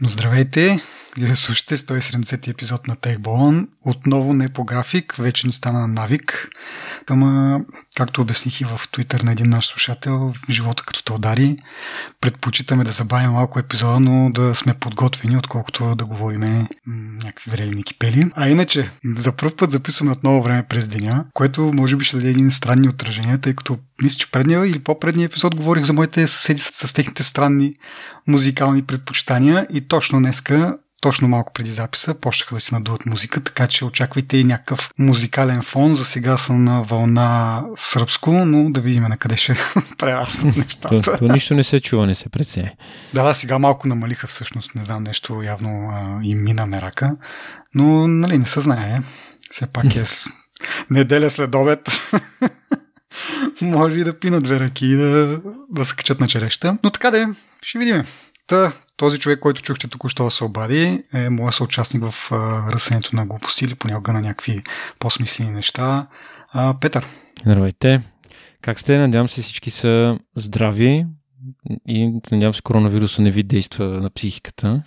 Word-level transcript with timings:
Здравейте! 0.00 0.80
Вие 1.18 1.36
слушате 1.36 1.76
170 1.76 2.48
епизод 2.48 2.88
на 2.88 2.96
Техболън. 2.96 3.68
Отново 3.82 4.34
не 4.34 4.48
по 4.48 4.64
график, 4.64 5.14
вече 5.18 5.46
ни 5.46 5.52
стана 5.52 5.88
навик. 5.88 6.48
Ама, 7.08 7.60
както 7.96 8.20
обясних 8.20 8.60
и 8.60 8.64
в 8.64 8.80
Твитър 8.92 9.20
на 9.20 9.32
един 9.32 9.50
наш 9.50 9.66
слушател, 9.66 10.32
живота 10.50 10.82
като 10.86 11.04
те 11.04 11.12
удари, 11.12 11.56
предпочитаме 12.20 12.84
да 12.84 12.90
забавим 12.90 13.30
малко 13.30 13.58
епизода, 13.58 14.00
но 14.00 14.30
да 14.30 14.54
сме 14.54 14.74
подготвени, 14.74 15.36
отколкото 15.36 15.94
да 15.94 16.04
говориме 16.04 16.68
някакви 17.24 17.50
врели 17.50 17.82
кипели. 17.82 18.30
А 18.34 18.48
иначе, 18.48 18.90
за 19.16 19.32
първ 19.32 19.56
път 19.56 19.70
записваме 19.70 20.12
отново 20.12 20.42
време 20.42 20.66
през 20.68 20.88
деня, 20.88 21.24
което 21.34 21.72
може 21.74 21.96
би 21.96 22.04
ще 22.04 22.16
даде 22.16 22.30
един 22.30 22.50
странни 22.50 22.88
отражения, 22.88 23.38
тъй 23.38 23.54
като 23.54 23.78
мисля, 24.02 24.18
че 24.18 24.30
предния 24.30 24.66
или 24.66 24.78
по-предния 24.78 25.26
епизод 25.26 25.56
говорих 25.56 25.84
за 25.84 25.92
моите 25.92 26.26
съседи 26.26 26.60
с 26.60 26.94
техните 26.94 27.22
странни 27.22 27.74
музикални 28.26 28.82
предпочитания 28.82 29.66
и 29.72 29.88
точно 29.88 30.18
днеска 30.18 30.76
точно 31.00 31.28
малко 31.28 31.52
преди 31.52 31.70
записа 31.70 32.14
почнаха 32.14 32.54
да 32.54 32.60
си 32.60 32.74
надуват 32.74 33.06
музика, 33.06 33.40
така 33.44 33.66
че 33.66 33.84
очаквайте 33.84 34.36
и 34.36 34.44
някакъв 34.44 34.90
музикален 34.98 35.62
фон. 35.62 35.94
За 35.94 36.04
сега 36.04 36.36
съм 36.36 36.64
на 36.64 36.82
вълна 36.82 37.62
сръбско, 37.76 38.30
но 38.30 38.70
да 38.70 38.80
видим 38.80 39.02
на 39.02 39.16
къде 39.16 39.36
ще 39.36 39.54
прераснат 39.98 40.56
нещата. 40.56 41.02
То, 41.02 41.18
то 41.18 41.28
нищо 41.28 41.54
не 41.54 41.64
се 41.64 41.80
чува, 41.80 42.06
не 42.06 42.14
се 42.14 42.28
преценя. 42.28 42.70
Да, 43.14 43.22
да, 43.22 43.34
сега 43.34 43.58
малко 43.58 43.88
намалиха 43.88 44.26
всъщност, 44.26 44.74
не 44.74 44.84
знам, 44.84 45.02
нещо 45.02 45.42
явно 45.42 45.88
а, 45.92 46.20
и 46.22 46.34
мина 46.34 46.66
мерака, 46.66 47.16
но 47.74 48.08
нали, 48.08 48.38
не 48.38 48.46
се 48.46 48.60
знае. 48.60 49.00
Все 49.50 49.66
пак 49.66 49.96
е 49.96 50.04
неделя 50.90 51.30
след 51.30 51.54
обед. 51.54 51.88
Може 53.62 53.98
и 53.98 54.04
да 54.04 54.18
пинат 54.18 54.42
две 54.42 54.60
ръки 54.60 54.86
и 54.86 54.96
да, 54.96 55.40
да 55.70 55.84
се 55.84 55.96
качат 55.96 56.20
на 56.20 56.28
череща. 56.28 56.78
Но 56.84 56.90
така 56.90 57.10
да 57.10 57.22
е, 57.22 57.26
ще 57.62 57.78
видим. 57.78 58.02
Та, 58.46 58.72
този 59.00 59.18
човек, 59.18 59.40
който 59.40 59.62
чухте 59.62 59.88
току-що 59.88 60.24
да 60.24 60.30
се 60.30 60.44
обади, 60.44 61.04
е 61.12 61.30
моят 61.30 61.54
съучастник 61.54 62.04
в 62.10 62.32
ръсенето 62.72 63.16
на 63.16 63.26
глупости 63.26 63.64
или 63.64 63.74
понякога 63.74 64.12
на 64.12 64.20
някакви 64.20 64.62
по-смислени 64.98 65.50
неща. 65.50 66.06
А, 66.52 66.74
Петър. 66.80 67.06
Здравейте. 67.42 68.00
Как 68.62 68.80
сте? 68.80 68.98
Надявам 68.98 69.28
се 69.28 69.42
всички 69.42 69.70
са 69.70 70.18
здрави 70.36 71.06
и 71.88 72.12
надявам 72.32 72.54
се 72.54 72.62
коронавируса 72.62 73.22
не 73.22 73.30
ви 73.30 73.42
действа 73.42 73.84
на 73.84 74.10
психиката. 74.10 74.82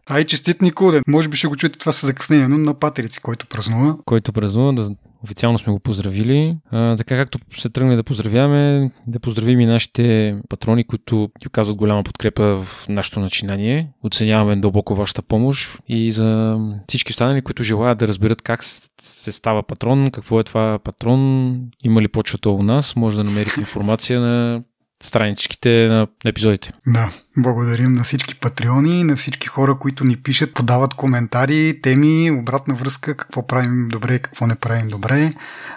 Ай, 0.08 0.24
честит 0.24 0.62
Никоден. 0.62 1.02
Може 1.08 1.28
би 1.28 1.36
ще 1.36 1.46
го 1.46 1.56
чуете 1.56 1.78
това 1.78 1.92
с 1.92 2.06
закъснение, 2.06 2.48
но 2.48 2.58
на 2.58 2.74
патерици, 2.74 3.20
който 3.20 3.46
празнува. 3.46 3.96
Който 4.04 4.32
празнува, 4.32 4.72
да 4.72 4.90
Официално 5.24 5.58
сме 5.58 5.72
го 5.72 5.78
поздравили. 5.78 6.56
А, 6.70 6.96
така 6.96 7.16
както 7.16 7.38
се 7.56 7.68
тръгне 7.68 7.96
да 7.96 8.02
поздравяваме, 8.02 8.90
да 9.06 9.20
поздравим 9.20 9.60
и 9.60 9.66
нашите 9.66 10.36
патрони, 10.48 10.84
които 10.84 11.30
ти 11.40 11.48
оказват 11.48 11.76
голяма 11.76 12.02
подкрепа 12.02 12.62
в 12.62 12.86
нашето 12.88 13.20
начинание. 13.20 13.92
Оценяваме 14.04 14.56
дълбоко 14.56 14.94
вашата 14.94 15.22
помощ 15.22 15.78
и 15.88 16.10
за 16.10 16.58
всички 16.88 17.10
останали, 17.10 17.42
които 17.42 17.62
желаят 17.62 17.98
да 17.98 18.08
разберат 18.08 18.42
как 18.42 18.64
се 18.64 19.32
става 19.32 19.62
патрон, 19.62 20.10
какво 20.10 20.40
е 20.40 20.44
това 20.44 20.78
патрон, 20.78 21.54
има 21.84 22.02
ли 22.02 22.08
почвата 22.08 22.50
у 22.50 22.62
нас, 22.62 22.96
може 22.96 23.16
да 23.16 23.24
намерите 23.24 23.60
информация 23.60 24.20
на 24.20 24.62
страничките 25.02 25.88
на 25.88 26.06
епизодите. 26.24 26.72
Да, 26.86 27.12
благодарим 27.38 27.92
на 27.92 28.04
всички 28.04 28.34
патреони, 28.34 29.04
на 29.04 29.16
всички 29.16 29.46
хора, 29.46 29.78
които 29.78 30.04
ни 30.04 30.16
пишат, 30.16 30.54
подават 30.54 30.94
коментари, 30.94 31.80
теми, 31.82 32.30
обратна 32.30 32.74
връзка, 32.74 33.16
какво 33.16 33.46
правим 33.46 33.88
добре, 33.88 34.18
какво 34.18 34.46
не 34.46 34.54
правим 34.54 34.88
добре. 34.88 35.32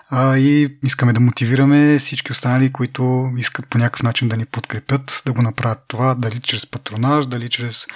А, 0.10 0.38
и 0.38 0.78
искаме 0.86 1.14
да 1.14 1.20
мотивираме 1.20 2.00
всички 2.00 2.32
останали, 2.32 2.72
които 2.72 3.32
искат 3.38 3.68
по 3.68 3.78
някакъв 3.78 4.04
начин 4.04 4.28
да 4.28 4.38
ни 4.38 4.46
подкрепят, 4.46 5.24
да 5.26 5.32
го 5.32 5.42
направят 5.42 5.80
това, 5.88 6.16
дали 6.16 6.40
чрез 6.40 6.66
патронаж, 6.66 7.26
дали 7.26 7.50
чрез 7.50 7.88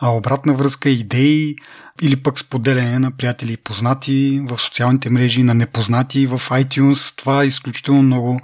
а, 0.00 0.08
обратна 0.08 0.54
връзка, 0.54 0.90
идеи, 0.90 1.56
или 2.02 2.16
пък 2.16 2.38
споделяне 2.38 2.98
на 2.98 3.10
приятели 3.10 3.52
и 3.52 3.56
познати 3.56 4.40
в 4.44 4.58
социалните 4.58 5.10
мрежи, 5.10 5.42
на 5.42 5.54
непознати 5.54 6.26
в 6.26 6.38
iTunes. 6.38 7.18
Това 7.18 7.44
изключително 7.44 8.02
много 8.02 8.40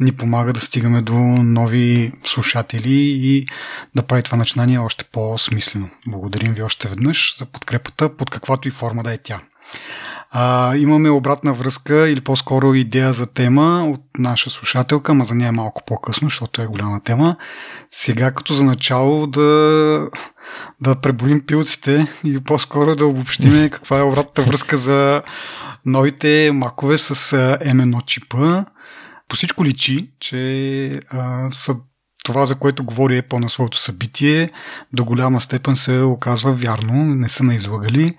ни 0.00 0.12
помага 0.12 0.52
да 0.52 0.60
стигаме 0.60 1.02
до 1.02 1.14
нови 1.42 2.12
слушатели 2.22 2.94
и 3.24 3.46
да 3.94 4.02
прави 4.14 4.22
това 4.22 4.36
начинание 4.36 4.78
още 4.78 5.04
по-смислено. 5.04 5.88
Благодарим 6.06 6.54
ви 6.54 6.62
още 6.62 6.88
веднъж 6.88 7.36
за 7.38 7.46
подкрепата, 7.46 8.16
под 8.16 8.30
каквато 8.30 8.68
и 8.68 8.70
форма 8.70 9.02
да 9.02 9.12
е 9.12 9.18
тя. 9.18 9.40
А, 10.30 10.76
имаме 10.76 11.10
обратна 11.10 11.52
връзка 11.52 12.08
или 12.08 12.20
по-скоро 12.20 12.74
идея 12.74 13.12
за 13.12 13.26
тема 13.26 13.90
от 13.90 14.00
наша 14.18 14.50
слушателка, 14.50 15.12
ама 15.12 15.24
за 15.24 15.34
нея 15.34 15.48
е 15.48 15.52
малко 15.52 15.82
по-късно, 15.86 16.28
защото 16.28 16.62
е 16.62 16.66
голяма 16.66 17.00
тема. 17.00 17.36
Сега 17.90 18.30
като 18.30 18.54
за 18.54 18.64
начало 18.64 19.26
да 19.26 20.08
да 20.80 20.94
преболим 20.94 21.46
пилците 21.46 22.06
и 22.24 22.40
по-скоро 22.44 22.96
да 22.96 23.06
обобщиме 23.06 23.70
каква 23.72 23.98
е 23.98 24.02
обратната 24.02 24.42
връзка 24.42 24.76
за 24.76 25.22
новите 25.86 26.50
макове 26.54 26.98
с 26.98 27.14
M1 27.64 28.04
чипа. 28.04 28.64
По 29.28 29.36
всичко 29.36 29.64
личи, 29.64 30.10
че 30.20 31.00
а, 31.10 31.50
са 31.50 31.76
това, 32.24 32.46
за 32.46 32.54
което 32.54 32.84
говори 32.84 33.22
Apple 33.22 33.38
на 33.38 33.48
своето 33.48 33.80
събитие, 33.80 34.50
до 34.92 35.04
голяма 35.04 35.40
степен 35.40 35.76
се 35.76 36.00
оказва 36.00 36.52
вярно, 36.52 37.04
не 37.04 37.28
са 37.28 37.44
наизлагали. 37.44 38.16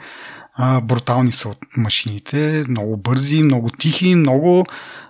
А, 0.54 0.82
брутални 0.82 1.32
са 1.32 1.50
от 1.50 1.58
машините, 1.78 2.64
много 2.70 2.98
бързи, 2.98 3.44
много 3.44 3.70
тихи, 3.70 4.16
много 4.16 4.66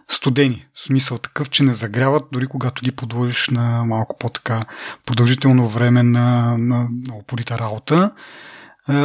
студени. 0.07 0.65
В 0.73 0.79
смисъл 0.79 1.17
такъв, 1.17 1.49
че 1.49 1.63
не 1.63 1.73
загряват, 1.73 2.23
дори 2.31 2.47
когато 2.47 2.81
ги 2.81 2.91
подложиш 2.91 3.49
на 3.49 3.85
малко 3.85 4.17
по-така 4.19 4.65
продължително 5.05 5.67
време 5.67 6.03
на, 6.03 6.57
на, 6.57 6.87
на 7.07 7.15
упорита 7.15 7.59
работа. 7.59 8.11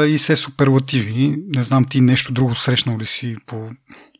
И 0.07 0.19
се 0.19 0.37
суперлативи. 0.37 1.37
Не 1.49 1.63
знам 1.63 1.85
ти 1.85 2.01
нещо 2.01 2.33
друго 2.33 2.55
срещнал 2.55 2.99
ли 2.99 3.07
си 3.07 3.37
по, 3.47 3.69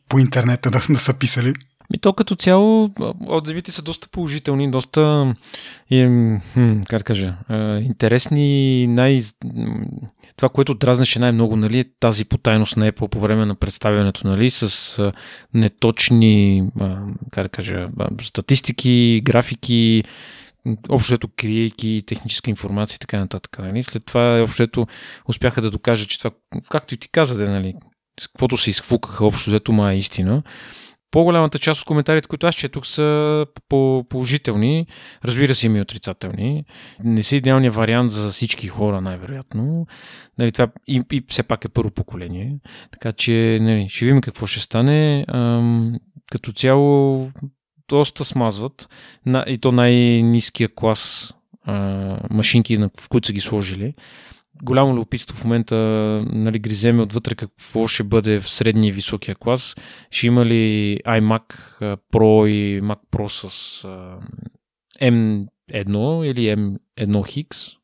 по 0.09 0.19
интернета 0.19 0.71
да, 0.71 0.81
да 0.89 0.99
са 0.99 1.13
писали? 1.13 1.53
И 1.93 1.99
то 1.99 2.13
като 2.13 2.35
цяло 2.35 2.91
отзивите 3.27 3.71
са 3.71 3.81
доста 3.81 4.09
положителни, 4.09 4.71
доста 4.71 5.33
хм, 5.89 6.35
как 6.87 6.99
да 6.99 7.03
кажа, 7.03 7.37
интересни, 7.83 8.87
най... 8.87 9.21
Това, 10.35 10.49
което 10.49 10.73
дразнеше 10.73 11.19
най-много, 11.19 11.55
нали, 11.55 11.79
е 11.79 11.85
тази 11.99 12.25
потайност 12.25 12.77
на 12.77 12.91
Apple 12.91 13.07
по 13.07 13.19
време 13.19 13.45
на 13.45 13.55
представянето, 13.55 14.27
нали, 14.27 14.49
с 14.49 15.11
неточни, 15.53 16.63
как 17.31 17.43
да 17.43 17.49
кажа, 17.49 17.89
статистики, 18.21 19.21
графики, 19.23 20.03
общото 20.89 21.27
криейки 21.37 22.03
техническа 22.05 22.49
информация 22.49 22.95
и 22.95 22.99
така 22.99 23.19
нататък. 23.19 23.59
Нали? 23.59 23.83
След 23.83 24.05
това 24.05 24.41
общото 24.43 24.87
успяха 25.27 25.61
да 25.61 25.71
докажат, 25.71 26.09
че 26.09 26.17
това, 26.17 26.31
както 26.69 26.93
и 26.93 26.97
ти 26.97 27.09
каза, 27.09 27.51
нали, 27.51 27.73
каквото 28.21 28.57
се 28.57 28.69
изхвукаха 28.69 29.25
общо 29.25 29.49
взето, 29.49 29.71
ма 29.71 29.93
е 29.93 29.97
истина 29.97 30.43
по-голямата 31.11 31.59
част 31.59 31.81
от 31.81 31.87
коментарите, 31.87 32.27
които 32.27 32.47
аз 32.47 32.55
четох, 32.55 32.85
са 32.85 33.45
положителни. 34.09 34.87
Разбира 35.25 35.55
се, 35.55 35.65
има 35.65 35.77
и 35.77 35.81
отрицателни. 35.81 36.65
Не 37.03 37.23
са 37.23 37.35
идеалният 37.35 37.75
вариант 37.75 38.11
за 38.11 38.29
всички 38.29 38.67
хора, 38.67 39.01
най-вероятно. 39.01 39.87
Нали, 40.37 40.51
това 40.51 40.67
и, 40.87 41.03
и 41.11 41.23
все 41.27 41.43
пак 41.43 41.65
е 41.65 41.69
първо 41.69 41.91
поколение. 41.91 42.55
Така 42.91 43.11
че 43.11 43.57
нали, 43.61 43.89
ще 43.89 44.05
видим 44.05 44.21
какво 44.21 44.45
ще 44.45 44.59
стане. 44.59 45.25
Ам, 45.27 45.93
като 46.31 46.51
цяло 46.51 47.29
доста 47.89 48.25
смазват. 48.25 48.89
И 49.47 49.57
то 49.57 49.71
най-низкия 49.71 50.69
клас 50.75 51.33
а, 51.63 52.17
машинки, 52.29 52.77
в 52.77 53.09
които 53.09 53.27
са 53.27 53.33
ги 53.33 53.41
сложили 53.41 53.93
голямо 54.63 54.93
любопитство 54.93 55.37
в 55.37 55.43
момента 55.43 55.75
нали, 56.31 56.59
гриземе 56.59 57.01
отвътре 57.01 57.35
какво 57.35 57.87
ще 57.87 58.03
бъде 58.03 58.39
в 58.39 58.49
средния 58.49 58.89
и 58.89 58.91
високия 58.91 59.35
клас. 59.35 59.75
Ще 60.11 60.27
има 60.27 60.45
ли 60.45 60.97
iMac 61.05 61.53
Pro 62.13 62.47
и 62.47 62.81
Mac 62.81 62.99
Pro 63.11 63.27
с 63.27 63.83
M1 65.01 66.25
или 66.25 66.73
M1X? 66.99 67.77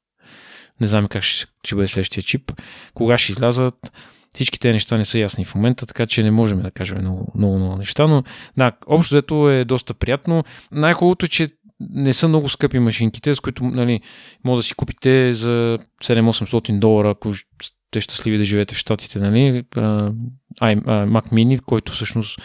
Не 0.81 0.88
знам 0.88 1.07
как 1.07 1.23
ще, 1.23 1.51
ще 1.63 1.75
бъде 1.75 1.88
следващия 1.88 2.24
чип. 2.24 2.51
Кога 2.94 3.18
ще 3.18 3.31
излязат? 3.31 3.91
Всички 4.33 4.59
тези 4.59 4.74
неща 4.74 4.97
не 4.97 5.06
са 5.06 5.19
ясни 5.19 5.45
в 5.45 5.56
момента, 5.56 5.85
така 5.85 6.06
че 6.06 6.24
не 6.24 6.31
можем 6.31 6.62
да 6.62 6.71
кажем 6.71 6.97
много, 7.01 7.31
много, 7.35 7.57
много 7.57 7.75
неща, 7.75 8.07
но 8.07 8.24
да, 8.57 8.71
общо 8.88 9.15
взето 9.15 9.50
е 9.50 9.65
доста 9.65 9.94
приятно. 9.94 10.44
Най-хубавото 10.71 11.25
е, 11.25 11.29
че 11.29 11.47
не 11.79 12.13
са 12.13 12.27
много 12.27 12.50
скъпи 12.50 12.79
машинките, 12.79 13.35
с 13.35 13.39
които 13.39 13.63
нали, 13.63 14.01
може 14.44 14.59
да 14.59 14.63
си 14.63 14.75
купите 14.75 15.33
за 15.33 15.79
7-800 16.03 16.79
долара, 16.79 17.09
ако 17.09 17.33
сте 17.63 18.00
щастливи 18.00 18.38
да 18.38 18.44
живеете 18.44 18.75
в 18.75 18.77
Штатите, 18.77 19.19
нали, 19.19 19.63
Mac 20.62 21.31
Mini, 21.31 21.62
който 21.62 21.91
всъщност 21.91 22.39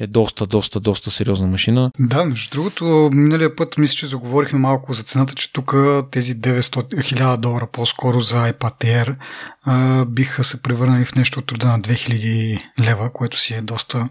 е 0.00 0.06
доста, 0.06 0.46
доста, 0.46 0.80
доста 0.80 1.10
сериозна 1.10 1.46
машина. 1.46 1.90
Да, 1.98 2.24
между 2.24 2.50
другото, 2.50 3.10
миналия 3.12 3.56
път 3.56 3.78
мисля, 3.78 3.96
че 3.96 4.06
заговорихме 4.06 4.58
малко 4.58 4.92
за 4.92 5.02
цената, 5.02 5.34
че 5.34 5.52
тук 5.52 5.74
тези 6.10 6.36
900, 6.36 6.60
1000 6.60 7.36
долара 7.36 7.66
по-скоро 7.72 8.20
за 8.20 8.52
iPad 8.52 8.84
Air 8.84 9.16
а, 9.64 10.04
биха 10.04 10.44
се 10.44 10.62
превърнали 10.62 11.04
в 11.04 11.14
нещо 11.14 11.38
от 11.38 11.46
труда 11.46 11.66
на 11.66 11.80
2000 11.80 12.62
лева, 12.80 13.10
което 13.12 13.38
си 13.38 13.54
е 13.54 13.60
доста 13.60 14.08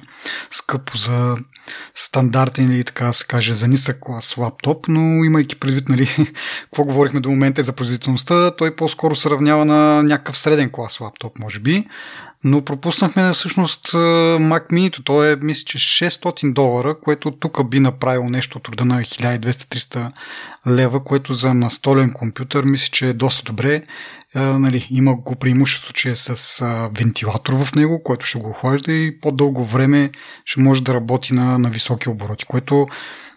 скъпо 0.51 0.97
за 0.97 1.37
стандартен 1.95 2.71
или 2.71 2.83
така 2.83 3.05
да 3.05 3.13
се 3.13 3.25
каже 3.25 3.55
за 3.55 3.67
нисък 3.67 3.97
клас 3.99 4.37
лаптоп, 4.37 4.87
но 4.87 5.23
имайки 5.23 5.59
предвид, 5.59 5.89
нали, 5.89 6.07
какво 6.63 6.83
говорихме 6.83 7.19
до 7.19 7.29
момента 7.29 7.63
за 7.63 7.73
производителността, 7.73 8.51
той 8.51 8.75
по-скоро 8.75 9.15
се 9.15 9.29
равнява 9.29 9.65
на 9.65 10.03
някакъв 10.03 10.37
среден 10.37 10.69
клас 10.71 10.99
лаптоп, 10.99 11.39
може 11.39 11.59
би. 11.59 11.87
Но 12.43 12.61
пропуснахме 12.61 13.33
всъщност 13.33 13.87
Mac 13.91 14.69
Mini, 14.69 15.03
то 15.03 15.23
е, 15.23 15.35
мисля, 15.35 15.63
че 15.65 15.77
600 15.77 16.53
долара, 16.53 16.99
което 16.99 17.31
тук 17.31 17.69
би 17.69 17.79
направило 17.79 18.29
нещо 18.29 18.57
от 18.57 18.67
рода 18.67 18.85
на 18.85 19.01
1200-300 19.01 20.11
лева, 20.67 21.03
което 21.03 21.33
за 21.33 21.53
настолен 21.53 22.13
компютър 22.13 22.63
мисля, 22.63 22.89
че 22.91 23.09
е 23.09 23.13
доста 23.13 23.43
добре. 23.43 23.83
А, 24.35 24.59
нали, 24.59 24.87
има 24.89 25.15
го 25.15 25.35
преимущество, 25.35 25.93
че 25.93 26.09
е 26.09 26.15
с 26.15 26.61
а, 26.61 26.89
вентилатор 26.93 27.53
в 27.65 27.75
него, 27.75 28.03
който 28.03 28.25
ще 28.25 28.39
го 28.39 28.49
охлажда 28.49 28.93
и 28.93 29.19
по-дълго 29.19 29.65
време 29.65 30.11
ще 30.45 30.61
може 30.61 30.83
да 30.83 30.93
работи 30.93 31.33
на, 31.33 31.59
на 31.59 31.69
високи 31.69 32.09
обороти, 32.09 32.45
което 32.45 32.87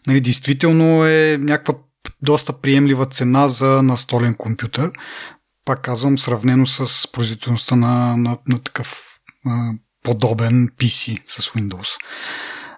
нали, 0.06 0.20
действително 0.20 1.06
е 1.06 1.38
някаква 1.40 1.74
доста 2.22 2.52
приемлива 2.52 3.06
цена 3.06 3.48
за 3.48 3.82
настолен 3.82 4.34
компютър 4.34 4.90
пак 5.66 5.80
казвам, 5.80 6.18
сравнено 6.18 6.66
с 6.66 7.12
производителността 7.12 7.76
на, 7.76 8.16
на, 8.16 8.38
на 8.48 8.58
такъв 8.58 9.04
а, 9.46 9.72
подобен 10.02 10.68
PC 10.68 11.22
с 11.26 11.50
Windows. 11.50 11.96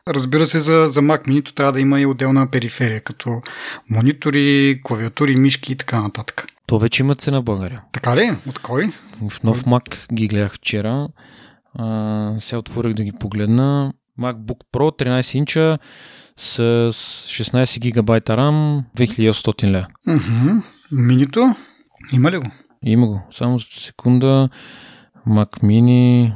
Разбира 0.08 0.46
се, 0.46 0.60
за, 0.60 0.86
за 0.88 1.00
Mac 1.00 1.28
Mini 1.28 1.54
трябва 1.54 1.72
да 1.72 1.80
има 1.80 2.00
и 2.00 2.06
отделна 2.06 2.50
периферия, 2.50 3.00
като 3.00 3.42
монитори, 3.90 4.80
клавиатури, 4.84 5.36
мишки 5.36 5.72
и 5.72 5.76
така 5.76 6.00
нататък. 6.00 6.46
То 6.66 6.78
вече 6.78 7.02
има 7.02 7.14
цена 7.14 7.40
в 7.40 7.44
България. 7.44 7.82
Така 7.92 8.16
ли? 8.16 8.36
От 8.48 8.58
кой? 8.58 8.92
В 9.28 9.42
нов 9.42 9.64
Mac 9.64 10.12
ги 10.12 10.28
гледах 10.28 10.54
вчера. 10.54 11.08
А, 11.74 12.34
сега 12.38 12.58
отворих 12.58 12.94
да 12.94 13.04
ги 13.04 13.12
погледна. 13.12 13.92
MacBook 14.20 14.58
Pro 14.72 15.04
13 15.04 15.34
инча 15.34 15.78
с 16.36 16.58
16 16.92 17.78
гигабайта 17.78 18.36
RAM, 18.36 18.82
2800 18.96 19.70
лева. 19.70 19.86
Минито? 20.92 21.54
Има 22.12 22.30
ли 22.30 22.38
го? 22.38 22.50
Има 22.84 23.06
го. 23.06 23.22
Само 23.30 23.60
секунда. 23.60 24.48
Mac 25.28 25.62
Mini. 25.62 26.32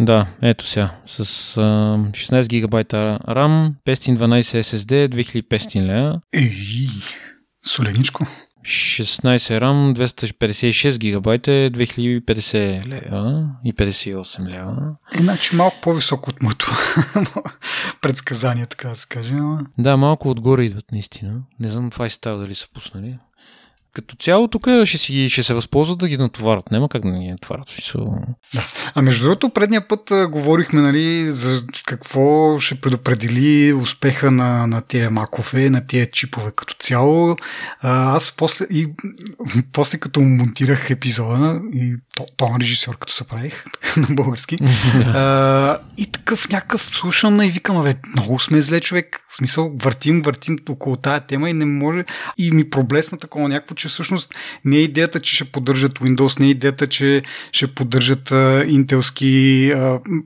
Да, 0.00 0.26
ето 0.42 0.66
сега. 0.66 0.90
С 1.06 1.20
а, 1.56 1.62
16 2.10 2.48
гигабайта 2.48 3.18
RAM, 3.28 3.72
512 3.86 4.60
SSD, 4.60 5.08
2500 5.08 5.82
лева. 5.82 6.20
Ей, 6.34 6.88
соленичко. 7.66 8.26
16 8.64 9.60
RAM, 9.60 9.94
256 9.94 10.98
гигабайта, 10.98 11.50
2050 11.50 12.86
лева 12.86 13.48
и 13.64 13.74
58 13.74 14.48
лева. 14.48 14.96
Иначе 15.20 15.56
малко 15.56 15.76
по-високо 15.82 16.30
от 16.30 16.42
моето 16.42 16.66
предсказание, 18.00 18.66
така 18.66 18.88
да 18.88 18.96
се 18.96 19.06
каже. 19.08 19.34
Да, 19.78 19.96
малко 19.96 20.30
отгоре 20.30 20.64
идват 20.64 20.92
наистина. 20.92 21.40
Не 21.60 21.68
знам 21.68 21.90
това 21.90 22.06
и 22.06 22.10
става 22.10 22.38
дали 22.38 22.54
са 22.54 22.66
пуснали 22.74 23.18
като 23.92 24.16
цяло 24.16 24.48
тук 24.48 24.66
ще, 24.84 24.98
си, 24.98 25.28
ще 25.28 25.42
се 25.42 25.54
възползват 25.54 25.98
да 25.98 26.08
ги 26.08 26.18
натоварят. 26.18 26.70
Няма 26.70 26.88
как 26.88 27.02
да 27.02 27.08
ни 27.08 27.30
натоварят. 27.30 27.74
Да. 28.54 28.64
А 28.94 29.02
между 29.02 29.24
другото, 29.24 29.50
предния 29.50 29.88
път 29.88 30.10
а, 30.10 30.28
говорихме 30.28 30.82
нали, 30.82 31.32
за 31.32 31.62
какво 31.86 32.58
ще 32.58 32.74
предопредели 32.74 33.72
успеха 33.72 34.30
на, 34.30 34.66
на 34.66 34.80
тия 34.80 35.10
макове, 35.10 35.70
на 35.70 35.86
тия 35.86 36.10
чипове 36.10 36.50
като 36.56 36.74
цяло. 36.78 37.36
А, 37.80 38.16
аз 38.16 38.34
после, 38.36 38.66
и, 38.70 38.86
после 39.72 39.98
като 39.98 40.20
монтирах 40.20 40.90
епизода 40.90 41.60
и 41.74 41.94
то, 42.16 42.26
то 42.36 42.50
режисьор, 42.60 42.98
като 42.98 43.12
се 43.12 43.24
правих 43.24 43.64
на 43.96 44.06
български, 44.10 44.58
а, 45.14 45.78
и 45.96 46.06
такъв 46.06 46.48
някакъв 46.48 46.82
слушам 46.82 47.42
и 47.42 47.50
викам, 47.50 47.82
бе, 47.82 47.94
много 48.14 48.40
сме 48.40 48.62
зле 48.62 48.80
човек. 48.80 49.20
Смисъл, 49.38 49.72
въртим, 49.76 50.22
въртим 50.22 50.58
около 50.68 50.96
тая 50.96 51.20
тема 51.20 51.50
и 51.50 51.52
не 51.52 51.64
може. 51.64 52.04
И 52.38 52.50
ми 52.50 52.70
проблесна 52.70 53.18
такова 53.18 53.48
някакво, 53.48 53.74
че 53.74 53.88
всъщност 53.88 54.34
не 54.64 54.76
е 54.76 54.80
идеята, 54.80 55.20
че 55.20 55.34
ще 55.34 55.44
поддържат 55.44 55.98
Windows, 55.98 56.40
не 56.40 56.46
е 56.46 56.50
идеята, 56.50 56.86
че 56.86 57.22
ще 57.52 57.66
поддържат 57.66 58.30
интелски 58.66 59.72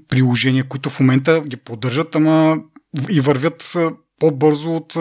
приложения, 0.09 0.65
които 0.65 0.91
в 0.91 1.01
момента 1.01 1.43
ги 1.47 1.57
поддържат, 1.57 2.17
ама 2.17 2.59
и 3.11 3.21
вървят 3.21 3.77
по-бързо 4.19 4.77
от 4.77 4.97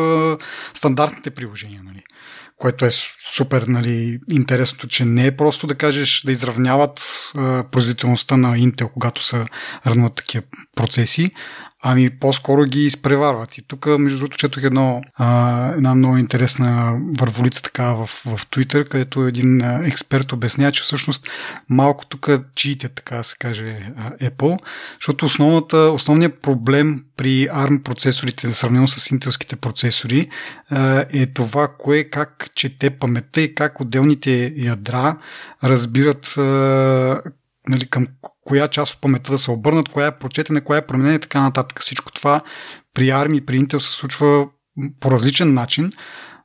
стандартните 0.74 1.30
приложения. 1.30 1.82
Нали? 1.84 2.04
което 2.62 2.86
е 2.86 2.92
супер 3.36 3.62
нали, 3.62 4.20
интересното, 4.32 4.88
че 4.88 5.06
не 5.06 5.26
е 5.26 5.36
просто 5.36 5.68
да 5.68 5.76
кажеш 5.76 6.22
да 6.26 6.32
изравняват 6.32 7.02
а, 7.36 7.64
производителността 7.72 8.38
на 8.38 8.58
Intel, 8.58 8.92
когато 8.94 9.24
са 9.24 9.46
равнат 9.88 10.16
такива 10.16 10.44
процеси, 10.76 11.32
Ами 11.84 12.10
по-скоро 12.10 12.66
ги 12.66 12.86
изпреварват. 12.86 13.58
И 13.58 13.62
тук, 13.68 13.86
между 13.86 14.20
другото, 14.20 14.38
четох 14.38 14.64
едно, 14.64 15.02
а, 15.16 15.68
една 15.74 15.96
много 15.96 16.18
интересна 16.18 17.00
върволица 17.20 17.62
така 17.62 17.94
в, 17.94 18.06
в 18.06 18.48
Twitter, 18.48 18.88
където 18.88 19.28
един 19.28 19.62
експерт 19.62 20.34
обяснява, 20.34 20.72
че 20.72 20.84
всъщност 20.84 21.30
малко 21.70 22.06
тук 22.06 22.30
чиите, 22.56 22.90
така 22.90 23.24
се 23.24 23.38
каже, 23.38 23.94
Apple, 24.22 24.60
защото 25.00 25.26
основната, 25.26 25.78
основният 25.78 26.42
проблем 26.42 27.04
при 27.18 27.48
ARM 27.48 27.82
процесорите, 27.84 28.52
сравнено 28.52 28.88
с 28.88 29.12
интелските 29.12 29.56
процесори, 29.56 30.30
е 31.14 31.26
това, 31.26 31.68
кое 31.78 32.04
как 32.04 32.48
чете 32.56 32.90
паметта 32.90 33.42
и 33.42 33.56
как 33.56 33.82
отделните 33.82 34.54
ядра 34.58 35.18
разбират 35.64 36.34
нали, 37.70 37.88
към 37.90 38.08
коя 38.52 38.68
част 38.68 38.94
от 38.94 39.02
паметта 39.02 39.32
да 39.32 39.38
се 39.38 39.52
обърнат, 39.52 39.90
коя 39.90 40.08
е 40.08 40.18
прочетена, 40.20 40.62
коя 40.62 40.78
е 40.78 40.88
променена 40.88 41.16
и 41.16 41.20
така 41.20 41.42
нататък. 41.42 41.82
Всичко 41.82 42.12
това 42.12 42.42
при 42.94 43.04
ARM 43.04 43.38
и 43.38 43.46
при 43.46 43.60
Intel 43.60 43.78
се 43.78 43.92
случва 43.92 44.48
по 45.00 45.12
различен 45.12 45.54
начин, 45.54 45.92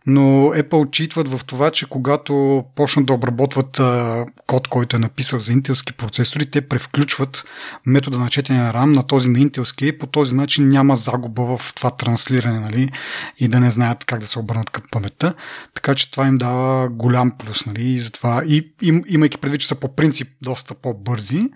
но 0.07 0.23
Apple 0.55 0.87
отчитват 0.87 1.29
в 1.29 1.45
това, 1.45 1.71
че 1.71 1.89
когато 1.89 2.65
почнат 2.77 3.07
да 3.07 3.13
обработват 3.13 3.81
а, 3.81 4.25
код, 4.47 4.69
който 4.69 4.97
е 4.97 4.99
написал 4.99 5.39
за 5.39 5.53
интелски 5.53 5.93
процесори, 5.93 6.51
те 6.51 6.61
превключват 6.61 7.45
метода 7.87 8.19
на 8.19 8.29
четене 8.29 8.59
на 8.59 8.73
RAM 8.73 8.95
на 8.95 9.03
този 9.03 9.29
на 9.29 9.39
интелски 9.39 9.87
и 9.87 9.99
по 9.99 10.07
този 10.07 10.35
начин 10.35 10.69
няма 10.69 10.97
загуба 10.97 11.57
в 11.57 11.75
това 11.75 11.91
транслиране 11.91 12.61
нали, 12.61 12.93
и 13.39 13.49
да 13.49 13.61
не 13.61 13.71
знаят 13.71 14.05
как 14.05 14.21
да 14.21 14.27
се 14.27 14.39
обърнат 14.39 14.71
към 14.71 14.83
паметта. 14.91 15.35
Така 15.75 15.95
че 15.95 16.11
това 16.11 16.27
им 16.27 16.37
дава 16.37 16.89
голям 16.89 17.33
плюс. 17.39 17.67
Нали, 17.67 17.83
и, 17.83 18.01
затова, 18.01 18.43
и 18.47 18.75
им, 18.83 19.03
имайки 19.09 19.39
предвид, 19.39 19.61
че 19.61 19.69
са 19.69 19.75
по 19.75 19.97
принцип 19.97 20.29
доста 20.43 20.75
по-бързи, 20.75 21.49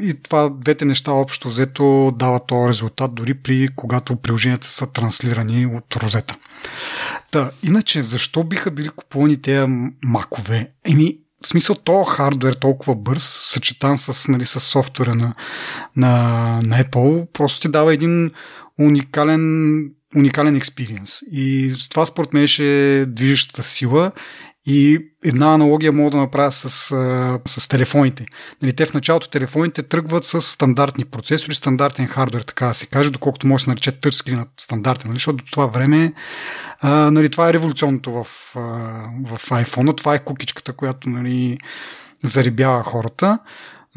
и 0.00 0.14
това 0.22 0.48
двете 0.48 0.84
неща 0.84 1.12
общо 1.12 1.48
взето 1.48 2.14
дават 2.18 2.46
този 2.46 2.68
резултат, 2.68 3.14
дори 3.14 3.34
при 3.34 3.68
когато 3.76 4.16
приложенията 4.16 4.68
са 4.68 4.92
транслирани 4.92 5.66
от 5.66 5.96
розета. 5.96 6.36
Та, 7.30 7.50
иначе, 7.62 8.02
защо 8.02 8.44
биха 8.44 8.70
били 8.70 8.88
купувани 8.88 9.42
тези 9.42 9.72
макове? 10.02 10.70
Еми, 10.84 11.18
в 11.44 11.48
смисъл, 11.48 11.76
то 11.76 12.04
хардвер 12.04 12.52
толкова 12.52 12.94
бърз, 12.94 13.24
съчетан 13.24 13.98
с, 13.98 14.28
нали, 14.28 14.44
с 14.44 14.60
софтуера 14.60 15.14
на, 15.14 15.34
на, 15.96 16.10
на 16.64 16.84
Apple, 16.84 17.26
просто 17.32 17.60
ти 17.60 17.68
дава 17.68 17.94
един 17.94 18.30
уникален 18.78 19.90
уникален 20.16 20.56
експириенс. 20.56 21.20
И 21.32 21.74
това 21.90 22.06
според 22.06 22.32
мен 22.32 22.46
ще 22.46 23.06
движещата 23.06 23.62
сила 23.62 24.12
и 24.66 24.98
една 25.24 25.54
аналогия 25.54 25.92
мога 25.92 26.10
да 26.10 26.16
направя 26.16 26.52
с, 26.52 26.68
с 27.46 27.68
телефоните. 27.68 28.26
Нали, 28.62 28.72
те 28.72 28.86
в 28.86 28.94
началото 28.94 29.30
телефоните 29.30 29.82
тръгват 29.82 30.24
с 30.24 30.40
стандартни 30.40 31.04
процесори, 31.04 31.54
стандартен 31.54 32.06
хардвер, 32.06 32.42
така 32.42 32.66
да 32.66 32.74
се 32.74 32.86
каже, 32.86 33.10
доколкото 33.10 33.46
може 33.46 33.62
да 33.62 33.64
се 33.64 33.70
нарече 33.70 34.00
тъчскрин 34.00 34.46
стандартен, 34.60 35.08
нали, 35.08 35.16
защото 35.16 35.36
до 35.36 35.50
това 35.50 35.66
време 35.66 36.12
нали, 36.84 37.30
това 37.30 37.48
е 37.48 37.52
революционното 37.52 38.12
в, 38.12 38.24
в 39.24 39.50
iPhone, 39.50 39.96
това 39.96 40.14
е 40.14 40.24
кукичката, 40.24 40.72
която 40.72 41.08
нали, 41.08 41.58
зарибява 42.24 42.82
хората 42.84 43.38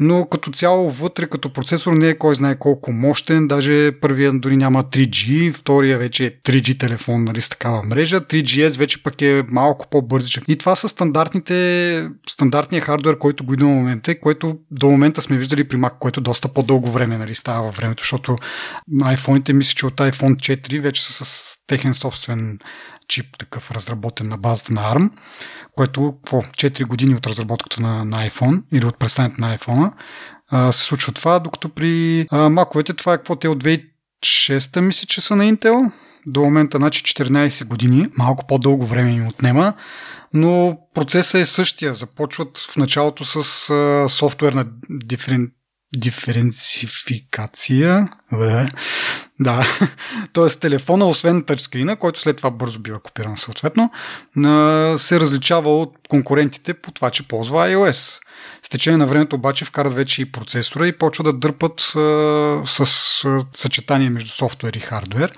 но 0.00 0.26
като 0.26 0.50
цяло 0.50 0.90
вътре 0.90 1.26
като 1.26 1.52
процесор 1.52 1.92
не 1.92 2.08
е 2.08 2.18
кой 2.18 2.34
знае 2.34 2.58
колко 2.58 2.92
мощен, 2.92 3.48
даже 3.48 3.92
първия 4.00 4.32
дори 4.32 4.56
няма 4.56 4.82
3G, 4.82 5.52
втория 5.52 5.98
вече 5.98 6.26
е 6.26 6.30
3G 6.30 6.80
телефон 6.80 7.24
нали, 7.24 7.40
с 7.40 7.48
такава 7.48 7.82
мрежа, 7.82 8.20
3GS 8.20 8.78
вече 8.78 9.02
пък 9.02 9.22
е 9.22 9.44
малко 9.48 9.86
по-бързичък. 9.90 10.44
И 10.48 10.56
това 10.56 10.76
са 10.76 10.88
стандартните, 10.88 12.08
стандартния 12.28 12.82
хардвер, 12.82 13.18
който 13.18 13.44
го 13.44 13.54
има 13.54 13.62
в 13.62 13.74
момента, 13.74 14.20
което 14.20 14.58
до 14.70 14.90
момента 14.90 15.22
сме 15.22 15.36
виждали 15.36 15.68
при 15.68 15.76
Mac, 15.76 15.98
което 15.98 16.20
доста 16.20 16.48
по-дълго 16.48 16.90
време 16.90 17.18
нали, 17.18 17.34
става 17.34 17.66
във 17.66 17.76
времето, 17.76 18.02
защото 18.02 18.36
iPhone-ите 18.92 19.52
мисля, 19.52 19.74
че 19.74 19.86
от 19.86 19.96
iPhone 19.96 20.34
4 20.34 20.80
вече 20.80 21.02
са 21.02 21.24
с 21.24 21.56
техен 21.66 21.94
собствен 21.94 22.58
чип, 23.08 23.38
такъв 23.38 23.70
разработен 23.70 24.28
на 24.28 24.36
базата 24.36 24.72
на 24.72 24.80
ARM 24.80 25.10
което 25.76 26.14
какво, 26.24 26.42
4 26.42 26.84
години 26.84 27.14
от 27.14 27.26
разработката 27.26 27.82
на, 27.82 28.04
на 28.04 28.30
iPhone 28.30 28.62
или 28.72 28.86
от 28.86 28.98
представянето 28.98 29.40
на 29.40 29.58
iPhone 29.58 29.92
се 30.70 30.82
случва 30.82 31.12
това, 31.12 31.38
докато 31.38 31.68
при 31.68 32.26
маковете 32.32 32.92
това 32.92 33.14
е 33.14 33.16
какво 33.16 33.36
те 33.36 33.48
от 33.48 33.64
2006 33.64 34.80
мисля, 34.80 35.06
че 35.06 35.20
са 35.20 35.36
на 35.36 35.44
Intel. 35.44 35.92
До 36.26 36.40
момента, 36.40 36.76
значи 36.76 37.02
14 37.02 37.64
години, 37.64 38.06
малко 38.18 38.46
по-дълго 38.46 38.86
време 38.86 39.10
им 39.10 39.28
отнема, 39.28 39.74
но 40.34 40.78
процесът 40.94 41.40
е 41.40 41.46
същия. 41.46 41.94
Започват 41.94 42.58
в 42.58 42.76
началото 42.76 43.24
с 43.24 43.70
а, 43.70 44.08
софтуерна 44.08 44.66
диферен... 44.90 45.52
диференцификация, 45.96 48.08
Да, 49.40 49.66
т.е. 50.32 50.48
телефона, 50.48 51.08
освен 51.08 51.42
тъчскрина, 51.42 51.96
който 51.96 52.20
след 52.20 52.36
това 52.36 52.50
бързо 52.50 52.78
бива 52.78 52.98
копиран 52.98 53.36
съответно, 53.36 53.90
се 54.98 55.20
различава 55.20 55.80
от 55.80 55.96
конкурентите 56.08 56.74
по 56.74 56.92
това, 56.92 57.10
че 57.10 57.28
ползва 57.28 57.68
iOS. 57.68 58.20
С 58.64 58.68
течение 58.68 58.96
на 58.96 59.06
времето 59.06 59.36
обаче 59.36 59.64
вкарат 59.64 59.94
вече 59.94 60.22
и 60.22 60.32
процесора 60.32 60.86
и 60.86 60.98
почва 60.98 61.24
да 61.24 61.32
дърпат 61.32 61.80
а, 61.80 62.62
с 62.66 62.80
а, 63.24 63.44
съчетание 63.52 64.10
между 64.10 64.30
софтуер 64.30 64.72
и 64.72 64.80
хардуер. 64.80 65.32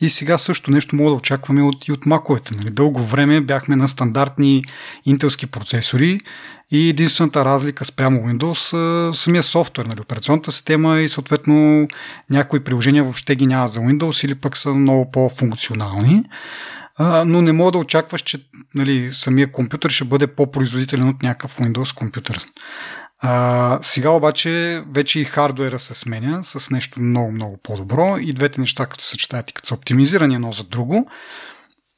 И 0.00 0.10
сега 0.10 0.38
също 0.38 0.70
нещо 0.70 0.96
мога 0.96 1.10
да 1.10 1.16
очакваме 1.16 1.62
от, 1.62 1.88
и 1.88 1.92
от 1.92 2.06
маковете. 2.06 2.54
Нали? 2.54 2.70
Дълго 2.70 3.02
време 3.02 3.40
бяхме 3.40 3.76
на 3.76 3.88
стандартни 3.88 4.64
интелски 5.04 5.46
процесори 5.46 6.20
и 6.70 6.88
единствената 6.88 7.44
разлика 7.44 7.84
спрямо 7.84 8.20
Windows 8.20 8.76
е 9.10 9.14
самия 9.16 9.42
софтуер, 9.42 9.86
нали, 9.86 10.00
операционната 10.00 10.52
система 10.52 11.00
и 11.00 11.08
съответно 11.08 11.88
някои 12.30 12.64
приложения 12.64 13.04
въобще 13.04 13.36
ги 13.36 13.46
няма 13.46 13.68
за 13.68 13.80
Windows 13.80 14.24
или 14.24 14.34
пък 14.34 14.56
са 14.56 14.74
много 14.74 15.10
по-функционални. 15.10 16.24
А, 17.04 17.24
но 17.24 17.42
не 17.42 17.52
мога 17.52 17.72
да 17.72 17.78
очакваш, 17.78 18.20
че 18.20 18.38
нали, 18.74 19.12
самия 19.12 19.52
компютър 19.52 19.90
ще 19.90 20.04
бъде 20.04 20.26
по-производителен 20.26 21.08
от 21.08 21.22
някакъв 21.22 21.58
Windows 21.58 21.94
компютър. 21.94 22.46
А, 23.18 23.78
сега 23.82 24.10
обаче 24.10 24.82
вече 24.94 25.20
и 25.20 25.24
хардуера 25.24 25.78
се 25.78 25.94
сменя 25.94 26.44
с 26.44 26.70
нещо 26.70 27.00
много-много 27.00 27.60
по-добро 27.62 28.16
и 28.20 28.32
двете 28.32 28.60
неща, 28.60 28.86
като 28.86 29.04
се 29.04 29.10
съчетаят 29.10 29.50
и 29.50 29.54
като 29.54 29.68
са 29.68 29.74
оптимизирани 29.74 30.34
едно 30.34 30.52
за 30.52 30.64
друго, 30.64 31.06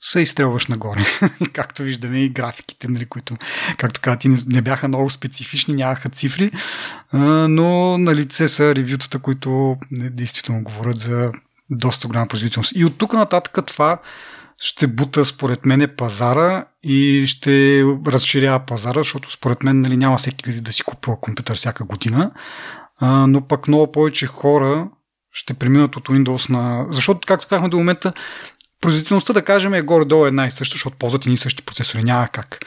се 0.00 0.20
изстрелваш 0.20 0.66
нагоре. 0.66 1.00
както 1.52 1.82
виждаме 1.82 2.20
и 2.20 2.28
графиките, 2.28 2.88
нали, 2.88 3.06
които, 3.06 3.36
както 3.78 4.00
каза 4.00 4.18
ти, 4.18 4.28
не, 4.46 4.62
бяха 4.62 4.88
много 4.88 5.10
специфични, 5.10 5.74
нямаха 5.74 6.08
цифри, 6.10 6.50
а, 7.12 7.18
но 7.48 7.98
на 7.98 8.14
лице 8.14 8.48
са 8.48 8.74
ревютата, 8.74 9.18
които 9.18 9.76
не, 9.90 10.10
действително 10.10 10.62
говорят 10.62 10.98
за 10.98 11.32
доста 11.70 12.08
голяма 12.08 12.28
производителност. 12.28 12.72
И 12.76 12.84
от 12.84 12.98
тук 12.98 13.12
нататък 13.12 13.66
това 13.66 13.98
ще 14.64 14.86
бута 14.86 15.24
според 15.24 15.66
мен 15.66 15.90
пазара 15.96 16.64
и 16.82 17.24
ще 17.26 17.82
разширява 18.06 18.58
пазара, 18.66 19.00
защото 19.00 19.30
според 19.30 19.62
мен 19.62 19.80
нали, 19.80 19.96
няма 19.96 20.16
всеки 20.18 20.60
да 20.60 20.72
си 20.72 20.82
купува 20.82 21.20
компютър 21.20 21.56
всяка 21.56 21.84
година, 21.84 22.30
а, 22.98 23.26
но 23.26 23.48
пък 23.48 23.68
много 23.68 23.92
повече 23.92 24.26
хора 24.26 24.88
ще 25.32 25.54
преминат 25.54 25.96
от 25.96 26.08
Windows 26.08 26.50
на... 26.50 26.86
Защото, 26.90 27.26
както 27.26 27.48
казахме 27.48 27.68
до 27.68 27.76
момента, 27.76 28.12
производителността, 28.80 29.32
да 29.32 29.44
кажем, 29.44 29.74
е 29.74 29.82
горе-долу 29.82 30.26
една 30.26 30.46
и 30.46 30.50
съща, 30.50 30.74
защото 30.74 30.96
ползват 30.98 31.26
и 31.26 31.30
ни 31.30 31.36
същи 31.36 31.62
процесори, 31.62 32.02
няма 32.02 32.28
как. 32.28 32.58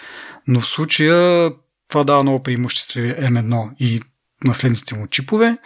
Но 0.48 0.60
в 0.60 0.68
случая 0.68 1.51
това 1.89 2.04
дава 2.04 2.24
много 2.24 2.44
преимущества 2.44 3.01
M1 3.01 3.75
и 3.80 4.01
наследниците 4.44 4.96
му 4.96 5.08
чипове 5.08 5.58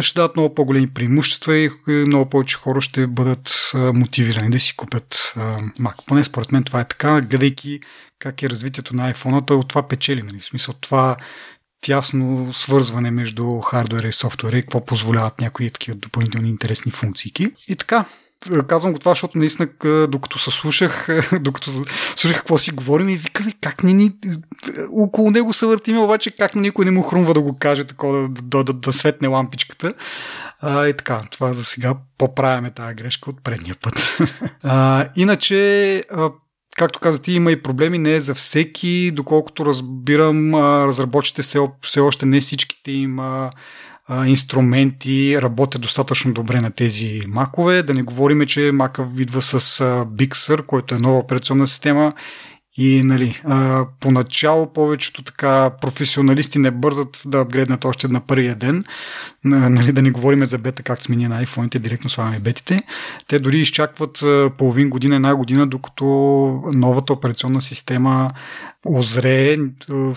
ще 0.00 0.14
дадат 0.14 0.36
много 0.36 0.54
по-големи 0.54 0.86
преимущества 0.94 1.56
и 1.56 1.70
много 1.88 2.30
повече 2.30 2.56
хора 2.56 2.80
ще 2.80 3.06
бъдат 3.06 3.70
мотивирани 3.74 4.50
да 4.50 4.60
си 4.60 4.76
купят 4.76 5.32
Mac. 5.80 6.06
Поне 6.06 6.24
според 6.24 6.52
мен 6.52 6.64
това 6.64 6.80
е 6.80 6.88
така, 6.88 7.20
гледайки 7.20 7.80
как 8.18 8.42
е 8.42 8.50
развитието 8.50 8.96
на 8.96 9.14
iPhone, 9.14 9.46
той 9.46 9.56
от 9.56 9.68
това 9.68 9.88
печели. 9.88 10.22
Нали? 10.22 10.38
В 10.38 10.44
смисъл 10.44 10.74
това 10.80 11.16
тясно 11.80 12.52
свързване 12.52 13.10
между 13.10 13.60
хардуера 13.60 14.08
и 14.08 14.12
софтуера 14.12 14.58
и 14.58 14.62
какво 14.62 14.84
позволяват 14.84 15.40
някои 15.40 15.70
такива 15.70 15.96
допълнителни 15.96 16.48
интересни 16.48 16.92
функции. 16.92 17.32
И 17.68 17.76
така, 17.76 18.04
казвам 18.66 18.92
го 18.92 18.98
това, 18.98 19.12
защото 19.12 19.38
наистина, 19.38 19.68
докато 20.08 20.38
се 20.38 20.50
слушах, 20.50 21.08
докато 21.40 21.84
слушах 22.16 22.36
какво 22.36 22.58
си 22.58 22.70
говорим 22.70 23.08
и 23.08 23.16
викаме 23.16 23.52
как 23.60 23.82
ни, 23.82 23.94
ни 23.94 24.12
около 24.92 25.30
него 25.30 25.52
се 25.52 25.66
въртиме, 25.66 25.98
обаче 25.98 26.30
как 26.30 26.54
никой 26.54 26.84
не 26.84 26.90
му 26.90 27.02
хрумва 27.02 27.34
да 27.34 27.40
го 27.40 27.56
каже, 27.56 27.84
такова 27.84 28.28
да, 28.28 28.42
да, 28.42 28.64
да, 28.64 28.72
да 28.72 28.92
светне 28.92 29.28
лампичката. 29.28 29.94
А, 30.60 30.86
и 30.86 30.96
така, 30.96 31.22
това 31.30 31.54
за 31.54 31.64
сега 31.64 31.94
поправяме 32.18 32.70
тази 32.70 32.94
грешка 32.94 33.30
от 33.30 33.44
предния 33.44 33.76
път. 33.82 34.18
а, 34.62 35.08
иначе, 35.16 36.04
както 36.76 37.00
каза 37.00 37.22
ти, 37.22 37.32
има 37.32 37.52
и 37.52 37.62
проблеми, 37.62 37.98
не 37.98 38.14
е 38.14 38.20
за 38.20 38.34
всеки, 38.34 39.10
доколкото 39.10 39.66
разбирам, 39.66 40.54
разработчите 40.84 41.42
все, 41.42 41.58
все 41.82 42.00
още 42.00 42.26
не 42.26 42.40
всичките 42.40 42.92
им 42.92 43.18
инструменти 44.26 45.42
работят 45.42 45.82
достатъчно 45.82 46.32
добре 46.32 46.60
на 46.60 46.70
тези 46.70 47.22
макове. 47.28 47.82
Да 47.82 47.94
не 47.94 48.02
говорим, 48.02 48.46
че 48.46 48.72
мака 48.72 49.08
идва 49.18 49.42
с 49.42 49.80
а, 49.80 49.84
Big 50.04 50.34
Sur, 50.34 50.66
който 50.66 50.94
е 50.94 50.98
нова 50.98 51.18
операционна 51.18 51.66
система 51.66 52.12
и 52.78 53.02
нали, 53.02 53.40
а, 53.44 53.86
поначало 54.00 54.72
повечето 54.72 55.22
така 55.22 55.70
професионалисти 55.80 56.58
не 56.58 56.70
бързат 56.70 57.22
да 57.26 57.38
апгрейднат 57.38 57.84
още 57.84 58.08
на 58.08 58.20
първия 58.20 58.54
ден. 58.54 58.82
Нали, 59.44 59.92
да 59.92 60.02
не 60.02 60.10
говорим 60.10 60.46
за 60.46 60.58
бета, 60.58 60.82
как 60.82 61.02
сме 61.02 61.16
ние 61.16 61.28
на 61.28 61.44
iPhone-ите, 61.44 61.78
директно 61.78 62.10
слагаме 62.10 62.40
бетите. 62.40 62.82
Те 63.28 63.38
дори 63.38 63.58
изчакват 63.58 64.24
половин 64.58 64.90
година, 64.90 65.16
една 65.16 65.34
година, 65.34 65.66
докато 65.66 66.04
новата 66.72 67.12
операционна 67.12 67.60
система 67.60 68.30
озрее, 68.88 69.58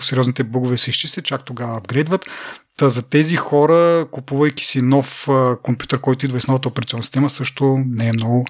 сериозните 0.00 0.44
бъгове 0.44 0.78
се 0.78 0.90
изчистят, 0.90 1.24
чак 1.24 1.44
тогава 1.44 1.76
апгрейдват. 1.76 2.26
Та 2.76 2.88
за 2.88 3.08
тези 3.08 3.36
хора, 3.36 4.06
купувайки 4.10 4.64
си 4.64 4.82
нов 4.82 5.28
компютър, 5.62 6.00
който 6.00 6.26
идва 6.26 6.40
с 6.40 6.48
новата 6.48 6.68
операционна 6.68 7.02
система, 7.02 7.30
също 7.30 7.78
не 7.86 8.08
е 8.08 8.12
много 8.12 8.46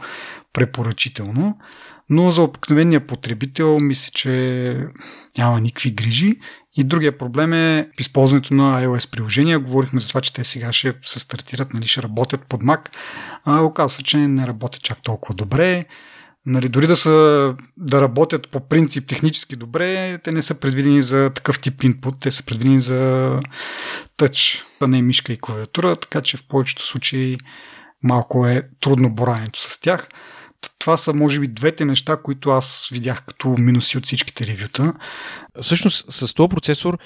препоръчително. 0.53 1.59
Но 2.09 2.31
за 2.31 2.43
обикновения 2.43 3.07
потребител 3.07 3.81
мисля, 3.81 4.11
че 4.15 4.87
няма 5.39 5.61
никакви 5.61 5.91
грижи. 5.91 6.37
И 6.77 6.85
другия 6.85 7.19
проблем 7.19 7.53
е 7.53 7.89
използването 7.99 8.55
на 8.55 8.83
iOS 8.83 9.11
приложения. 9.11 9.59
Говорихме 9.59 10.01
за 10.01 10.09
това, 10.09 10.21
че 10.21 10.33
те 10.33 10.45
сега 10.45 10.73
ще 10.73 10.95
се 11.03 11.21
стартират, 11.21 11.75
нали, 11.75 11.87
ще 11.87 12.03
работят 12.03 12.47
под 12.49 12.61
Mac. 12.61 12.89
А, 13.45 13.63
оказва 13.63 13.97
се, 13.97 14.03
че 14.03 14.17
не 14.17 14.47
работят 14.47 14.83
чак 14.83 15.03
толкова 15.03 15.35
добре. 15.35 15.85
Нали, 16.47 16.69
дори 16.69 16.87
да, 16.87 16.97
са, 16.97 17.55
да 17.77 18.01
работят 18.01 18.49
по 18.51 18.69
принцип 18.69 19.09
технически 19.09 19.57
добре, 19.57 20.19
те 20.19 20.33
не 20.33 20.43
са 20.43 20.55
предвидени 20.55 21.03
за 21.03 21.31
такъв 21.35 21.61
тип 21.61 21.81
input, 21.81 22.21
те 22.21 22.31
са 22.31 22.45
предвидени 22.45 22.81
за 22.81 23.33
тъч, 24.17 24.65
а 24.81 24.87
не 24.87 25.03
мишка 25.03 25.33
и 25.33 25.41
клавиатура, 25.41 25.97
така 25.97 26.21
че 26.21 26.37
в 26.37 26.47
повечето 26.49 26.83
случаи 26.83 27.39
малко 28.03 28.47
е 28.47 28.69
трудно 28.81 29.15
бораването 29.15 29.61
с 29.61 29.81
тях. 29.81 30.09
Това 30.79 30.97
са, 30.97 31.15
може 31.15 31.41
би, 31.41 31.49
двете 31.49 31.85
неща, 31.85 32.17
които 32.17 32.51
аз 32.51 32.89
видях 32.93 33.25
като 33.25 33.49
минуси 33.49 33.99
от 33.99 34.07
всичките 34.07 34.47
ревюта. 34.47 34.95
Всъщност, 35.63 36.13
с 36.13 36.35
този 36.35 36.49
процесор 36.49 36.99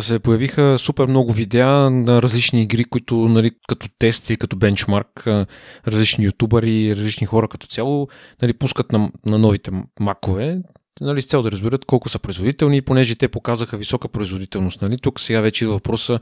се 0.00 0.18
появиха 0.18 0.78
супер 0.78 1.06
много 1.06 1.32
видеа 1.32 1.90
на 1.90 2.22
различни 2.22 2.62
игри, 2.62 2.84
които 2.84 3.16
нали, 3.16 3.50
като 3.68 3.88
тест 3.98 4.30
и 4.30 4.36
като 4.36 4.56
бенчмарк 4.56 5.26
различни 5.86 6.24
ютубъри, 6.24 6.96
различни 6.96 7.26
хора 7.26 7.48
като 7.48 7.66
цяло 7.66 8.08
нали, 8.42 8.52
пускат 8.52 8.92
на, 8.92 9.10
на 9.26 9.38
новите 9.38 9.70
макове 10.00 10.58
нали, 11.00 11.22
с 11.22 11.26
цел 11.26 11.42
да 11.42 11.50
разберат 11.50 11.84
колко 11.84 12.08
са 12.08 12.18
производителни, 12.18 12.82
понеже 12.82 13.14
те 13.14 13.28
показаха 13.28 13.76
висока 13.76 14.08
производителност. 14.08 14.82
Нали. 14.82 14.98
Тук 14.98 15.20
сега 15.20 15.40
вече 15.40 15.64
идва 15.64 15.74
въпроса, 15.74 16.20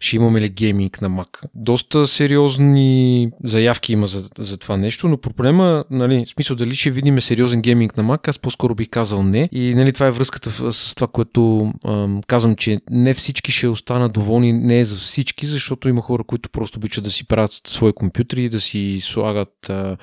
ще 0.00 0.16
имаме 0.16 0.40
ли 0.40 0.48
гейминг 0.48 1.02
на 1.02 1.10
Mac. 1.10 1.38
Доста 1.54 2.06
сериозни 2.06 3.30
заявки 3.44 3.92
има 3.92 4.06
за, 4.06 4.28
за 4.38 4.56
това 4.56 4.76
нещо, 4.76 5.08
но 5.08 5.16
проблема, 5.16 5.84
нали, 5.90 6.24
в 6.26 6.28
смисъл 6.28 6.56
дали 6.56 6.76
ще 6.76 6.90
видим 6.90 7.20
сериозен 7.20 7.62
гейминг 7.62 7.96
на 7.96 8.04
Mac, 8.04 8.28
аз 8.28 8.38
по-скоро 8.38 8.74
бих 8.74 8.88
казал 8.88 9.22
не. 9.22 9.48
И 9.52 9.74
нали, 9.74 9.92
това 9.92 10.06
е 10.06 10.10
връзката 10.10 10.72
с 10.72 10.94
това, 10.94 11.08
което 11.08 11.72
ам, 11.86 12.20
казвам, 12.26 12.56
че 12.56 12.78
не 12.90 13.14
всички 13.14 13.52
ще 13.52 13.68
останат 13.68 14.12
доволни, 14.12 14.52
не 14.52 14.80
е 14.80 14.84
за 14.84 14.96
всички, 14.96 15.46
защото 15.46 15.88
има 15.88 16.00
хора, 16.00 16.24
които 16.24 16.50
просто 16.50 16.78
обичат 16.78 17.04
да 17.04 17.10
си 17.10 17.26
правят 17.26 17.60
свои 17.66 17.92
компютри, 17.92 18.48
да 18.48 18.60
си 18.60 18.98
слагат 19.00 19.70
а, 19.70 19.96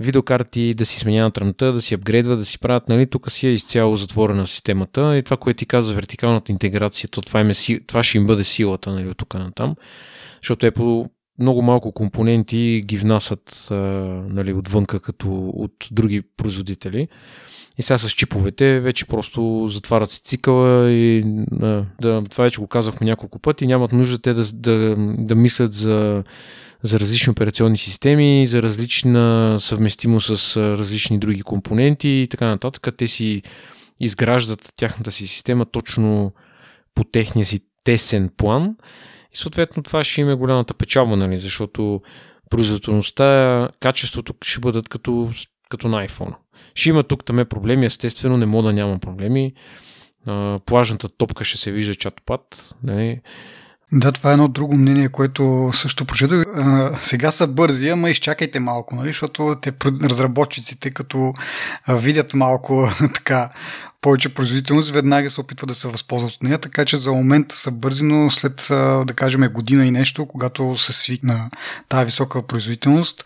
видеокарти, 0.00 0.74
да 0.74 0.86
си 0.86 0.98
сменяват 0.98 1.38
рамта, 1.38 1.72
да 1.72 1.82
си 1.82 1.94
апгрейдват, 1.94 2.38
да 2.38 2.44
си 2.44 2.58
правят, 2.58 2.88
нали, 2.88 3.06
тук 3.06 3.30
си 3.30 3.45
е 3.46 3.52
изцяло 3.52 3.96
затворена 3.96 4.46
системата 4.46 5.16
и 5.16 5.22
това, 5.22 5.36
което 5.36 5.56
ти 5.56 5.66
каза 5.66 5.88
за 5.88 5.94
вертикалната 5.94 6.52
интеграция, 6.52 7.08
то 7.08 7.20
това, 7.20 7.40
е, 7.40 7.78
това 7.86 8.02
ще 8.02 8.18
им 8.18 8.26
бъде 8.26 8.44
силата, 8.44 8.92
нали, 8.92 9.08
от 9.08 9.16
тук 9.16 9.34
на 9.34 9.52
там, 9.52 9.74
защото 10.42 10.66
е 10.66 10.70
по 10.70 11.06
много 11.38 11.62
малко 11.62 11.92
компоненти 11.92 12.82
ги 12.84 12.96
внасят 12.96 13.66
нали, 13.70 14.52
отвънка 14.52 15.00
като 15.00 15.52
от 15.54 15.88
други 15.90 16.22
производители. 16.36 17.08
И 17.78 17.82
сега 17.82 17.98
с 17.98 18.10
чиповете 18.10 18.80
вече 18.80 19.06
просто 19.06 19.66
затварят 19.68 20.10
си 20.10 20.22
цикъла 20.22 20.90
и 20.90 21.24
да, 22.00 22.22
това 22.30 22.44
вече 22.44 22.60
го 22.60 22.66
казахме 22.66 23.06
няколко 23.06 23.38
пъти. 23.38 23.66
Нямат 23.66 23.92
нужда 23.92 24.18
те 24.18 24.34
да, 24.34 24.44
да, 24.52 24.96
да 25.18 25.34
мислят 25.34 25.72
за 25.72 26.24
за 26.86 27.00
различни 27.00 27.30
операционни 27.30 27.76
системи, 27.76 28.46
за 28.46 28.62
различна 28.62 29.56
съвместимост 29.60 30.38
с 30.38 30.56
различни 30.56 31.18
други 31.18 31.42
компоненти 31.42 32.08
и 32.08 32.28
така 32.30 32.46
нататък. 32.46 32.96
Те 32.96 33.06
си 33.06 33.42
изграждат 34.00 34.72
тяхната 34.76 35.10
си 35.10 35.26
система 35.26 35.66
точно 35.66 36.32
по 36.94 37.04
техния 37.04 37.46
си 37.46 37.60
тесен 37.84 38.30
план 38.36 38.76
и 39.32 39.36
съответно 39.36 39.82
това 39.82 40.04
ще 40.04 40.20
има 40.20 40.36
голямата 40.36 40.74
печалба, 40.74 41.16
нали, 41.16 41.38
защото 41.38 42.00
производителността, 42.50 43.68
качеството 43.80 44.34
ще 44.42 44.60
бъдат 44.60 44.88
като, 44.88 45.30
като 45.68 45.88
на 45.88 46.08
iPhone. 46.08 46.34
Ще 46.74 46.88
има 46.88 47.02
тук 47.02 47.24
там 47.24 47.36
проблеми, 47.48 47.86
естествено, 47.86 48.36
не 48.36 48.46
мога 48.46 48.68
да 48.68 48.72
няма 48.72 48.98
проблеми. 48.98 49.52
плажната 50.66 51.08
топка 51.08 51.44
ще 51.44 51.58
се 51.58 51.72
вижда 51.72 51.94
чатопад. 51.94 52.74
Нали? 52.82 53.20
Да, 53.92 54.12
това 54.12 54.30
е 54.30 54.32
едно 54.32 54.48
друго 54.48 54.76
мнение, 54.76 55.08
което 55.08 55.70
също 55.74 56.04
прочетох. 56.04 56.44
Сега 56.94 57.30
са 57.30 57.46
бързи, 57.46 57.88
ама 57.88 58.10
изчакайте 58.10 58.60
малко, 58.60 58.96
нали? 58.96 59.08
защото 59.08 59.56
те 59.62 59.72
разработчиците, 60.02 60.90
като 60.90 61.34
видят 61.88 62.34
малко 62.34 62.90
така 63.14 63.50
повече 64.00 64.34
производителност, 64.34 64.90
веднага 64.90 65.30
се 65.30 65.40
опитва 65.40 65.66
да 65.66 65.74
се 65.74 65.88
възползват 65.88 66.32
от 66.32 66.42
нея, 66.42 66.58
така 66.58 66.84
че 66.84 66.96
за 66.96 67.12
момента 67.12 67.56
са 67.56 67.70
бързи, 67.70 68.04
но 68.04 68.30
след, 68.30 68.66
да 69.06 69.12
кажем, 69.16 69.48
година 69.52 69.86
и 69.86 69.90
нещо, 69.90 70.26
когато 70.26 70.76
се 70.76 70.92
свикна 70.92 71.50
тази 71.88 72.04
висока 72.04 72.42
производителност, 72.42 73.22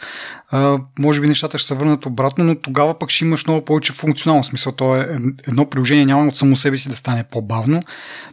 може 0.99 1.21
би 1.21 1.29
нещата 1.29 1.59
ще 1.59 1.69
се 1.69 1.75
върнат 1.75 2.07
обратно, 2.07 2.45
но 2.45 2.55
тогава 2.55 2.99
пък 2.99 3.11
ще 3.11 3.25
имаш 3.25 3.47
много 3.47 3.65
повече 3.65 3.93
функционално 3.93 4.45
смисъл. 4.45 4.73
То 4.73 4.97
е 4.97 5.19
едно 5.49 5.71
приложение 5.71 6.07
няма 6.07 6.29
от 6.29 6.37
само 6.37 6.57
себе 6.57 6.79
си 6.79 6.89
да 6.89 6.97
стане 6.97 7.25
по-бавно. 7.31 7.83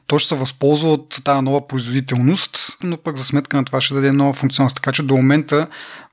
То 0.08 0.20
ще 0.20 0.30
се 0.30 0.36
възползва 0.36 0.90
от 0.90 1.22
тази 1.24 1.42
нова 1.42 1.68
производителност, 1.68 2.78
но 2.84 2.98
пък 2.98 3.18
за 3.18 3.24
сметка 3.24 3.58
на 3.58 3.66
това 3.66 3.82
ще 3.82 3.94
даде 3.94 4.12
нова 4.12 4.34
функционалност. 4.34 4.76
Така 4.76 4.92
че 4.92 5.04
до 5.04 5.16
момента 5.16 5.68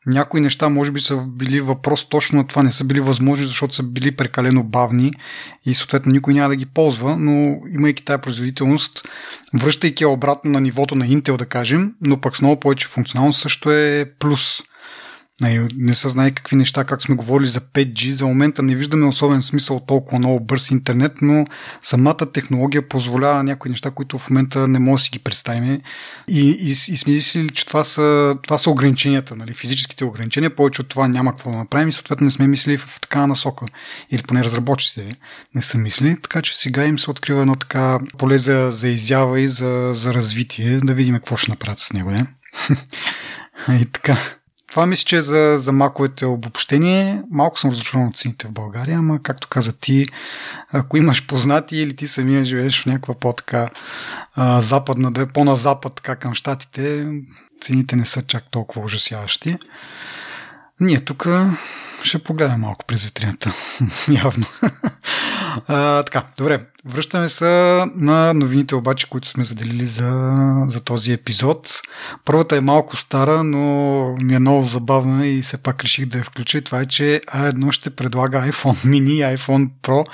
някои 0.07 0.41
неща 0.41 0.69
може 0.69 0.93
би 0.93 1.01
са 1.01 1.17
били 1.29 1.61
въпрос 1.61 2.09
точно 2.09 2.39
на 2.39 2.47
това, 2.47 2.63
не 2.63 2.73
са 2.73 2.85
били 2.85 3.01
възможни, 3.01 3.47
защото 3.47 3.75
са 3.75 3.83
били 3.83 4.17
прекалено 4.17 4.63
бавни 4.63 5.13
и 5.67 5.75
съответно 5.75 6.13
никой 6.13 6.35
няма 6.35 6.49
да 6.49 6.57
ги 6.57 6.67
ползва, 6.67 7.17
но 7.17 7.61
имайки 7.79 8.05
тази 8.05 8.21
производителност, 8.21 9.09
връщайки 9.55 10.05
обратно 10.05 10.51
на 10.51 10.61
нивото 10.61 10.95
на 10.95 11.07
Intel, 11.07 11.37
да 11.37 11.47
кажем, 11.47 11.93
но 12.01 12.21
пък 12.21 12.37
с 12.37 12.43
много 12.43 12.61
повече 12.61 12.89
функционалност 12.89 13.41
също 13.41 13.71
е 13.71 14.13
плюс. 14.19 14.63
Не, 15.41 15.69
не 15.77 15.95
се 15.95 16.09
знае 16.09 16.31
какви 16.31 16.57
неща, 16.57 16.85
как 16.85 17.03
сме 17.03 17.15
говорили 17.15 17.49
за 17.49 17.61
5G. 17.61 18.11
За 18.11 18.27
момента 18.27 18.63
не 18.63 18.77
виждаме 18.77 19.07
особен 19.07 19.43
смисъл 19.43 19.81
толкова 19.81 20.19
много 20.19 20.41
бърз 20.41 20.71
интернет, 20.71 21.13
но 21.23 21.45
самата 21.83 22.33
технология 22.33 22.89
позволява 22.89 23.45
някои 23.45 23.71
неща, 23.71 23.91
които 23.91 24.19
в 24.19 24.31
момента 24.31 24.69
не 24.69 24.79
може 24.79 25.01
да 25.01 25.05
си 25.05 25.11
ги 25.11 25.19
представим. 25.19 25.81
И, 26.29 26.51
и, 26.51 26.71
и 26.71 26.75
сме 26.75 27.13
мислили, 27.13 27.51
че 27.51 27.67
това 27.67 27.85
са, 27.85 28.37
това 28.43 28.59
са 28.59 28.71
ограниченията, 28.71 29.37
нали? 29.37 29.53
физическите 29.53 30.05
ограничения. 30.05 30.57
Повече 30.57 30.81
от 30.83 30.89
това 30.89 31.09
няма 31.09 31.33
какво 31.33 31.51
да 31.51 31.57
направим 31.57 31.89
и 31.89 31.93
съответно 31.93 32.25
не 32.25 32.31
сме 32.31 32.47
мислили 32.47 32.79
в 32.79 33.01
такава 33.01 33.27
насока. 33.27 33.67
Или 34.11 34.23
поне 34.23 34.45
разработчиците 34.45 35.17
не 35.55 35.63
са 35.63 35.79
мислили. 35.79 36.17
Така 36.23 36.43
че 36.43 36.57
сега 36.57 36.85
им 36.85 36.99
се 36.99 37.11
открива 37.11 37.41
едно 37.41 37.57
така 37.57 37.99
поле 38.19 38.39
за, 38.39 38.69
за 38.73 38.89
изява 38.89 39.41
и 39.41 39.49
за, 39.49 39.91
за 39.95 40.15
развитие. 40.15 40.81
Да 40.81 40.95
видим 40.95 41.15
какво 41.15 41.37
ще 41.37 41.51
направят 41.51 41.79
с 41.79 41.93
него. 41.93 42.11
Не? 42.11 42.27
и 43.81 43.87
така. 43.87 44.19
Това 44.75 44.87
мисля, 44.87 45.05
че 45.05 45.17
е 45.17 45.23
за, 45.23 45.57
за 45.59 45.73
маковете 45.73 46.27
обобщение. 46.27 47.23
Малко 47.31 47.59
съм 47.59 47.71
разочарован 47.71 48.09
от 48.09 48.17
цените 48.17 48.47
в 48.47 48.53
България, 48.53 48.99
ама 48.99 49.23
както 49.23 49.49
каза 49.49 49.73
ти, 49.73 50.07
ако 50.73 50.97
имаш 50.97 51.27
познати 51.27 51.77
или 51.77 51.97
ти 51.97 52.09
самия 52.09 52.45
живееш 52.45 52.83
в 52.83 52.87
някаква 52.87 53.15
по-така 53.15 53.71
а, 54.35 54.61
западна, 54.61 55.13
да 55.13 55.21
е 55.21 55.27
по-на 55.27 55.57
запад, 55.57 55.95
така 55.95 56.17
към 56.17 56.35
щатите, 56.35 57.07
цените 57.61 57.97
не 57.97 58.05
са 58.05 58.23
чак 58.23 58.45
толкова 58.51 58.85
ужасяващи. 58.85 59.57
Ние 60.81 61.01
тук 61.01 61.29
ще 62.03 62.19
погледам 62.19 62.61
малко 62.61 62.85
през 62.85 63.05
витрината. 63.05 63.53
Явно. 64.25 64.47
А, 65.67 66.03
така, 66.03 66.23
добре. 66.39 66.61
Връщаме 66.87 67.29
се 67.29 67.45
на 67.97 68.35
новините 68.35 68.75
обаче, 68.75 69.09
които 69.09 69.29
сме 69.29 69.45
заделили 69.45 69.87
за, 69.87 70.35
за 70.69 70.81
този 70.81 71.13
епизод. 71.13 71.81
Първата 72.25 72.57
е 72.57 72.61
малко 72.61 72.97
стара, 72.97 73.45
но 73.45 74.17
ми 74.21 74.35
е 74.35 74.39
много 74.39 74.63
забавна 74.63 75.27
и 75.27 75.43
все 75.43 75.57
пак 75.57 75.85
реших 75.85 76.07
да 76.07 76.19
я 76.19 76.25
включа. 76.25 76.63
Това 76.63 76.81
е, 76.81 76.87
че 76.87 77.21
A1 77.35 77.73
ще 77.73 77.91
предлага 77.91 78.39
iPhone 78.39 78.87
mini 78.87 79.11
и 79.11 79.37
iPhone 79.37 79.69
Pro 79.83 80.07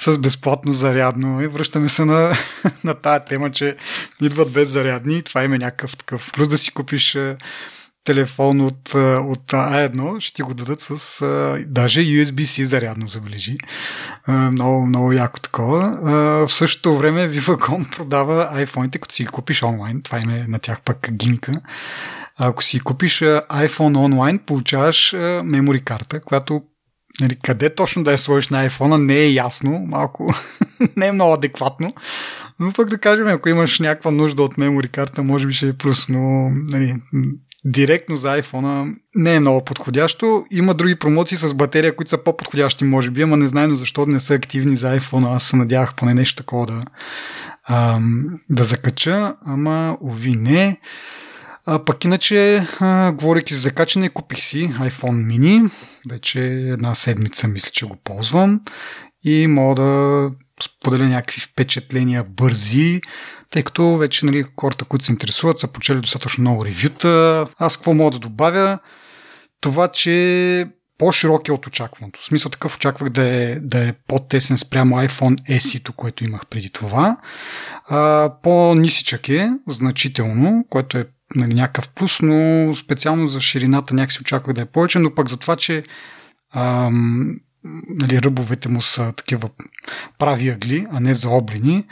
с 0.00 0.18
безплатно 0.18 0.72
зарядно. 0.72 1.42
И 1.42 1.46
връщаме 1.46 1.88
се 1.88 2.04
на, 2.04 2.36
на 2.84 2.94
тая 2.94 3.24
тема, 3.24 3.50
че 3.50 3.76
идват 4.22 4.52
без 4.52 4.68
зарядни. 4.68 5.22
Това 5.22 5.44
има 5.44 5.58
някакъв 5.58 5.96
такъв. 5.96 6.32
Плюс 6.32 6.48
да 6.48 6.58
си 6.58 6.70
купиш 6.70 7.18
телефон 8.06 8.60
от, 8.60 8.94
от 8.94 9.52
A1, 9.52 10.20
ще 10.20 10.34
ти 10.34 10.42
го 10.42 10.54
дадат 10.54 10.80
с 10.80 11.20
даже 11.66 12.00
USB-C 12.00 12.62
зарядно, 12.62 13.08
забележи. 13.08 13.56
Много, 14.28 14.86
много 14.86 15.12
яко 15.12 15.40
такова. 15.40 15.98
В 16.46 16.52
същото 16.52 16.96
време 16.96 17.30
Vivacom 17.30 17.96
продава 17.96 18.50
iPhone-ите, 18.54 18.98
като 18.98 19.14
си 19.14 19.22
ги 19.22 19.28
купиш 19.28 19.62
онлайн. 19.62 20.02
Това 20.02 20.20
им 20.20 20.30
е 20.30 20.46
на 20.48 20.58
тях 20.58 20.80
пък 20.80 21.08
гимика. 21.12 21.52
Ако 22.38 22.62
си 22.62 22.80
купиш 22.80 23.18
iPhone 23.20 24.04
онлайн, 24.04 24.38
получаваш 24.38 25.14
мемори 25.44 25.84
карта, 25.84 26.20
която 26.20 26.62
нали, 27.20 27.38
къде 27.42 27.74
точно 27.74 28.04
да 28.04 28.12
я 28.12 28.18
сложиш 28.18 28.48
на 28.48 28.68
iPhone, 28.68 29.04
не 29.04 29.16
е 29.16 29.32
ясно, 29.32 29.70
малко 29.86 30.34
не 30.96 31.06
е 31.06 31.12
много 31.12 31.32
адекватно. 31.32 31.88
Но 32.60 32.72
пък 32.72 32.88
да 32.88 32.98
кажем, 32.98 33.28
ако 33.28 33.48
имаш 33.48 33.80
някаква 33.80 34.10
нужда 34.10 34.42
от 34.42 34.58
мемори 34.58 34.88
карта, 34.88 35.22
може 35.22 35.46
би 35.46 35.52
ще 35.52 35.68
е 35.68 35.72
плюс, 35.72 36.08
но 36.08 36.50
нали, 36.50 36.94
директно 37.66 38.16
за 38.16 38.42
iPhone 38.42 38.94
не 39.14 39.34
е 39.34 39.40
много 39.40 39.64
подходящо. 39.64 40.46
Има 40.50 40.74
други 40.74 40.94
промоции 40.94 41.38
с 41.38 41.54
батерия, 41.54 41.96
които 41.96 42.10
са 42.10 42.18
по-подходящи, 42.18 42.84
може 42.84 43.10
би, 43.10 43.22
ама 43.22 43.36
не 43.36 43.48
знайно 43.48 43.76
защо 43.76 44.06
не 44.06 44.20
са 44.20 44.34
активни 44.34 44.76
за 44.76 44.98
iPhone. 44.98 45.36
Аз 45.36 45.44
се 45.44 45.56
надявах 45.56 45.94
поне 45.94 46.14
нещо 46.14 46.36
такова 46.36 46.66
да, 46.66 46.84
ам, 47.68 48.22
да 48.50 48.64
закача, 48.64 49.34
ама 49.46 49.98
уви 50.00 50.36
не. 50.36 50.80
А, 51.66 51.84
пък 51.84 52.04
иначе, 52.04 52.66
а, 52.80 53.12
говоряки 53.12 53.54
за 53.54 53.60
закачане, 53.60 54.08
купих 54.08 54.38
си 54.38 54.72
iPhone 54.80 55.26
mini. 55.26 55.70
Вече 56.10 56.40
една 56.50 56.94
седмица 56.94 57.48
мисля, 57.48 57.70
че 57.72 57.86
го 57.86 57.96
ползвам. 58.04 58.60
И 59.24 59.46
мога 59.46 59.82
да 59.82 60.30
споделя 60.62 61.08
някакви 61.08 61.40
впечатления 61.40 62.24
бързи 62.24 63.00
тъй 63.50 63.62
като 63.62 63.96
вече 63.96 64.26
нали, 64.26 64.44
хората, 64.60 64.84
които 64.84 65.04
се 65.04 65.12
интересуват, 65.12 65.58
са 65.58 65.72
почели 65.72 66.00
достатъчно 66.00 66.42
много 66.42 66.64
ревюта. 66.64 67.44
Аз 67.58 67.76
какво 67.76 67.94
мога 67.94 68.10
да 68.10 68.18
добавя? 68.18 68.78
Това, 69.60 69.88
че 69.88 70.66
по-широк 70.98 71.48
е 71.48 71.52
от 71.52 71.66
очакваното. 71.66 72.20
В 72.20 72.24
смисъл 72.24 72.50
такъв 72.50 72.76
очаквах 72.76 73.08
да 73.08 73.22
е, 73.22 73.60
да 73.60 73.88
е 73.88 73.92
по-тесен 74.08 74.58
спрямо 74.58 74.96
iPhone 74.96 75.58
SE, 75.58 75.92
което 75.92 76.24
имах 76.24 76.46
преди 76.46 76.70
това. 76.70 77.16
А, 77.88 78.32
по-нисичък 78.42 79.28
е, 79.28 79.50
значително, 79.68 80.64
което 80.70 80.98
е 80.98 81.06
нали, 81.34 81.54
някакъв 81.54 81.88
плюс, 81.94 82.22
но 82.22 82.74
специално 82.74 83.28
за 83.28 83.40
ширината 83.40 83.94
някакси 83.94 84.20
очаквах 84.20 84.54
да 84.54 84.62
е 84.62 84.66
повече, 84.66 84.98
но 84.98 85.14
пък 85.14 85.28
за 85.28 85.38
това, 85.38 85.56
че 85.56 85.84
ам, 86.54 87.36
нали, 87.88 88.22
ръбовете 88.22 88.68
му 88.68 88.82
са 88.82 89.12
такива 89.12 89.48
прави 90.18 90.48
ъгли, 90.48 90.86
а 90.92 91.00
не 91.00 91.14
заоблени, 91.14 91.84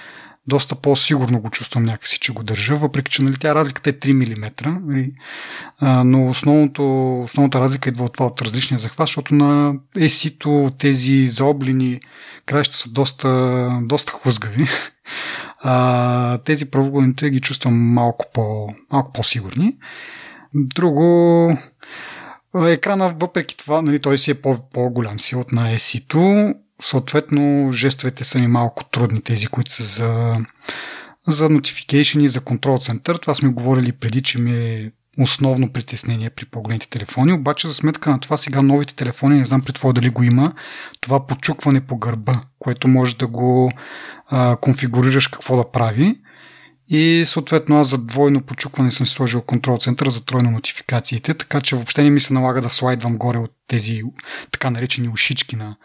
доста 0.46 0.74
по-сигурно 0.74 1.40
го 1.40 1.50
чувствам 1.50 1.84
някакси, 1.84 2.20
че 2.20 2.32
го 2.32 2.42
държа, 2.42 2.76
въпреки 2.76 3.10
че 3.10 3.22
нали, 3.22 3.36
тя 3.36 3.54
разликата 3.54 3.90
е 3.90 3.92
3 3.92 4.12
мм. 4.12 4.80
Нали, 4.84 5.12
а, 5.78 6.04
но 6.04 6.28
основното, 6.28 7.20
основната 7.22 7.60
разлика 7.60 7.88
идва 7.88 8.04
от 8.04 8.12
това 8.12 8.26
от 8.26 8.42
различния 8.42 8.78
захват, 8.78 9.08
защото 9.08 9.34
на 9.34 9.74
есито 10.00 10.70
тези 10.78 11.26
заоблени 11.26 12.00
краища 12.46 12.76
са 12.76 12.90
доста, 12.90 13.68
доста 13.82 14.12
хлъзгави. 14.12 14.66
А, 15.66 16.38
тези 16.38 16.70
правоъгълните 16.70 17.30
ги 17.30 17.40
чувствам 17.40 17.74
малко, 17.74 18.26
по, 18.32 18.68
малко 18.92 19.12
по-сигурни. 19.12 19.76
Друго, 20.54 21.58
екрана, 22.54 23.14
въпреки 23.20 23.56
това, 23.56 23.82
нали, 23.82 23.98
той 23.98 24.18
си 24.18 24.30
е 24.30 24.34
по- 24.34 24.70
по-голям 24.72 25.20
си 25.20 25.36
от 25.36 25.52
на 25.52 25.72
есито, 25.72 26.54
Съответно, 26.82 27.72
жестовете 27.72 28.24
са 28.24 28.38
ми 28.38 28.46
малко 28.46 28.84
трудни, 28.84 29.22
тези, 29.22 29.46
които 29.46 29.72
са 29.72 29.82
за, 29.82 30.36
за 31.26 31.48
notification 31.48 32.20
и 32.20 32.28
за 32.28 32.40
control 32.40 32.82
център. 32.82 33.16
Това 33.16 33.34
сме 33.34 33.48
говорили 33.48 33.92
преди, 33.92 34.22
че 34.22 34.40
ми 34.40 34.52
е 34.52 34.92
основно 35.18 35.72
притеснение 35.72 36.30
при 36.30 36.44
по-големите 36.44 36.88
телефони. 36.88 37.32
Обаче 37.32 37.68
за 37.68 37.74
сметка 37.74 38.10
на 38.10 38.20
това 38.20 38.36
сега 38.36 38.62
новите 38.62 38.94
телефони, 38.94 39.38
не 39.38 39.44
знам 39.44 39.62
при 39.62 39.72
това 39.72 39.92
дали 39.92 40.08
го 40.08 40.22
има, 40.22 40.52
това 41.00 41.26
почукване 41.26 41.80
по 41.80 41.96
гърба, 41.96 42.40
което 42.58 42.88
може 42.88 43.16
да 43.16 43.26
го 43.26 43.72
а, 44.26 44.56
конфигурираш 44.56 45.28
какво 45.28 45.56
да 45.56 45.70
прави. 45.70 46.20
И 46.88 47.24
съответно 47.26 47.80
аз 47.80 47.88
за 47.88 47.98
двойно 47.98 48.42
почукване 48.42 48.90
съм 48.90 49.06
сложил 49.06 49.42
контрол 49.42 49.78
център, 49.78 50.08
за 50.08 50.24
тройно 50.24 50.50
нотификациите, 50.50 51.34
така 51.34 51.60
че 51.60 51.76
въобще 51.76 52.02
не 52.02 52.10
ми 52.10 52.20
се 52.20 52.34
налага 52.34 52.60
да 52.60 52.70
слайдвам 52.70 53.18
горе 53.18 53.38
от 53.38 53.52
тези 53.68 54.02
така 54.50 54.70
наречени 54.70 55.08
ушички 55.08 55.56
на, 55.56 55.76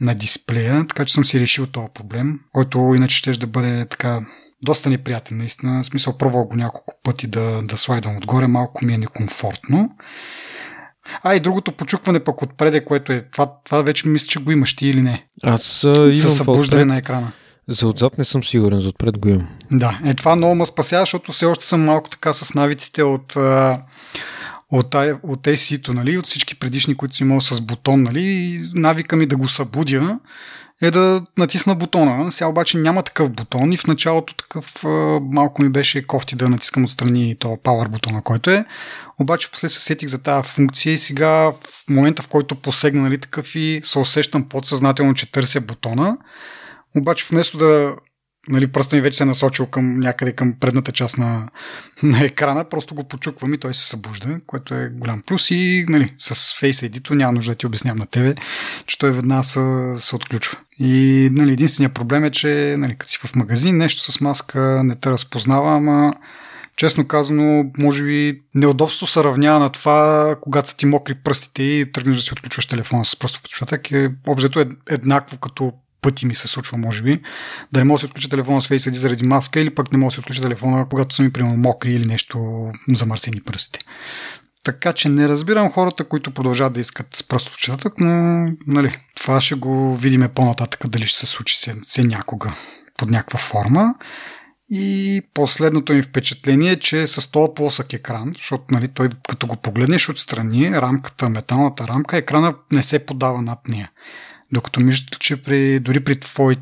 на 0.00 0.14
дисплея, 0.14 0.86
така 0.88 1.04
че 1.04 1.14
съм 1.14 1.24
си 1.24 1.40
решил 1.40 1.66
този 1.66 1.86
проблем, 1.94 2.40
който 2.52 2.92
иначе 2.96 3.16
ще 3.16 3.30
да 3.32 3.46
бъде 3.46 3.86
така 3.86 4.20
доста 4.62 4.90
неприятен, 4.90 5.36
наистина. 5.36 5.82
В 5.82 5.86
смисъл, 5.86 6.16
пробвал 6.16 6.44
го 6.44 6.56
няколко 6.56 6.94
пъти 7.02 7.26
да, 7.26 7.62
да 7.62 7.76
слайдам 7.76 8.16
отгоре, 8.16 8.46
малко 8.46 8.84
ми 8.84 8.94
е 8.94 8.98
некомфортно. 8.98 9.90
А 11.22 11.34
и 11.34 11.40
другото 11.40 11.72
почукване 11.72 12.20
пък 12.20 12.42
отпреде, 12.42 12.84
което 12.84 13.12
е 13.12 13.22
това, 13.32 13.52
това 13.64 13.82
вече 13.82 14.08
мисля, 14.08 14.26
че 14.26 14.40
го 14.40 14.52
имаш 14.52 14.76
ти 14.76 14.88
или 14.88 15.02
не. 15.02 15.26
Аз 15.42 15.84
а, 15.84 15.88
имам 15.88 16.16
С 16.16 16.36
събуждане 16.36 16.84
на 16.84 16.96
екрана. 16.96 17.32
За 17.68 17.88
отзад 17.88 18.18
не 18.18 18.24
съм 18.24 18.44
сигурен, 18.44 18.80
за 18.80 18.88
отпред 18.88 19.18
го 19.18 19.28
имам. 19.28 19.48
Да, 19.70 20.00
е 20.04 20.14
това 20.14 20.36
много 20.36 20.54
ме 20.54 20.66
спася, 20.66 21.00
защото 21.00 21.32
все 21.32 21.46
още 21.46 21.66
съм 21.66 21.84
малко 21.84 22.10
така 22.10 22.32
с 22.32 22.54
навиците 22.54 23.02
от 23.02 23.36
от, 24.70 24.94
от 25.22 25.46
AC-то, 25.46 25.94
нали, 25.94 26.18
от 26.18 26.26
всички 26.26 26.54
предишни, 26.58 26.94
които 26.94 27.14
си 27.14 27.22
имал 27.22 27.40
с 27.40 27.60
бутон, 27.60 28.02
нали, 28.02 28.60
навика 28.74 29.16
ми 29.16 29.26
да 29.26 29.36
го 29.36 29.48
събудя 29.48 30.18
е 30.82 30.90
да 30.90 31.22
натисна 31.38 31.74
бутона. 31.74 32.32
Сега 32.32 32.46
обаче 32.46 32.78
няма 32.78 33.02
такъв 33.02 33.30
бутон 33.30 33.72
и 33.72 33.76
в 33.76 33.86
началото 33.86 34.34
такъв 34.34 34.84
малко 35.22 35.62
ми 35.62 35.68
беше 35.68 36.06
кофти 36.06 36.36
да 36.36 36.48
натискам 36.48 36.84
отстрани 36.84 37.36
то 37.38 37.48
Power 37.48 37.88
бутона, 37.88 38.22
който 38.22 38.50
е. 38.50 38.64
Обаче 39.18 39.50
после 39.50 39.68
се 39.68 39.80
сетих 39.80 40.08
за 40.08 40.22
тази 40.22 40.48
функция 40.48 40.92
и 40.92 40.98
сега 40.98 41.52
в 41.52 41.54
момента 41.90 42.22
в 42.22 42.28
който 42.28 42.54
посегна 42.54 43.02
нали, 43.02 43.18
такъв 43.18 43.54
и 43.54 43.80
се 43.84 43.98
усещам 43.98 44.48
подсъзнателно, 44.48 45.14
че 45.14 45.32
търся 45.32 45.60
бутона. 45.60 46.16
Обаче 46.96 47.26
вместо 47.30 47.58
да 47.58 47.96
нали, 48.48 48.66
пръста 48.66 48.96
ми 48.96 49.02
вече 49.02 49.16
се 49.16 49.22
е 49.22 49.26
насочил 49.26 49.66
към 49.66 50.00
някъде 50.00 50.32
към 50.32 50.54
предната 50.60 50.92
част 50.92 51.18
на, 51.18 51.48
на 52.02 52.24
екрана, 52.24 52.68
просто 52.68 52.94
го 52.94 53.04
почуквам 53.04 53.54
и 53.54 53.58
той 53.58 53.74
се 53.74 53.88
събужда, 53.88 54.40
което 54.46 54.74
е 54.74 54.88
голям 54.88 55.22
плюс 55.22 55.50
и 55.50 55.86
нали, 55.88 56.14
с 56.18 56.34
Face 56.34 56.88
ID-то 56.88 57.14
няма 57.14 57.32
нужда 57.32 57.52
да 57.52 57.56
ти 57.56 57.66
обяснявам 57.66 57.98
на 57.98 58.06
тебе, 58.06 58.34
че 58.86 58.98
той 58.98 59.12
веднага 59.12 59.44
се, 59.44 59.94
се 59.98 60.16
отключва. 60.16 60.58
И 60.78 61.28
нали, 61.32 61.52
единственият 61.52 61.94
проблем 61.94 62.24
е, 62.24 62.30
че 62.30 62.74
нали, 62.78 62.96
като 62.96 63.10
си 63.10 63.18
в 63.18 63.36
магазин, 63.36 63.76
нещо 63.76 64.12
с 64.12 64.20
маска 64.20 64.82
не 64.84 64.94
те 64.94 65.10
разпознава, 65.10 65.76
ама 65.76 66.14
честно 66.76 67.08
казано, 67.08 67.70
може 67.78 68.04
би 68.04 68.40
неудобство 68.54 69.06
се 69.06 69.24
равнява 69.24 69.58
на 69.58 69.68
това, 69.68 70.36
когато 70.40 70.68
са 70.68 70.76
ти 70.76 70.86
мокри 70.86 71.14
пръстите 71.14 71.62
и 71.62 71.92
тръгнеш 71.92 72.16
да 72.16 72.22
си 72.22 72.32
отключваш 72.32 72.66
телефона 72.66 73.04
с 73.04 73.16
пръстов 73.16 73.40
отпечатък. 73.44 73.92
Е, 73.92 74.10
обзето 74.26 74.60
е 74.60 74.66
еднакво 74.88 75.38
като 75.38 75.72
пъти 76.02 76.26
ми 76.26 76.34
се 76.34 76.48
случва, 76.48 76.78
може 76.78 77.02
би, 77.02 77.22
да 77.72 77.80
не 77.80 77.84
мога 77.84 77.94
да 77.94 78.00
си 78.00 78.06
отключа 78.06 78.28
телефона 78.28 78.62
с 78.62 78.68
Face 78.68 78.90
ID 78.90 78.92
заради 78.92 79.26
маска 79.26 79.60
или 79.60 79.74
пък 79.74 79.92
не 79.92 79.98
мога 79.98 80.08
да 80.08 80.14
си 80.14 80.20
отключа 80.20 80.42
телефона, 80.42 80.86
когато 80.90 81.14
са 81.14 81.22
ми, 81.22 81.32
примерно, 81.32 81.56
мокри 81.56 81.92
или 81.92 82.06
нещо 82.06 82.66
замърсени 82.88 83.40
пръстите. 83.40 83.80
Така 84.64 84.92
че 84.92 85.08
не 85.08 85.28
разбирам 85.28 85.72
хората, 85.72 86.04
които 86.04 86.30
продължават 86.30 86.72
да 86.72 86.80
искат 86.80 87.14
с 87.14 87.22
пръст 87.22 87.46
отпечатък, 87.46 87.94
но 88.00 88.46
нали, 88.66 88.96
това 89.16 89.40
ще 89.40 89.54
го 89.54 89.96
видим 89.96 90.28
по-нататък 90.34 90.88
дали 90.88 91.06
ще 91.06 91.18
се 91.18 91.26
случи 91.26 91.58
се, 91.58 91.74
се 91.82 92.04
някога 92.04 92.52
под 92.96 93.10
някаква 93.10 93.38
форма. 93.38 93.94
И 94.70 95.22
последното 95.34 95.92
ми 95.92 96.02
впечатление 96.02 96.72
е, 96.72 96.78
че 96.78 97.06
с 97.06 97.30
този 97.30 97.52
плосък 97.54 97.92
екран, 97.92 98.32
защото 98.34 98.64
нали, 98.70 98.88
той 98.88 99.10
като 99.28 99.46
го 99.46 99.56
погледнеш 99.56 100.08
отстрани, 100.08 100.72
рамката, 100.72 101.28
металната 101.28 101.88
рамка, 101.88 102.16
екрана 102.16 102.54
не 102.72 102.82
се 102.82 103.06
подава 103.06 103.42
над 103.42 103.68
нея. 103.68 103.90
Докато 104.52 104.80
мисля, 104.80 105.06
че 105.20 105.42
при, 105.42 105.80
дори 105.80 106.04
при 106.04 106.20
твой, 106.20 106.56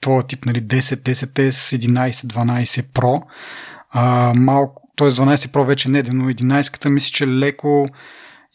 твоя 0.00 0.26
тип 0.26 0.46
нали, 0.46 0.62
10, 0.62 0.80
10S, 0.80 1.50
11, 1.50 2.10
12 2.10 2.66
Pro, 2.66 3.22
а, 3.90 4.32
малко, 4.36 4.82
т.е. 4.96 5.10
12 5.10 5.34
Pro 5.34 5.64
вече 5.64 5.88
не, 5.88 6.02
но 6.02 6.24
11-ката 6.24 6.88
мисля, 6.88 7.10
че 7.12 7.26
леко 7.26 7.88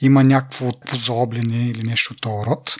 има 0.01 0.23
някакво 0.23 0.71
заоблене 0.93 1.69
или 1.69 1.83
нещо 1.83 2.13
от 2.13 2.21
този 2.21 2.45
род. 2.45 2.75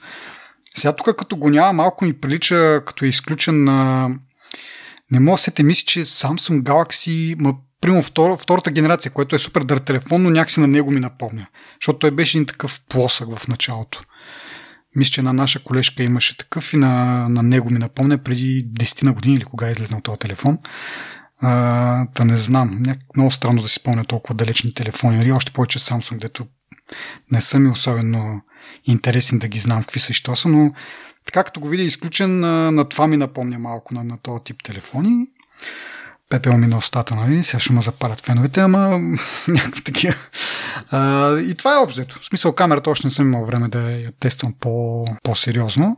Сега 0.75 0.95
тук 0.95 1.15
като 1.17 1.35
го 1.35 1.49
няма, 1.49 1.73
малко 1.73 2.05
ми 2.05 2.19
прилича 2.19 2.81
като 2.85 3.05
е 3.05 3.07
изключен 3.07 3.63
на... 3.63 4.09
Не 5.11 5.19
мога 5.19 5.33
да 5.33 5.37
се 5.37 5.51
те 5.51 5.63
мисли, 5.63 5.85
че 5.85 6.05
Samsung 6.05 6.61
Galaxy, 6.61 7.35
ма, 7.39 7.55
примерно 7.81 8.03
втор, 8.03 8.37
втората 8.37 8.71
генерация, 8.71 9.11
което 9.11 9.35
е 9.35 9.39
супер 9.39 9.61
дър 9.61 9.77
телефон, 9.77 10.23
но 10.23 10.29
някакси 10.29 10.59
на 10.59 10.67
него 10.67 10.91
ми 10.91 10.99
напомня. 10.99 11.47
Защото 11.81 11.99
той 11.99 12.11
беше 12.11 12.37
един 12.37 12.45
такъв 12.45 12.81
плосък 12.89 13.35
в 13.35 13.47
началото. 13.47 14.03
Мисля, 14.95 15.12
че 15.12 15.21
една 15.21 15.34
наша 15.34 15.63
колежка 15.63 16.03
имаше 16.03 16.38
такъв 16.38 16.73
и 16.73 16.77
на, 16.77 17.27
на 17.29 17.43
него 17.43 17.69
ми 17.69 17.79
напомня 17.79 18.17
преди 18.17 18.67
10 18.73 19.03
на 19.03 19.13
години 19.13 19.36
или 19.36 19.43
кога 19.43 19.67
е 19.67 19.71
излезнал 19.71 20.01
този 20.01 20.19
телефон. 20.19 20.58
А, 21.41 22.08
да 22.15 22.25
не 22.25 22.38
знам. 22.38 22.77
Няк... 22.81 22.99
Много 23.15 23.31
странно 23.31 23.62
да 23.62 23.69
си 23.69 23.79
спомня 23.79 24.05
толкова 24.05 24.36
далечни 24.36 24.73
телефони. 24.73 25.17
Нали? 25.17 25.31
Още 25.31 25.51
повече 25.51 25.79
Samsung, 25.79 26.19
дето 26.19 26.47
не 27.31 27.41
са 27.41 27.60
ми 27.60 27.69
особено 27.69 28.41
интересен 28.84 29.39
да 29.39 29.47
ги 29.47 29.60
знам 29.60 29.81
какви 29.81 29.99
са 29.99 30.12
и 30.12 30.13
що 30.13 30.36
са, 30.36 30.49
но 30.49 30.73
така 31.25 31.43
като 31.43 31.60
го 31.60 31.67
видя 31.67 31.84
изключен, 31.84 32.39
на, 32.39 32.71
на 32.71 32.89
това 32.89 33.08
ми 33.08 33.17
напомня 33.17 33.60
малко 33.60 33.93
на, 33.93 34.03
на 34.03 34.17
този 34.17 34.43
тип 34.43 34.63
телефони 34.63 35.27
пепел 36.29 36.57
ми 36.57 36.67
на 36.67 36.77
устата, 36.77 37.15
нали? 37.15 37.43
Сега 37.43 37.59
ще 37.59 37.73
ме 37.73 37.81
запалят 37.81 38.21
феновете, 38.21 38.59
ама 38.59 38.89
някакви 39.47 39.83
такива. 39.83 40.15
А, 40.89 41.31
и 41.39 41.55
това 41.55 41.75
е 41.75 41.83
обзето. 41.83 42.19
В 42.21 42.25
смисъл 42.25 42.53
камерата 42.53 42.89
още 42.89 43.07
не 43.07 43.11
съм 43.11 43.27
имал 43.27 43.45
време 43.45 43.67
да 43.67 43.91
я 43.91 44.11
тествам 44.19 44.53
по, 44.59 45.05
по-сериозно. 45.23 45.97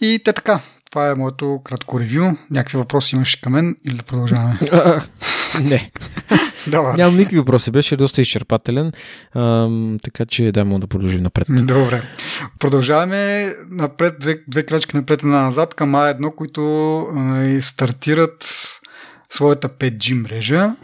И 0.00 0.20
те 0.24 0.32
така. 0.32 0.60
Това 0.90 1.10
е 1.10 1.14
моето 1.14 1.60
кратко 1.64 2.00
ревю. 2.00 2.36
Някакви 2.50 2.78
въпроси 2.78 3.16
имаш 3.16 3.34
към 3.36 3.52
мен 3.52 3.76
или 3.84 3.96
да 3.96 4.02
продължаваме? 4.02 4.58
не. 5.62 5.90
Добре. 6.66 6.92
Нямам 6.96 7.16
никакви 7.16 7.38
въпроси. 7.38 7.70
Беше 7.70 7.96
доста 7.96 8.20
изчерпателен. 8.20 8.92
Ам, 9.36 9.96
така 10.02 10.26
че 10.26 10.52
дай 10.52 10.64
му 10.64 10.78
да 10.78 10.86
продължим 10.86 11.22
напред. 11.22 11.46
Добре. 11.50 12.02
Продължаваме 12.58 13.52
напред, 13.70 14.14
две, 14.20 14.38
две 14.48 14.62
крачки 14.62 14.96
напред 14.96 15.22
и 15.22 15.26
назад 15.26 15.74
към 15.74 15.92
А1, 15.92 16.34
които 16.34 16.98
а, 16.98 17.62
стартират 17.62 18.65
своята 19.30 19.68
5G 19.68 20.22
мрежа 20.22 20.74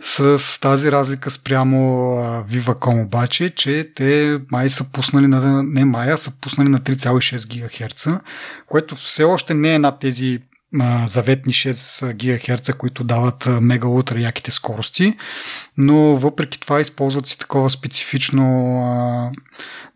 с 0.00 0.60
тази 0.60 0.92
разлика 0.92 1.30
спрямо 1.30 1.76
Viva.com 2.50 3.02
обаче, 3.02 3.50
че 3.50 3.90
те 3.94 4.38
май 4.50 4.70
са 4.70 4.92
пуснали 4.92 5.26
на, 5.26 5.62
не 5.62 5.84
май, 5.84 6.12
а 6.12 6.16
са 6.16 6.40
пуснали 6.40 6.68
на 6.68 6.80
3,6 6.80 7.60
ГГц, 7.60 8.06
което 8.66 8.96
все 8.96 9.24
още 9.24 9.54
не 9.54 9.74
е 9.74 9.78
над 9.78 9.98
тези 9.98 10.40
заветни 11.06 11.52
6 11.52 12.12
ГГц, 12.14 12.72
които 12.72 13.04
дават 13.04 13.48
мега 13.60 13.88
утра 13.88 14.20
яките 14.20 14.50
скорости, 14.50 15.16
но 15.76 15.96
въпреки 16.16 16.60
това 16.60 16.80
използват 16.80 17.26
си 17.26 17.38
такова 17.38 17.70
специфично 17.70 18.44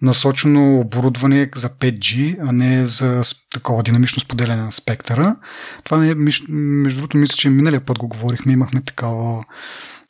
насочено 0.02 0.80
оборудване 0.80 1.50
за 1.54 1.68
5G, 1.68 2.36
а 2.48 2.52
не 2.52 2.86
за 2.86 3.22
такова 3.50 3.82
динамично 3.82 4.20
споделяне 4.20 4.62
на 4.62 4.72
спектъра. 4.72 5.36
Това 5.84 5.98
не 5.98 6.10
е, 6.10 6.14
между 6.14 7.00
другото, 7.00 7.16
мисля, 7.16 7.36
че 7.36 7.50
миналия 7.50 7.80
път 7.80 7.98
го 7.98 8.08
говорихме, 8.08 8.52
имахме 8.52 8.82
такова, 8.82 9.44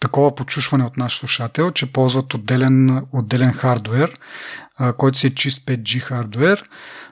такова 0.01 0.35
почушване 0.35 0.85
от 0.85 0.97
наш 0.97 1.19
слушател, 1.19 1.71
че 1.71 1.93
ползват 1.93 2.35
отделен, 2.35 3.03
отделен 3.13 3.53
хардвер, 3.53 4.19
който 4.97 5.19
си 5.19 5.27
е 5.27 5.35
чист 5.35 5.67
5G 5.67 5.99
хардвер, 5.99 6.65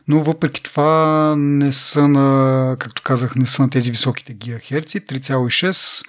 но 0.09 0.23
въпреки 0.23 0.63
това 0.63 1.35
не 1.39 1.73
са 1.73 2.09
на, 2.09 2.77
както 2.79 3.03
казах, 3.03 3.37
не 3.37 3.47
са 3.47 3.63
на 3.63 3.71
тези 3.71 3.91
високите 3.91 4.35
гигахерци, 4.35 5.07
3,6 5.07 6.05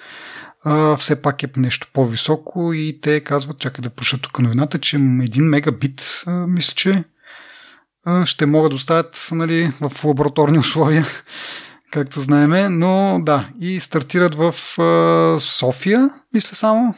а, 0.63 0.97
все 0.97 1.21
пак 1.21 1.43
е 1.43 1.49
нещо 1.57 1.87
по-високо 1.93 2.73
и 2.73 2.99
те 3.01 3.23
казват, 3.23 3.59
чакай 3.59 3.83
да 3.83 3.89
пуша 3.89 4.17
тук 4.17 4.39
новината, 4.39 4.79
че 4.79 4.97
1 4.97 5.41
мегабит, 5.41 6.23
а, 6.27 6.31
мисля, 6.31 6.73
че 6.75 7.03
а, 8.05 8.25
ще 8.25 8.45
могат 8.45 8.69
да 8.71 8.75
оставят 8.75 9.27
нали, 9.31 9.71
в 9.81 10.05
лабораторни 10.05 10.59
условия, 10.59 11.05
както 11.91 12.19
знаеме, 12.19 12.69
но 12.69 13.19
да, 13.21 13.49
и 13.61 13.79
стартират 13.79 14.35
в 14.35 14.79
а, 14.81 15.39
София, 15.39 16.09
мисля 16.33 16.55
само. 16.55 16.95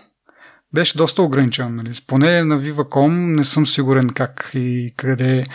Беше 0.74 0.98
доста 0.98 1.22
ограничен. 1.22 1.76
Нали. 1.76 2.00
Поне 2.08 2.44
на 2.44 2.60
Viva.com 2.60 3.36
не 3.36 3.44
съм 3.44 3.68
сигурен 3.68 4.10
как 4.10 4.52
и 4.54 4.94
къде 4.98 5.46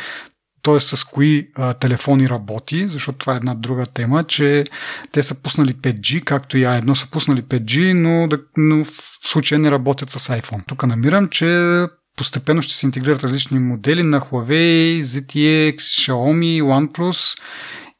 т.е. 0.65 0.81
с 0.81 1.05
кои 1.05 1.49
а, 1.55 1.75
телефони 1.75 2.29
работи, 2.29 2.89
защото 2.89 3.19
това 3.19 3.35
е 3.35 3.37
една 3.37 3.55
друга 3.55 3.87
тема, 3.87 4.25
че 4.25 4.65
те 5.13 5.23
са 5.23 5.43
пуснали 5.43 5.75
5G, 5.75 6.25
както 6.25 6.59
и 6.59 6.63
А1 6.63 6.95
са 6.95 7.11
пуснали 7.11 7.43
5G, 7.43 7.93
но, 7.93 8.29
да, 8.29 8.39
но 8.57 8.85
в 8.85 8.89
случая 9.23 9.59
не 9.59 9.71
работят 9.71 10.11
с 10.11 10.29
iPhone. 10.29 10.67
Тук 10.67 10.87
намирам, 10.87 11.29
че 11.29 11.79
постепенно 12.17 12.63
ще 12.63 12.75
се 12.75 12.87
интегрират 12.87 13.25
различни 13.25 13.59
модели 13.59 14.03
на 14.03 14.21
Huawei, 14.21 15.03
ZTX, 15.03 15.77
Xiaomi, 15.77 16.63
OnePlus 16.63 17.39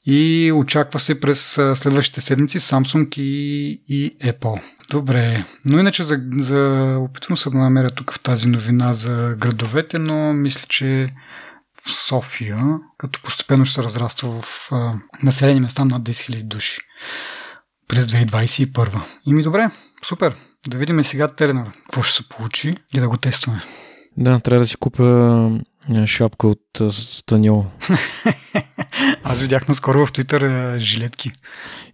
и 0.07 0.53
очаква 0.55 1.01
се 1.01 1.21
през 1.21 1.61
следващите 1.75 2.21
седмици 2.21 2.61
Samsung 2.61 3.19
и, 3.19 3.83
и 3.89 4.17
Apple. 4.25 4.63
Добре, 4.91 5.45
но 5.65 5.79
иначе 5.79 6.03
за, 6.03 6.21
за 6.39 6.97
опитвам 7.01 7.37
се 7.37 7.51
да 7.51 7.59
намеря 7.59 7.91
тук 7.91 8.13
в 8.13 8.21
тази 8.21 8.49
новина 8.49 8.93
за 8.93 9.35
градовете, 9.39 9.99
но 9.99 10.33
мисля, 10.33 10.67
че 10.69 11.13
в 11.87 11.93
София, 11.93 12.65
като 12.99 13.21
постепенно 13.23 13.65
ще 13.65 13.75
се 13.75 13.83
разраства 13.83 14.43
в 14.43 14.69
а, 14.73 14.95
населени 15.23 15.61
места 15.61 15.85
над 15.85 16.03
10 16.03 16.11
000 16.11 16.43
души 16.43 16.79
през 17.89 18.07
2021. 18.07 19.03
И 19.27 19.35
ми 19.35 19.43
добре, 19.43 19.71
супер. 20.05 20.35
Да 20.69 20.79
видим 20.79 21.05
сега 21.05 21.29
Теленор, 21.29 21.73
какво 21.85 22.03
ще 22.03 22.23
се 22.23 22.29
получи 22.29 22.77
и 22.95 23.01
да 23.01 23.09
го 23.09 23.17
тестваме. 23.17 23.63
Да, 24.17 24.41
трябва 24.41 24.61
да 24.65 24.69
си 24.69 24.77
купя 24.77 25.51
шапка 26.07 26.47
от 26.47 26.93
Станиол. 26.93 27.67
Аз 29.25 29.41
видях 29.41 29.69
наскоро 29.69 30.07
в 30.07 30.13
Твитър 30.13 30.79
жилетки. 30.79 31.33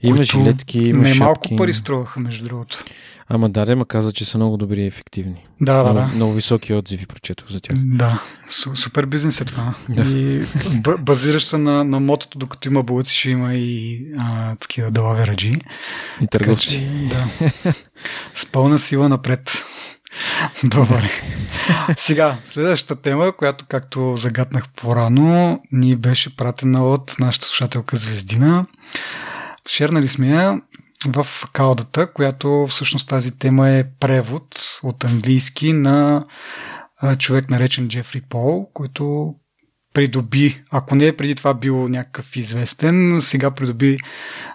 Има 0.02 0.22
жилетки, 0.22 0.78
има 0.78 1.02
не 1.02 1.08
шапки. 1.08 1.22
малко 1.22 1.56
пари 1.56 1.74
струваха, 1.74 2.20
между 2.20 2.44
другото. 2.44 2.84
Ама 3.32 3.48
да, 3.48 3.76
ма 3.76 3.84
каза, 3.84 4.12
че 4.12 4.24
са 4.24 4.38
много 4.38 4.56
добри 4.56 4.80
и 4.80 4.86
ефективни. 4.86 5.46
Да, 5.60 5.82
да, 5.82 5.92
да. 5.92 6.06
Много 6.14 6.32
високи 6.32 6.74
отзиви 6.74 7.06
прочетох 7.06 7.48
за 7.48 7.60
тях. 7.60 7.76
Да, 7.78 8.22
супер 8.74 9.06
бизнес 9.06 9.40
е 9.40 9.44
това. 9.44 9.74
Да. 9.88 10.02
И 10.02 10.42
базираш 10.98 11.44
се 11.44 11.58
на, 11.58 11.84
на 11.84 12.00
мотото, 12.00 12.38
докато 12.38 12.68
има 12.68 12.82
булци, 12.82 13.16
ще 13.16 13.30
има 13.30 13.54
и 13.54 14.00
а, 14.18 14.56
такива 14.56 14.90
делави 14.90 15.26
раджи. 15.26 15.60
И 16.20 16.26
търговци. 16.26 17.08
да. 17.10 17.46
С 18.34 18.46
пълна 18.52 18.78
сила 18.78 19.08
напред. 19.08 19.64
Добре. 20.64 21.10
Сега, 21.98 22.36
следващата 22.44 23.02
тема, 23.02 23.32
която, 23.32 23.64
както 23.68 24.16
загаднах 24.16 24.64
по-рано, 24.76 25.62
ни 25.72 25.96
беше 25.96 26.36
пратена 26.36 26.86
от 26.86 27.16
нашата 27.18 27.46
слушателка 27.46 27.96
Звездина. 27.96 28.66
Шернали 29.68 30.08
сме 30.08 30.28
я 30.28 30.60
в 31.06 31.26
каудата, 31.52 32.12
която 32.12 32.66
всъщност 32.68 33.08
тази 33.08 33.38
тема 33.38 33.70
е 33.70 33.84
превод 34.00 34.78
от 34.82 35.04
английски 35.04 35.72
на 35.72 36.22
човек 37.18 37.50
наречен 37.50 37.88
Джефри 37.88 38.20
Пол, 38.20 38.70
който 38.74 39.34
придоби, 39.94 40.62
ако 40.70 40.94
не 40.94 41.06
е 41.06 41.16
преди 41.16 41.34
това 41.34 41.54
бил 41.54 41.88
някакъв 41.88 42.36
известен, 42.36 43.18
сега 43.22 43.50
придоби 43.50 43.98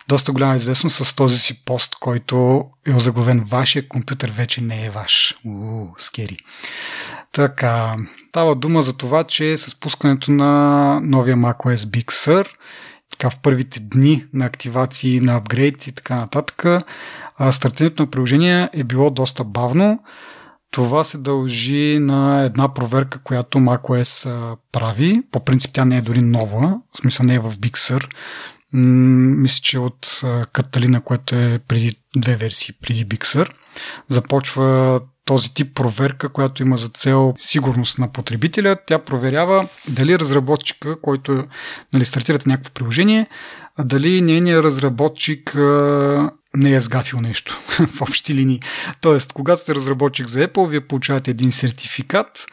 доста 0.08 0.32
голяма 0.32 0.56
известност 0.56 1.06
с 1.06 1.16
този 1.16 1.40
си 1.40 1.66
пост, 1.66 1.96
който 1.96 2.66
е 2.88 2.94
озаглавен 2.94 3.44
Вашия 3.44 3.88
компютър 3.88 4.32
вече 4.32 4.62
не 4.62 4.86
е 4.86 4.90
ваш. 4.90 5.36
Уу, 5.46 5.88
скери. 5.98 6.38
Така, 7.32 7.96
става 8.30 8.56
дума 8.56 8.82
за 8.82 8.94
това, 8.94 9.24
че 9.24 9.58
с 9.58 9.80
пускането 9.80 10.32
на 10.32 11.00
новия 11.04 11.38
macOS 11.38 11.76
Big 11.76 12.06
Sur, 12.06 12.48
така 13.18 13.30
в 13.30 13.40
първите 13.40 13.80
дни 13.80 14.26
на 14.34 14.46
активации, 14.46 15.20
на 15.20 15.36
апгрейд 15.36 15.88
и 15.88 15.92
така 15.92 16.16
нататък, 16.16 16.66
стартирането 17.52 18.04
на 18.04 18.12
приложение 18.12 18.70
е 18.74 18.84
било 18.84 19.10
доста 19.10 19.44
бавно. 19.44 20.04
Това 20.72 21.04
се 21.04 21.18
дължи 21.18 22.00
на 22.00 22.44
една 22.44 22.74
проверка, 22.74 23.20
която 23.24 23.58
macOS 23.58 24.56
прави. 24.72 25.22
По 25.32 25.40
принцип 25.40 25.72
тя 25.74 25.86
не 25.86 25.98
е 25.98 26.02
дори 26.02 26.22
нова, 26.22 26.80
в 26.94 26.98
смисъл 26.98 27.26
не 27.26 27.36
е 27.36 27.40
в 27.40 27.52
Big 27.52 27.78
Sur. 27.78 28.10
Мисля, 28.74 29.62
че 29.64 29.80
от 29.80 30.22
Каталина, 30.52 31.02
което 31.02 31.36
е 31.36 31.60
преди 31.68 31.96
две 32.16 32.36
версии 32.36 32.76
преди 32.82 33.08
Big 33.08 33.26
Sur. 33.26 33.52
Започва 34.10 35.02
този 35.26 35.54
тип 35.54 35.76
проверка, 35.76 36.30
която 36.30 36.64
има 36.64 36.78
за 36.78 36.90
цел 36.90 37.34
сигурност 37.38 38.00
на 38.00 38.12
потребителя. 38.12 38.78
Тя 38.88 39.00
проверява 39.00 39.68
дали 39.88 40.20
разработчика, 40.20 41.02
който 41.02 41.46
нали, 41.94 42.06
стартирате 42.06 42.50
някакво 42.50 42.72
приложение, 42.72 43.28
дали 43.80 44.22
нейният 44.22 44.64
разработчик 44.64 45.56
не 46.56 46.76
е 46.76 46.80
сгафил 46.80 47.22
нещо 47.22 47.58
в 47.88 48.02
общи 48.02 48.34
линии. 48.34 48.62
Тоест, 49.02 49.34
когато 49.34 49.62
сте 49.62 49.76
разработчик 49.76 50.28
за 50.28 50.48
Apple, 50.48 50.68
вие 50.68 50.82
получавате 50.82 51.32
един 51.32 51.52
сертификат, 51.52 52.46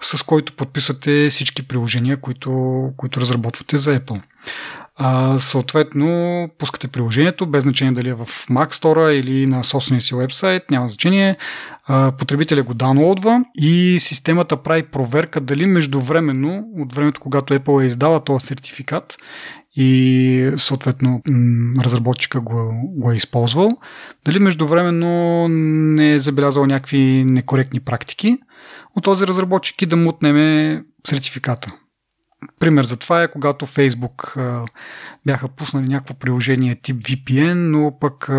с 0.00 0.22
който 0.22 0.52
подписвате 0.52 1.30
всички 1.30 1.68
приложения, 1.68 2.16
които, 2.16 2.90
които 2.96 3.20
разработвате 3.20 3.78
за 3.78 4.00
Apple. 4.00 4.20
А, 4.96 5.38
съответно, 5.38 6.48
пускате 6.58 6.88
приложението, 6.88 7.46
без 7.46 7.64
значение 7.64 7.92
дали 7.92 8.08
е 8.08 8.14
в 8.14 8.26
Mac 8.26 8.72
Store 8.72 9.10
или 9.10 9.46
на 9.46 9.64
собствения 9.64 10.00
си 10.00 10.14
вебсайт, 10.14 10.70
няма 10.70 10.88
значение. 10.88 11.36
А, 11.86 12.12
потребителя 12.18 12.62
го 12.62 12.74
даунлоудва 12.74 13.44
и 13.54 13.96
системата 14.00 14.56
прави 14.56 14.82
проверка 14.82 15.40
дали 15.40 15.66
междувременно, 15.66 16.68
от 16.78 16.94
времето 16.94 17.20
когато 17.20 17.54
Apple 17.54 17.82
е 17.82 17.86
издава 17.86 18.24
този 18.24 18.46
сертификат 18.46 19.16
и 19.76 20.52
съответно 20.56 21.22
разработчика 21.84 22.40
го, 22.40 22.72
го 22.84 23.12
е 23.12 23.16
използвал, 23.16 23.70
дали 24.24 24.38
междувременно 24.38 25.46
не 25.48 26.12
е 26.12 26.20
забелязал 26.20 26.66
някакви 26.66 27.24
некоректни 27.26 27.80
практики 27.80 28.38
от 28.96 29.04
този 29.04 29.26
разработчик 29.26 29.82
и 29.82 29.86
да 29.86 29.96
му 29.96 30.08
отнеме 30.08 30.82
сертификата. 31.06 31.72
Пример 32.60 32.84
за 32.84 32.96
това 32.96 33.22
е 33.22 33.30
когато 33.30 33.66
Facebook 33.66 34.38
бяха 35.26 35.48
пуснали 35.48 35.88
някакво 35.88 36.14
приложение 36.14 36.74
тип 36.74 36.96
VPN, 36.96 37.54
но 37.54 37.98
пък 38.00 38.30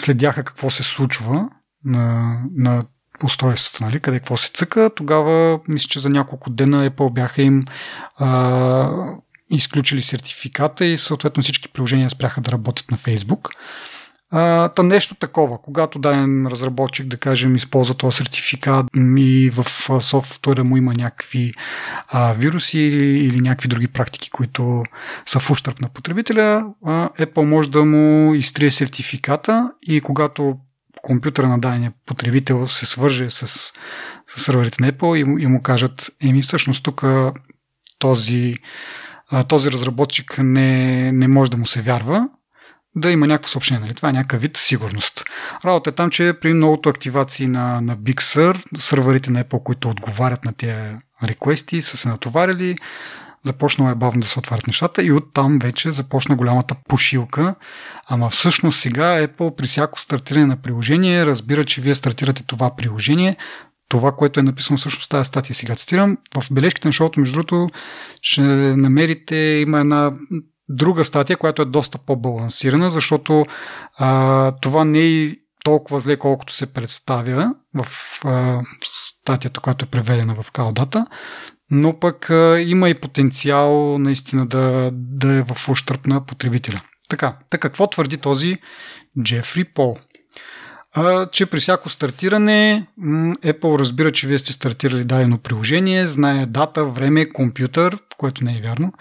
следяха 0.00 0.44
какво 0.44 0.70
се 0.70 0.82
случва 0.82 1.48
на, 1.84 2.36
на 2.56 2.84
устройството, 3.24 3.84
нали, 3.84 4.00
къде 4.00 4.18
какво 4.18 4.36
се 4.36 4.50
цъка. 4.54 4.90
Тогава, 4.96 5.60
мисля, 5.68 5.88
че 5.88 6.00
за 6.00 6.10
няколко 6.10 6.50
дена 6.50 6.90
Apple 6.90 7.12
бяха 7.12 7.42
им 7.42 7.62
а, 8.16 8.90
изключили 9.50 10.02
сертификата 10.02 10.84
и 10.84 10.98
съответно 10.98 11.42
всички 11.42 11.68
приложения 11.68 12.10
спряха 12.10 12.40
да 12.40 12.52
работят 12.52 12.90
на 12.90 12.98
Facebook. 12.98 13.48
А, 14.36 14.68
та 14.68 14.82
нещо 14.82 15.14
такова, 15.14 15.58
когато 15.58 15.98
даден 15.98 16.46
разработчик, 16.46 17.06
да 17.06 17.16
кажем, 17.16 17.56
използва 17.56 17.94
този 17.94 18.16
сертификат 18.16 18.86
и 19.16 19.50
в 19.50 19.64
софтуера 20.00 20.64
му 20.64 20.76
има 20.76 20.92
някакви 20.98 21.54
а, 22.08 22.32
вируси 22.32 22.78
или, 22.78 23.04
или 23.04 23.40
някакви 23.40 23.68
други 23.68 23.88
практики, 23.88 24.30
които 24.30 24.82
са 25.26 25.40
в 25.40 25.50
ущърп 25.50 25.80
на 25.80 25.88
потребителя, 25.88 26.66
а, 26.86 27.08
Apple 27.08 27.42
може 27.42 27.70
да 27.70 27.84
му 27.84 28.34
изтрие 28.34 28.70
сертификата 28.70 29.70
и 29.82 30.00
когато 30.00 30.56
компютъра 31.02 31.48
на 31.48 31.58
дадения 31.58 31.92
потребител 32.06 32.66
се 32.66 32.86
свърже 32.86 33.30
с, 33.30 33.46
с 33.46 33.72
сървърите 34.36 34.82
на 34.82 34.92
Apple 34.92 35.16
и, 35.16 35.42
и 35.42 35.46
му 35.46 35.62
кажат, 35.62 36.10
еми 36.22 36.42
всъщност 36.42 36.84
тук 36.84 37.04
този, 37.98 38.54
този 39.48 39.70
разработчик 39.72 40.38
не, 40.38 41.12
не 41.12 41.28
може 41.28 41.50
да 41.50 41.56
му 41.56 41.66
се 41.66 41.82
вярва, 41.82 42.28
да 42.96 43.10
има 43.10 43.26
някакво 43.26 43.50
съобщение. 43.50 43.80
Нали? 43.80 43.94
Това 43.94 44.08
е 44.08 44.12
някакъв 44.12 44.40
вид 44.40 44.56
сигурност. 44.56 45.24
Работа 45.64 45.90
е 45.90 45.92
там, 45.92 46.10
че 46.10 46.34
при 46.40 46.52
многото 46.52 46.88
активации 46.88 47.46
на, 47.46 47.80
на 47.80 47.96
Big 47.96 48.20
Sur, 48.20 48.78
сървърите 48.78 49.30
на 49.30 49.44
Apple, 49.44 49.62
които 49.62 49.88
отговарят 49.88 50.44
на 50.44 50.52
тези 50.52 50.96
реквести, 51.24 51.82
са 51.82 51.96
се 51.96 52.08
натоварили, 52.08 52.76
започнало 53.44 53.90
е 53.90 53.94
бавно 53.94 54.20
да 54.20 54.26
се 54.26 54.38
отварят 54.38 54.66
нещата 54.66 55.02
и 55.02 55.12
оттам 55.12 55.58
вече 55.58 55.90
започна 55.90 56.36
голямата 56.36 56.74
пошилка. 56.88 57.54
Ама 58.08 58.30
всъщност 58.30 58.80
сега 58.80 59.26
Apple 59.26 59.56
при 59.56 59.66
всяко 59.66 60.00
стартиране 60.00 60.46
на 60.46 60.56
приложение 60.56 61.26
разбира, 61.26 61.64
че 61.64 61.80
вие 61.80 61.94
стартирате 61.94 62.42
това 62.46 62.76
приложение, 62.76 63.36
това, 63.88 64.12
което 64.12 64.40
е 64.40 64.42
написано 64.42 64.78
всъщност 64.78 65.10
тази 65.10 65.26
статия, 65.28 65.56
сега 65.56 65.74
цитирам. 65.74 66.18
В 66.36 66.52
бележките 66.52 66.88
на 66.88 66.92
шоуто, 66.92 67.20
между 67.20 67.34
другото, 67.34 67.68
ще 68.22 68.42
намерите, 68.76 69.36
има 69.36 69.80
една 69.80 70.12
друга 70.68 71.04
статия, 71.04 71.36
която 71.36 71.62
е 71.62 71.64
доста 71.64 71.98
по-балансирана, 71.98 72.90
защото 72.90 73.46
а, 73.98 74.52
това 74.52 74.84
не 74.84 75.22
е 75.22 75.36
толкова 75.64 76.00
зле, 76.00 76.16
колкото 76.16 76.52
се 76.52 76.72
представя 76.72 77.54
в 77.74 77.86
а, 78.24 78.62
статията, 78.84 79.60
която 79.60 79.84
е 79.84 79.88
преведена 79.88 80.34
в 80.42 80.50
Калдата, 80.50 81.06
но 81.70 82.00
пък 82.00 82.30
а, 82.30 82.60
има 82.60 82.88
и 82.88 82.94
потенциал 82.94 83.98
наистина 83.98 84.46
да, 84.46 84.90
да 84.92 85.32
е 85.32 85.42
в 85.42 85.68
ущърп 85.68 86.06
на 86.06 86.26
потребителя. 86.26 86.80
Така, 87.08 87.36
така 87.50 87.68
какво 87.68 87.90
твърди 87.90 88.18
този 88.18 88.58
Джефри 89.22 89.64
Пол? 89.64 89.96
А, 90.92 91.26
че 91.30 91.46
при 91.46 91.60
всяко 91.60 91.88
стартиране 91.88 92.86
Apple 93.44 93.78
разбира, 93.78 94.12
че 94.12 94.26
вие 94.26 94.38
сте 94.38 94.52
стартирали 94.52 95.04
дадено 95.04 95.38
приложение, 95.38 96.06
знае 96.06 96.46
дата, 96.46 96.84
време, 96.84 97.28
компютър, 97.28 97.98
което 98.16 98.44
не 98.44 98.58
е 98.58 98.60
вярно, 98.60 98.92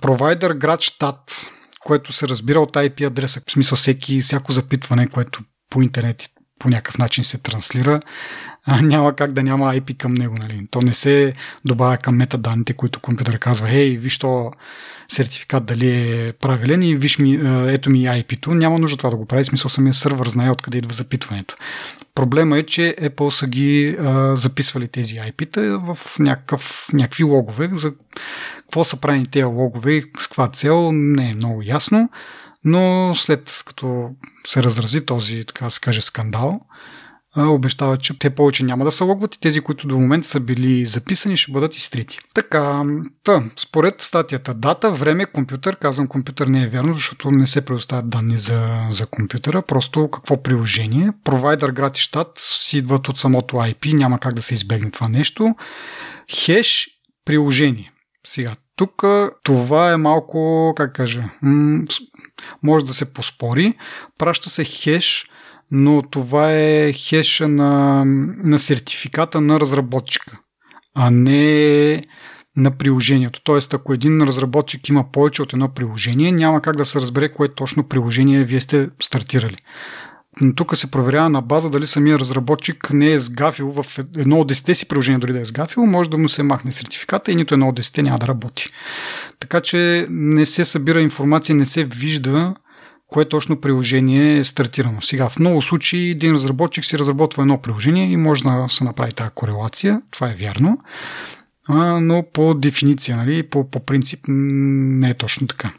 провайдер 0.00 0.50
град 0.50 0.80
щат, 0.80 1.50
което 1.84 2.12
се 2.12 2.28
разбира 2.28 2.60
от 2.60 2.72
IP 2.72 3.06
адреса. 3.06 3.40
В 3.48 3.52
смисъл 3.52 3.76
всеки, 3.76 4.20
всяко 4.20 4.52
запитване, 4.52 5.06
което 5.08 5.40
по 5.70 5.82
интернет 5.82 6.30
по 6.58 6.68
някакъв 6.68 6.98
начин 6.98 7.24
се 7.24 7.38
транслира, 7.38 8.00
а, 8.64 8.82
няма 8.82 9.12
как 9.12 9.32
да 9.32 9.42
няма 9.42 9.74
IP 9.74 9.96
към 9.96 10.12
него. 10.12 10.34
Нали? 10.38 10.66
То 10.70 10.82
не 10.82 10.92
се 10.92 11.34
добавя 11.64 11.96
към 11.96 12.16
метаданните, 12.16 12.72
които 12.72 13.00
компютър 13.00 13.38
казва, 13.38 13.70
ей, 13.70 13.96
виж 13.96 14.18
то 14.18 14.52
сертификат 15.08 15.66
дали 15.66 15.88
е 15.90 16.32
правилен 16.32 16.82
и 16.82 16.96
виж 16.96 17.18
ми, 17.18 17.40
ето 17.68 17.90
ми 17.90 18.04
IP-то. 18.04 18.54
Няма 18.54 18.78
нужда 18.78 18.96
това 18.96 19.10
да 19.10 19.16
го 19.16 19.26
прави, 19.26 19.44
смисъл 19.44 19.68
самия 19.68 19.94
сървър 19.94 20.28
знае 20.28 20.50
откъде 20.50 20.78
идва 20.78 20.94
запитването. 20.94 21.56
Проблема 22.16 22.58
е, 22.58 22.62
че 22.62 22.94
Apple 23.00 23.30
са 23.30 23.46
ги 23.46 23.96
а, 24.00 24.36
записвали 24.36 24.88
тези 24.88 25.14
IP-та 25.14 25.60
в 25.60 26.18
някакъв, 26.18 26.86
някакви 26.92 27.24
логове. 27.24 27.70
За 27.72 27.92
какво 28.56 28.84
са 28.84 28.96
правени 28.96 29.26
тези 29.26 29.44
логове 29.44 29.92
и 29.92 30.02
с 30.18 30.26
каква 30.26 30.48
цел 30.48 30.92
не 30.92 31.30
е 31.30 31.34
много 31.34 31.62
ясно, 31.64 32.10
но 32.64 33.14
след 33.14 33.62
като 33.66 34.10
се 34.46 34.62
разрази 34.62 35.06
този, 35.06 35.44
така 35.44 35.70
се 35.70 35.80
каже, 35.80 36.00
скандал, 36.02 36.60
обещават, 37.36 38.00
че 38.00 38.18
те 38.18 38.30
повече 38.30 38.64
няма 38.64 38.84
да 38.84 38.92
се 38.92 39.04
логват 39.04 39.34
и 39.34 39.40
тези, 39.40 39.60
които 39.60 39.86
до 39.86 39.98
момента 39.98 40.28
са 40.28 40.40
били 40.40 40.86
записани, 40.86 41.36
ще 41.36 41.52
бъдат 41.52 41.76
изтрити. 41.76 42.18
Така, 42.34 42.84
та, 43.24 43.44
според 43.56 44.02
статията 44.02 44.54
дата, 44.54 44.90
време, 44.90 45.26
компютър, 45.26 45.76
казвам 45.76 46.06
компютър 46.06 46.46
не 46.46 46.62
е 46.62 46.68
вярно, 46.68 46.94
защото 46.94 47.30
не 47.30 47.46
се 47.46 47.64
предоставят 47.64 48.08
данни 48.08 48.38
за, 48.38 48.86
за 48.90 49.06
компютъра, 49.06 49.62
просто 49.62 50.10
какво 50.10 50.42
приложение. 50.42 51.12
Провайдер 51.24 51.70
град 51.70 51.98
и 51.98 52.00
щат 52.00 52.32
си 52.36 52.78
идват 52.78 53.08
от 53.08 53.18
самото 53.18 53.56
IP, 53.56 53.92
няма 53.94 54.18
как 54.18 54.34
да 54.34 54.42
се 54.42 54.54
избегне 54.54 54.90
това 54.90 55.08
нещо. 55.08 55.54
Хеш 56.30 56.88
приложение. 57.24 57.92
Сега, 58.26 58.52
тук 58.76 59.04
това 59.42 59.92
е 59.92 59.96
малко, 59.96 60.72
как 60.76 60.94
кажа, 60.94 61.24
м- 61.42 61.84
може 62.62 62.84
да 62.84 62.94
се 62.94 63.14
поспори. 63.14 63.74
Праща 64.18 64.50
се 64.50 64.64
хеш 64.64 65.30
но 65.70 66.02
това 66.02 66.52
е 66.52 66.92
хеша 66.92 67.48
на, 67.48 68.04
на 68.44 68.58
сертификата 68.58 69.40
на 69.40 69.60
разработчика, 69.60 70.38
а 70.94 71.10
не 71.10 72.04
на 72.56 72.70
приложението. 72.70 73.40
Тоест, 73.44 73.74
ако 73.74 73.92
един 73.92 74.22
разработчик 74.22 74.88
има 74.88 75.12
повече 75.12 75.42
от 75.42 75.52
едно 75.52 75.68
приложение, 75.68 76.32
няма 76.32 76.60
как 76.60 76.76
да 76.76 76.84
се 76.84 77.00
разбере 77.00 77.28
кое 77.28 77.48
точно 77.48 77.88
приложение 77.88 78.44
вие 78.44 78.60
сте 78.60 78.88
стартирали. 79.02 79.56
тук 80.56 80.76
се 80.76 80.90
проверява 80.90 81.30
на 81.30 81.42
база 81.42 81.70
дали 81.70 81.86
самия 81.86 82.18
разработчик 82.18 82.90
не 82.92 83.12
е 83.12 83.18
сгафил 83.18 83.70
в 83.70 83.98
едно 83.98 84.40
от 84.40 84.52
10 84.52 84.72
си 84.72 84.88
приложения, 84.88 85.18
дори 85.18 85.32
да 85.32 85.40
е 85.40 85.44
сгафил, 85.44 85.86
може 85.86 86.10
да 86.10 86.18
му 86.18 86.28
се 86.28 86.42
махне 86.42 86.72
сертификата 86.72 87.32
и 87.32 87.36
нито 87.36 87.54
едно 87.54 87.68
от 87.68 87.80
10 87.80 88.02
няма 88.02 88.18
да 88.18 88.28
работи. 88.28 88.70
Така 89.40 89.60
че 89.60 90.06
не 90.10 90.46
се 90.46 90.64
събира 90.64 91.00
информация, 91.00 91.56
не 91.56 91.66
се 91.66 91.84
вижда 91.84 92.54
кое 93.06 93.24
точно 93.24 93.60
приложение 93.60 94.38
е 94.38 94.44
стартирано. 94.44 95.00
Сега, 95.00 95.28
в 95.28 95.38
много 95.38 95.62
случаи 95.62 96.10
един 96.10 96.32
разработчик 96.32 96.84
си 96.84 96.98
разработва 96.98 97.42
едно 97.42 97.62
приложение 97.62 98.12
и 98.12 98.16
може 98.16 98.42
да 98.42 98.66
се 98.68 98.84
направи 98.84 99.12
тази 99.12 99.30
корелация. 99.34 100.02
Това 100.10 100.30
е 100.30 100.34
вярно. 100.34 100.78
Но 102.00 102.24
по 102.32 102.54
дефиниция, 102.54 103.16
нали, 103.16 103.42
по, 103.42 103.70
по 103.70 103.80
принцип 103.80 104.20
не 104.28 105.10
е 105.10 105.14
точно 105.14 105.46
така. 105.46 105.72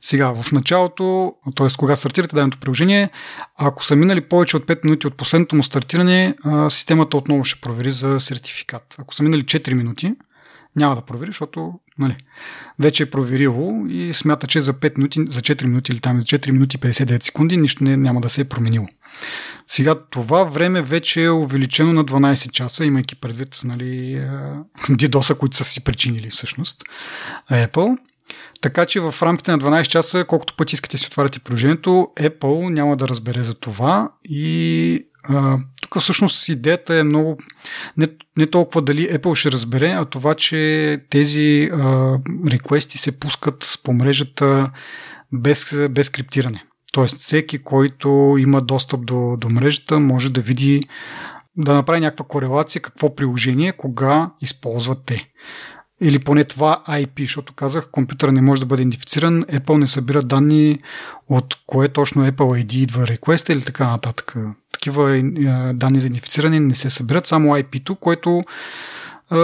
Сега, 0.00 0.42
в 0.42 0.52
началото, 0.52 1.34
т.е. 1.56 1.66
кога 1.78 1.96
стартирате 1.96 2.34
даденото 2.34 2.58
приложение, 2.58 3.08
ако 3.56 3.84
са 3.84 3.96
минали 3.96 4.20
повече 4.20 4.56
от 4.56 4.66
5 4.66 4.84
минути 4.84 5.06
от 5.06 5.14
последното 5.14 5.56
му 5.56 5.62
стартиране, 5.62 6.34
системата 6.68 7.16
отново 7.16 7.44
ще 7.44 7.60
провери 7.60 7.90
за 7.90 8.20
сертификат. 8.20 8.96
Ако 8.98 9.14
са 9.14 9.22
минали 9.22 9.42
4 9.42 9.74
минути, 9.74 10.14
няма 10.76 10.94
да 10.94 11.00
провери, 11.00 11.30
защото 11.30 11.72
нали, 11.98 12.16
вече 12.78 13.02
е 13.02 13.10
проверило 13.10 13.86
и 13.88 14.14
смята, 14.14 14.46
че 14.46 14.60
за 14.60 14.74
5 14.74 14.96
минути, 14.96 15.20
за 15.28 15.40
4 15.40 15.64
минути 15.64 15.92
или 15.92 16.00
там 16.00 16.20
за 16.20 16.26
4 16.26 16.50
минути 16.50 16.78
59 16.78 17.24
секунди 17.24 17.56
нищо 17.56 17.84
не, 17.84 17.96
няма 17.96 18.20
да 18.20 18.28
се 18.28 18.40
е 18.40 18.44
променило. 18.44 18.86
Сега 19.66 19.94
това 20.10 20.44
време 20.44 20.82
вече 20.82 21.24
е 21.24 21.30
увеличено 21.30 21.92
на 21.92 22.04
12 22.04 22.50
часа, 22.50 22.84
имайки 22.84 23.14
предвид 23.14 23.60
нали, 23.64 24.26
дидоса, 24.90 25.34
които 25.34 25.56
са 25.56 25.64
си 25.64 25.84
причинили 25.84 26.30
всъщност 26.30 26.82
Apple. 27.50 27.96
Така 28.60 28.86
че 28.86 29.00
в 29.00 29.14
рамките 29.22 29.50
на 29.50 29.58
12 29.58 29.82
часа, 29.82 30.24
колкото 30.24 30.54
пъти 30.56 30.74
искате 30.74 30.98
си 30.98 31.06
отваряте 31.06 31.38
приложението, 31.38 32.08
Apple 32.16 32.70
няма 32.70 32.96
да 32.96 33.08
разбере 33.08 33.42
за 33.42 33.54
това 33.54 34.12
и 34.24 35.06
тук 35.82 35.98
всъщност 36.00 36.48
идеята 36.48 36.94
е 36.94 37.02
много 37.02 37.38
не, 37.96 38.08
не 38.36 38.46
толкова 38.46 38.82
дали 38.82 39.08
Apple 39.08 39.34
ще 39.34 39.52
разбере, 39.52 39.88
а 39.88 40.04
това, 40.04 40.34
че 40.34 41.00
тези 41.10 41.70
а, 41.72 42.18
реквести 42.46 42.98
се 42.98 43.20
пускат 43.20 43.78
по 43.84 43.92
мрежата 43.92 44.70
без, 45.32 45.76
без 45.90 46.10
криптиране. 46.10 46.64
Тоест 46.92 47.16
всеки, 47.16 47.58
който 47.58 48.36
има 48.38 48.62
достъп 48.62 49.06
до, 49.06 49.36
до 49.36 49.48
мрежата, 49.48 50.00
може 50.00 50.32
да 50.32 50.40
види 50.40 50.82
да 51.56 51.74
направи 51.74 52.00
някаква 52.00 52.24
корелация 52.24 52.82
какво 52.82 53.14
приложение, 53.14 53.72
кога 53.72 54.30
използват 54.40 54.98
те. 55.06 55.28
Или 56.00 56.18
поне 56.18 56.44
това 56.44 56.82
IP, 56.88 57.20
защото 57.20 57.52
казах, 57.54 57.90
компютър 57.90 58.28
не 58.28 58.42
може 58.42 58.60
да 58.60 58.66
бъде 58.66 58.82
идентифициран, 58.82 59.44
Apple 59.44 59.78
не 59.78 59.86
събира 59.86 60.22
данни 60.22 60.78
от 61.28 61.54
кое 61.66 61.88
точно 61.88 62.26
Apple 62.26 62.64
ID 62.64 62.72
идва 62.72 63.06
request 63.06 63.52
или 63.52 63.62
така 63.62 63.86
нататък. 63.86 64.34
Такива 64.72 65.16
е, 65.16 65.22
данни 65.74 66.00
за 66.00 66.06
идентифициране 66.06 66.60
не 66.60 66.74
се 66.74 66.90
събират, 66.90 67.26
само 67.26 67.56
IP-то, 67.56 67.94
което 67.96 68.44
е, 69.32 69.36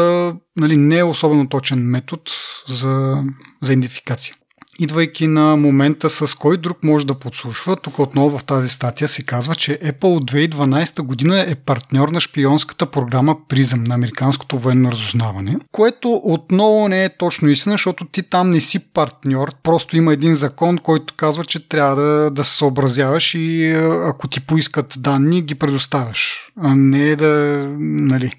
нали, 0.56 0.76
не 0.76 0.98
е 0.98 1.04
особено 1.04 1.48
точен 1.48 1.78
метод 1.78 2.22
за, 2.68 3.22
за 3.62 3.72
идентификация 3.72 4.34
идвайки 4.82 5.26
на 5.26 5.56
момента 5.56 6.10
с 6.10 6.34
кой 6.34 6.56
друг 6.56 6.78
може 6.82 7.06
да 7.06 7.14
подслушва, 7.14 7.76
тук 7.76 7.98
отново 7.98 8.38
в 8.38 8.44
тази 8.44 8.68
статия 8.68 9.08
се 9.08 9.22
казва, 9.22 9.54
че 9.54 9.78
Apple 9.78 10.04
от 10.04 10.30
2012 10.30 11.02
година 11.02 11.40
е 11.48 11.54
партньор 11.54 12.08
на 12.08 12.20
шпионската 12.20 12.86
програма 12.86 13.36
Призъм 13.48 13.84
на 13.84 13.94
Американското 13.94 14.58
военно 14.58 14.92
разузнаване, 14.92 15.56
което 15.72 16.20
отново 16.24 16.88
не 16.88 17.04
е 17.04 17.16
точно 17.16 17.48
истина, 17.48 17.72
защото 17.72 18.04
ти 18.04 18.22
там 18.22 18.50
не 18.50 18.60
си 18.60 18.92
партньор, 18.92 19.54
просто 19.62 19.96
има 19.96 20.12
един 20.12 20.34
закон, 20.34 20.78
който 20.78 21.14
казва, 21.16 21.44
че 21.44 21.68
трябва 21.68 21.96
да, 21.96 22.30
да 22.30 22.44
се 22.44 22.56
съобразяваш 22.56 23.34
и 23.34 23.70
ако 24.06 24.28
ти 24.28 24.40
поискат 24.40 24.94
данни, 24.98 25.42
ги 25.42 25.54
предоставяш, 25.54 26.52
а 26.60 26.74
не 26.74 27.16
да, 27.16 27.66
нали, 27.78 28.32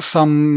сам 0.00 0.56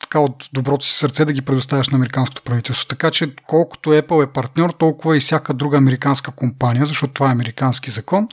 така 0.00 0.18
от 0.20 0.48
доброто 0.52 0.86
си 0.86 0.94
сърце 0.94 1.24
да 1.24 1.32
ги 1.32 1.42
предоставяш 1.42 1.88
на 1.88 1.96
американското 1.96 2.42
правителство. 2.42 2.88
Така 2.88 3.10
че 3.10 3.34
колкото 3.46 3.90
Apple 3.90 4.24
е 4.24 4.32
партньор, 4.32 4.70
толкова 4.70 5.16
и 5.16 5.20
всяка 5.20 5.54
друга 5.54 5.76
американска 5.76 6.30
компания, 6.30 6.84
защото 6.86 7.12
това 7.12 7.28
е 7.28 7.32
американски 7.32 7.90
закон. 7.90 8.28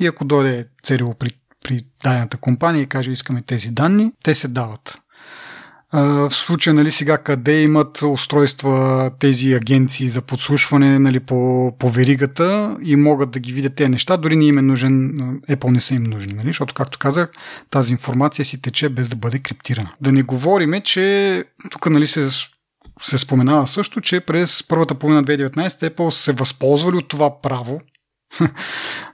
И 0.00 0.06
ако 0.06 0.24
дойде 0.24 0.66
ЦРУ 0.82 1.14
при, 1.14 1.30
при 1.64 1.84
дадената 2.04 2.36
компания 2.36 2.82
и 2.82 2.88
каже 2.88 3.10
искаме 3.10 3.42
тези 3.42 3.70
данни, 3.70 4.12
те 4.24 4.34
се 4.34 4.48
дават. 4.48 4.98
В 5.92 6.30
случая, 6.30 6.74
нали, 6.74 6.90
сега 6.90 7.18
къде 7.18 7.62
имат 7.62 8.02
устройства 8.02 9.10
тези 9.18 9.52
агенции 9.52 10.08
за 10.08 10.22
подслушване 10.22 10.98
нали, 10.98 11.20
по, 11.20 11.72
по 11.78 11.90
веригата 11.90 12.76
и 12.82 12.96
могат 12.96 13.30
да 13.30 13.38
ги 13.38 13.52
видят 13.52 13.74
тези 13.74 13.90
неща, 13.90 14.16
дори 14.16 14.36
не 14.36 14.44
им 14.44 14.58
е 14.58 14.62
нужен, 14.62 15.12
Apple 15.50 15.70
не 15.70 15.80
са 15.80 15.94
им 15.94 16.02
нужни, 16.02 16.32
нали, 16.32 16.46
защото, 16.46 16.74
както 16.74 16.98
казах, 16.98 17.30
тази 17.70 17.92
информация 17.92 18.44
си 18.44 18.62
тече 18.62 18.88
без 18.88 19.08
да 19.08 19.16
бъде 19.16 19.38
криптирана. 19.38 19.92
Да 20.00 20.12
не 20.12 20.22
говориме, 20.22 20.80
че 20.80 21.44
тук 21.70 21.90
нали, 21.90 22.06
се 22.06 22.28
се 23.02 23.18
споменава 23.18 23.66
също, 23.66 24.00
че 24.00 24.20
през 24.20 24.62
първата 24.68 24.94
половина 24.94 25.24
2019 25.24 25.68
Apple 25.68 26.10
се 26.10 26.32
възползвали 26.32 26.96
от 26.96 27.08
това 27.08 27.40
право 27.42 27.80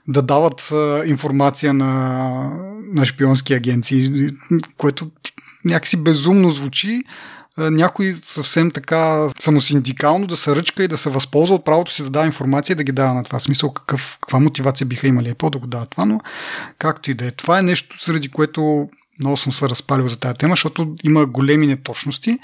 да 0.07 0.21
дават 0.21 0.73
информация 1.05 1.73
на, 1.73 1.89
на 2.93 3.05
шпионски 3.05 3.53
агенции, 3.53 4.29
което 4.77 5.11
някакси 5.65 6.03
безумно 6.03 6.49
звучи, 6.51 7.03
някой 7.57 8.15
съвсем 8.23 8.71
така 8.71 9.29
самосиндикално 9.39 10.27
да 10.27 10.37
се 10.37 10.55
ръчка 10.55 10.83
и 10.83 10.87
да 10.87 10.97
се 10.97 11.09
възползва 11.09 11.55
от 11.55 11.65
правото 11.65 11.91
си 11.91 12.03
да 12.03 12.09
дава 12.09 12.25
информация 12.25 12.73
и 12.73 12.77
да 12.77 12.83
ги 12.83 12.91
дава 12.91 13.13
на 13.13 13.23
това. 13.23 13.39
Смисъл 13.39 13.73
какъв, 13.73 14.17
каква 14.21 14.39
мотивация 14.39 14.87
биха 14.87 15.07
имали 15.07 15.33
Apple 15.33 15.49
да 15.49 15.57
го 15.57 15.67
дава 15.67 15.85
това, 15.85 16.05
но 16.05 16.19
както 16.79 17.11
и 17.11 17.13
да 17.13 17.25
е. 17.25 17.31
Това 17.31 17.59
е 17.59 17.63
нещо, 17.63 17.97
заради 18.05 18.29
което 18.29 18.89
много 19.19 19.37
съм 19.37 19.53
се 19.53 19.69
разпалил 19.69 20.07
за 20.07 20.19
тази 20.19 20.37
тема, 20.37 20.51
защото 20.51 20.95
има 21.03 21.25
големи 21.25 21.67
неточности 21.67 22.39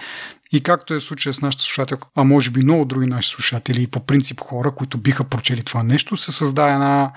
и 0.52 0.64
както 0.64 0.94
е 0.94 1.00
случая 1.00 1.34
с 1.34 1.42
нашите 1.42 1.64
слушатели, 1.64 1.98
а 2.16 2.24
може 2.24 2.52
би 2.52 2.64
много 2.64 2.86
други 2.86 3.08
наши 3.08 3.30
слушатели 3.30 3.82
и 3.82 3.88
по 3.88 4.00
принцип 4.00 4.40
хора, 4.40 4.72
които 4.72 4.98
биха 4.98 5.24
прочели 5.24 5.64
това 5.64 5.84
нещо, 5.84 6.18
се 6.18 6.32
създава 6.32 6.72
една 6.72 7.12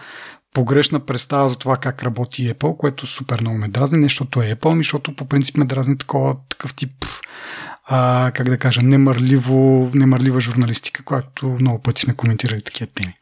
погрешна 0.55 1.01
представа 1.01 1.49
за 1.49 1.57
това 1.57 1.77
как 1.77 2.03
работи 2.03 2.55
Apple, 2.55 2.77
което 2.77 3.07
супер 3.07 3.41
много 3.41 3.59
ме 3.59 3.69
дразни, 3.69 3.99
не 3.99 4.05
защото 4.05 4.43
е 4.43 4.55
Apple, 4.55 4.75
ми 4.75 4.83
защото 4.83 5.17
по 5.17 5.25
принцип 5.25 5.57
ме 5.57 5.65
дразни 5.65 5.99
такова, 5.99 6.37
такъв 6.49 6.75
тип 6.75 7.05
а, 7.87 8.31
как 8.35 8.49
да 8.49 8.59
кажа, 8.59 8.83
немърливо, 8.83 9.91
немърлива 9.95 10.41
журналистика, 10.41 11.05
която 11.05 11.47
много 11.47 11.83
пъти 11.83 12.03
сме 12.03 12.15
коментирали 12.15 12.63
такива 12.63 12.91
теми. 12.95 13.15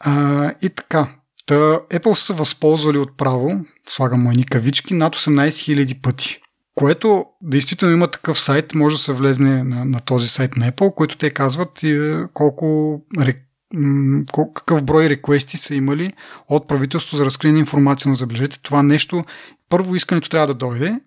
А, 0.00 0.54
и 0.62 0.68
така, 0.68 1.08
та, 1.46 1.54
Apple 1.78 2.14
са 2.14 2.32
възползвали 2.32 2.98
от 2.98 3.16
право, 3.16 3.64
слагам 3.88 4.22
му 4.22 4.30
едни 4.30 4.44
кавички, 4.44 4.94
над 4.94 5.16
18 5.16 5.48
000 5.48 6.00
пъти. 6.00 6.38
Което 6.74 7.24
действително 7.42 7.94
има 7.94 8.08
такъв 8.08 8.40
сайт, 8.40 8.74
може 8.74 8.96
да 8.96 9.02
се 9.02 9.12
влезне 9.12 9.64
на, 9.64 9.84
на 9.84 10.00
този 10.00 10.28
сайт 10.28 10.56
на 10.56 10.72
Apple, 10.72 10.94
който 10.94 11.16
те 11.16 11.30
казват 11.30 11.82
е, 11.82 12.22
колко 12.34 12.96
какъв 14.54 14.82
брой 14.82 15.08
реквести 15.08 15.56
са 15.56 15.74
имали 15.74 16.12
от 16.48 16.68
правителство 16.68 17.16
за 17.16 17.24
разкриване 17.24 17.58
информация, 17.58 18.08
но 18.08 18.14
забележете 18.14 18.60
това 18.62 18.82
нещо. 18.82 19.24
Първо 19.68 19.96
искането 19.96 20.28
трябва 20.28 20.46
да 20.46 20.54
дойде 20.54 21.00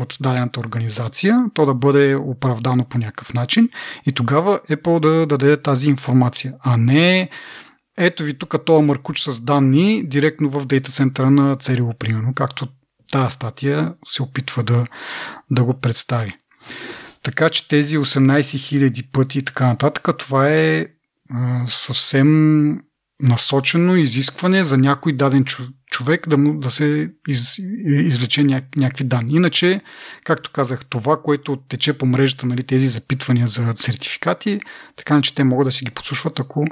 от 0.00 0.16
дадената 0.20 0.60
организация, 0.60 1.44
то 1.54 1.66
да 1.66 1.74
бъде 1.74 2.14
оправдано 2.14 2.84
по 2.84 2.98
някакъв 2.98 3.34
начин 3.34 3.68
и 4.06 4.12
тогава 4.12 4.60
Apple 4.70 5.00
да 5.00 5.26
даде 5.26 5.62
тази 5.62 5.88
информация, 5.88 6.54
а 6.60 6.76
не 6.76 7.30
ето 7.98 8.22
ви 8.22 8.38
тук 8.38 8.64
този 8.64 8.84
мъркуч 8.84 9.20
с 9.20 9.40
данни 9.40 10.02
директно 10.08 10.50
в 10.50 10.66
дейта 10.66 10.92
центъра 10.92 11.30
на 11.30 11.56
ЦРУ, 11.56 11.94
примерно, 11.98 12.34
както 12.34 12.66
тази 13.12 13.34
статия 13.34 13.94
се 14.06 14.22
опитва 14.22 14.62
да, 14.62 14.86
да 15.50 15.64
го 15.64 15.74
представи. 15.74 16.36
Така 17.22 17.50
че 17.50 17.68
тези 17.68 17.98
18 17.98 18.40
000 18.40 19.10
пъти 19.12 19.38
и 19.38 19.44
така 19.44 19.66
нататък, 19.66 20.18
това 20.18 20.50
е 20.50 20.86
съвсем 21.66 22.78
насочено 23.22 23.96
изискване 23.96 24.64
за 24.64 24.78
някой 24.78 25.12
даден 25.12 25.44
човек 25.90 26.28
да, 26.28 26.36
му, 26.36 26.58
да 26.58 26.70
се 26.70 27.10
из, 27.28 27.58
извлече 27.84 28.42
ня, 28.42 28.62
някакви 28.76 29.04
данни. 29.04 29.34
Иначе, 29.34 29.80
както 30.24 30.50
казах, 30.52 30.84
това, 30.84 31.16
което 31.16 31.56
тече 31.56 31.92
по 31.92 32.06
мрежата, 32.06 32.46
нали, 32.46 32.62
тези 32.62 32.88
запитвания 32.88 33.46
за 33.46 33.72
сертификати, 33.76 34.60
така 34.96 35.20
че 35.22 35.34
те 35.34 35.44
могат 35.44 35.66
да 35.66 35.72
си 35.72 35.84
ги 35.84 35.90
подслушват, 35.90 36.40
ако 36.40 36.66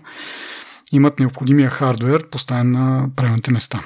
имат 0.92 1.20
необходимия 1.20 1.70
хардвер 1.70 2.28
поставен 2.30 2.70
на 2.70 3.08
правилните 3.16 3.50
места. 3.50 3.82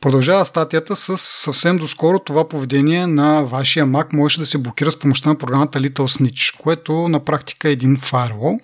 Продължава 0.00 0.44
статията 0.44 0.96
с 0.96 1.18
съвсем 1.18 1.76
доскоро 1.76 2.18
това 2.18 2.48
поведение 2.48 3.06
на 3.06 3.42
вашия 3.42 3.86
Mac 3.86 4.12
можеше 4.12 4.40
да 4.40 4.46
се 4.46 4.58
блокира 4.58 4.90
с 4.90 4.98
помощта 4.98 5.28
на 5.28 5.38
програмата 5.38 5.80
Little 5.80 6.20
Snitch, 6.20 6.60
което 6.62 6.92
на 6.92 7.24
практика 7.24 7.68
е 7.68 7.72
един 7.72 7.96
фаервол. 7.96 8.60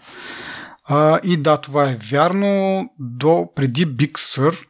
А, 0.89 1.20
и 1.24 1.37
да, 1.37 1.57
това 1.57 1.91
е 1.91 1.97
вярно. 1.97 2.84
До 2.99 3.49
преди 3.55 3.87
Big 3.87 4.12
Sur 4.12 4.66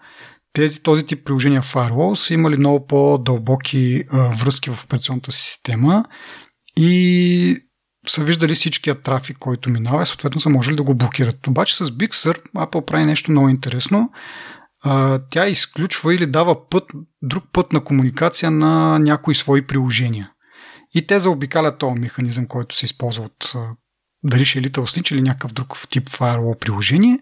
тези, 0.52 0.82
този 0.82 1.06
тип 1.06 1.24
приложения 1.24 1.62
Firewall 1.62 2.14
са 2.14 2.34
имали 2.34 2.56
много 2.56 2.86
по-дълбоки 2.86 4.04
а, 4.10 4.28
връзки 4.36 4.70
в 4.70 4.84
операционната 4.84 5.32
система 5.32 6.04
и 6.76 7.58
са 8.08 8.24
виждали 8.24 8.54
всичкия 8.54 8.94
трафик, 8.94 9.38
който 9.38 9.70
минава 9.70 10.02
и 10.02 10.06
съответно 10.06 10.40
са 10.40 10.48
можели 10.48 10.76
да 10.76 10.82
го 10.82 10.94
блокират. 10.94 11.46
Обаче 11.46 11.76
с 11.76 11.84
Big 11.84 12.10
Sur 12.10 12.42
Apple 12.56 12.84
прави 12.84 13.04
нещо 13.04 13.30
много 13.30 13.48
интересно. 13.48 14.10
а, 14.84 15.20
тя 15.30 15.46
изключва 15.46 16.14
или 16.14 16.26
дава 16.26 16.68
път, 16.68 16.84
друг 17.22 17.44
път 17.52 17.72
на 17.72 17.84
комуникация 17.84 18.50
на 18.50 18.98
някои 18.98 19.34
свои 19.34 19.66
приложения. 19.66 20.30
И 20.94 21.06
те 21.06 21.20
заобикалят 21.20 21.78
този 21.78 22.00
механизъм, 22.00 22.46
който 22.46 22.76
се 22.76 22.84
използва 22.86 23.24
от 23.24 23.52
дали 24.26 24.44
ще 24.44 24.58
е 24.58 24.62
Little 24.62 25.00
Snitch 25.00 25.12
или 25.12 25.22
някакъв 25.22 25.52
друг 25.52 25.78
тип 25.90 26.08
firewall 26.08 26.58
приложение 26.58 27.18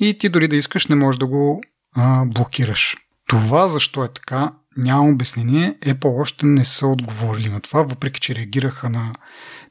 и 0.00 0.18
ти 0.18 0.28
дори 0.28 0.48
да 0.48 0.56
искаш 0.56 0.86
не 0.86 0.96
можеш 0.96 1.18
да 1.18 1.26
го 1.26 1.62
а, 1.94 2.24
блокираш. 2.24 2.96
Това 3.28 3.68
защо 3.68 4.04
е 4.04 4.08
така, 4.08 4.52
няма 4.76 5.08
обяснение. 5.08 5.76
Apple 5.82 6.20
още 6.20 6.46
не 6.46 6.64
са 6.64 6.86
отговорили 6.86 7.48
на 7.48 7.60
това, 7.60 7.82
въпреки 7.82 8.20
че 8.20 8.34
реагираха 8.34 8.90
на 8.90 9.12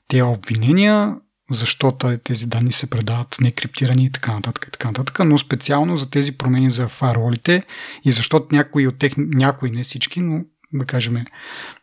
тези 0.07 0.21
обвинения, 0.21 1.15
защото 1.51 2.17
тези 2.23 2.47
данни 2.47 2.71
се 2.71 2.89
предават 2.89 3.37
некриптирани 3.41 4.05
и 4.05 4.11
така 4.11 4.33
нататък 4.33 4.65
и 4.67 4.71
така 4.71 4.87
нататък, 4.87 5.19
но 5.25 5.37
специално 5.37 5.97
за 5.97 6.09
тези 6.09 6.37
промени 6.37 6.71
за 6.71 6.87
фаеролите 6.87 7.63
и 8.05 8.11
защото 8.11 8.55
някои 8.55 8.87
от 8.87 8.97
тех, 8.97 9.13
някои 9.17 9.71
не 9.71 9.83
всички, 9.83 10.21
но 10.21 10.41
да 10.73 10.85
кажем 10.85 11.25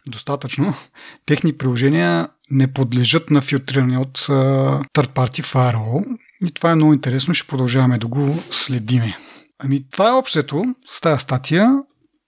достатъчно, 0.09 0.75
техни 1.27 1.53
приложения 1.53 2.29
не 2.51 2.73
подлежат 2.73 3.31
на 3.31 3.41
филтриране 3.41 3.99
от 3.99 4.19
third 4.19 5.09
party 5.09 5.43
firewall 5.43 6.05
и 6.47 6.51
това 6.51 6.71
е 6.71 6.75
много 6.75 6.93
интересно, 6.93 7.35
ще 7.35 7.49
продължаваме 7.49 7.99
да 7.99 8.07
го 8.07 8.43
следиме. 8.51 9.17
Ами 9.59 9.85
това 9.91 10.09
е 10.09 10.13
общото 10.13 10.65
с 10.87 11.01
тази 11.01 11.23
статия, 11.23 11.79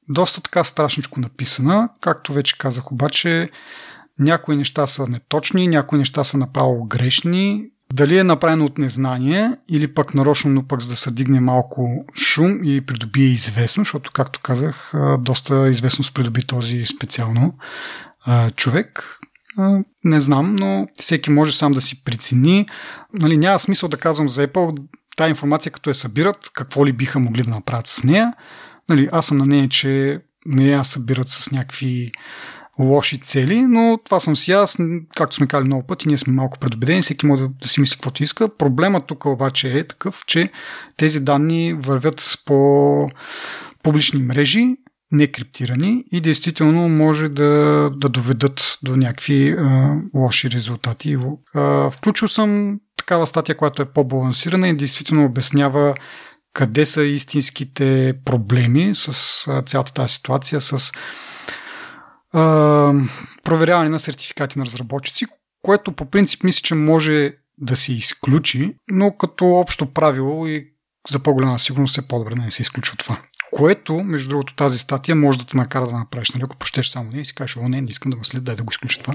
доста 0.09 0.41
така 0.41 0.65
страшничко 0.65 1.21
написана, 1.21 1.89
както 2.01 2.33
вече 2.33 2.59
казах 2.59 2.93
обаче, 2.93 3.51
някои 4.19 4.57
неща 4.57 4.87
са 4.87 5.07
неточни, 5.07 5.69
някои 5.69 5.99
неща 5.99 6.25
са 6.25 6.39
направо 6.39 6.85
грешни. 6.85 7.65
Дали 7.93 8.19
е 8.19 8.25
направено 8.25 8.65
от 8.65 8.79
незнание 8.79 9.51
или 9.69 9.95
пък 9.95 10.15
нарочно, 10.15 10.51
но 10.51 10.67
пък 10.67 10.81
за 10.83 10.89
да 10.89 10.97
се 10.97 11.11
дигне 11.11 11.41
малко 11.41 12.05
шум 12.19 12.65
и 12.65 12.81
придобие 12.81 13.27
известно, 13.27 13.81
защото, 13.85 14.13
както 14.13 14.41
казах, 14.41 14.93
доста 15.19 15.69
известност 15.69 16.15
придоби 16.15 16.47
този 16.47 16.85
специално 16.85 17.55
човек. 18.57 19.19
Не 20.05 20.21
знам, 20.21 20.55
но 20.55 20.89
всеки 20.95 21.31
може 21.31 21.57
сам 21.57 21.73
да 21.73 21.81
си 21.81 22.05
прецени. 22.05 22.67
Нали, 23.13 23.37
няма 23.37 23.59
смисъл 23.59 23.89
да 23.89 23.97
казвам 23.97 24.29
за 24.29 24.49
Apple 24.49 24.79
тази 25.17 25.31
информация, 25.31 25.73
като 25.73 25.91
я 25.91 25.95
събират, 25.95 26.51
какво 26.55 26.87
ли 26.87 26.93
биха 26.93 27.19
могли 27.19 27.43
да 27.43 27.51
направят 27.51 27.87
с 27.87 28.05
нея. 28.05 28.33
Нали, 28.89 29.09
аз 29.13 29.27
съм 29.27 29.39
на 29.39 29.47
нея, 29.47 29.69
че 29.69 30.21
не 30.47 30.69
я 30.69 30.85
събират 30.85 31.29
с 31.29 31.51
някакви 31.51 32.13
лоши 32.79 33.19
цели, 33.19 33.63
но 33.63 33.99
това 34.05 34.21
съм 34.21 34.37
си 34.37 34.53
аз, 34.53 34.79
както 35.17 35.37
сме 35.37 35.47
казали 35.47 35.67
много 35.67 35.87
пъти, 35.87 36.09
ние 36.09 36.19
сме 36.19 36.33
малко 36.33 36.59
предубедени, 36.59 37.03
всеки 37.03 37.27
може 37.27 37.43
да, 37.43 37.49
да 37.49 37.69
си 37.69 37.81
мисли 37.81 37.97
каквото 37.97 38.23
иска. 38.23 38.57
Проблемът 38.57 39.07
тук 39.07 39.27
обаче 39.27 39.79
е 39.79 39.87
такъв, 39.87 40.23
че 40.27 40.51
тези 40.97 41.21
данни 41.21 41.75
вървят 41.75 42.39
по 42.45 43.11
публични 43.83 44.23
мрежи, 44.23 44.77
не 45.13 45.27
криптирани 45.27 46.05
и 46.13 46.21
действително 46.21 46.89
може 46.89 47.29
да, 47.29 47.91
да 47.97 48.09
доведат 48.09 48.79
до 48.83 48.97
някакви 48.97 49.51
а, 49.51 49.97
лоши 50.15 50.51
резултати. 50.51 51.19
А, 51.55 51.91
включил 51.91 52.29
съм 52.29 52.81
такава 52.97 53.27
статия, 53.27 53.57
която 53.57 53.83
е 53.83 53.93
по-балансирана 53.93 54.69
и 54.69 54.77
действително 54.77 55.25
обяснява 55.25 55.95
къде 56.55 56.87
са 56.87 57.05
истинските 57.05 58.15
проблеми 58.25 58.91
с 58.95 59.63
цялата 59.67 59.95
тази 59.95 60.13
ситуация, 60.13 60.61
с 60.61 60.93
проверяване 63.45 63.89
на 63.89 63.99
сертификати 63.99 64.59
на 64.59 64.65
разработчици, 64.65 65.27
което 65.63 65.93
по 65.93 66.11
принцип 66.11 66.45
мисля, 66.45 66.63
че 66.63 66.75
може 66.75 67.33
да 67.59 67.77
се 67.77 67.93
изключи, 67.93 68.75
но 68.91 69.17
като 69.17 69.47
общо 69.47 69.93
правило 69.93 70.47
и 70.47 70.69
за 71.11 71.19
по-голяма 71.19 71.59
сигурност 71.59 71.99
е 71.99 72.09
по-добре 72.09 72.35
да 72.35 72.43
не 72.43 72.51
се 72.51 72.63
изключва 72.63 72.97
това. 72.97 73.21
Което, 73.53 73.95
между 74.05 74.29
другото, 74.29 74.55
тази 74.55 74.79
статия 74.79 75.17
може 75.17 75.39
да 75.39 75.45
те 75.45 75.57
накара 75.57 75.87
да 75.87 75.99
направиш, 75.99 76.31
нали, 76.31 76.45
ако 76.45 76.57
прощеш 76.57 76.89
само 76.89 77.11
не 77.11 77.21
и 77.21 77.25
си 77.25 77.35
кажеш, 77.35 77.57
о, 77.57 77.69
не, 77.69 77.81
не 77.81 77.91
искам 77.91 78.11
да 78.11 78.19
след, 78.23 78.45
дай 78.45 78.57
да 78.57 78.63
го 78.63 78.71
изключа 78.71 79.01
това, 79.01 79.15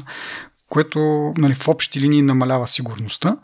което 0.69 0.99
нали, 1.37 1.53
в 1.53 1.67
общи 1.67 2.01
линии 2.01 2.21
намалява 2.21 2.67
сигурността, 2.67 3.37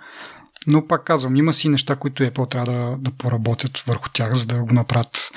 но 0.67 0.87
пак 0.87 1.03
казвам, 1.03 1.35
има 1.35 1.53
си 1.53 1.69
неща, 1.69 1.95
които 1.95 2.23
Apple 2.23 2.51
трябва 2.51 2.71
да, 2.71 2.97
да 2.97 3.11
поработят 3.11 3.79
върху 3.79 4.09
тях, 4.09 4.33
за 4.33 4.45
да 4.45 4.63
го 4.63 4.73
направят 4.73 5.31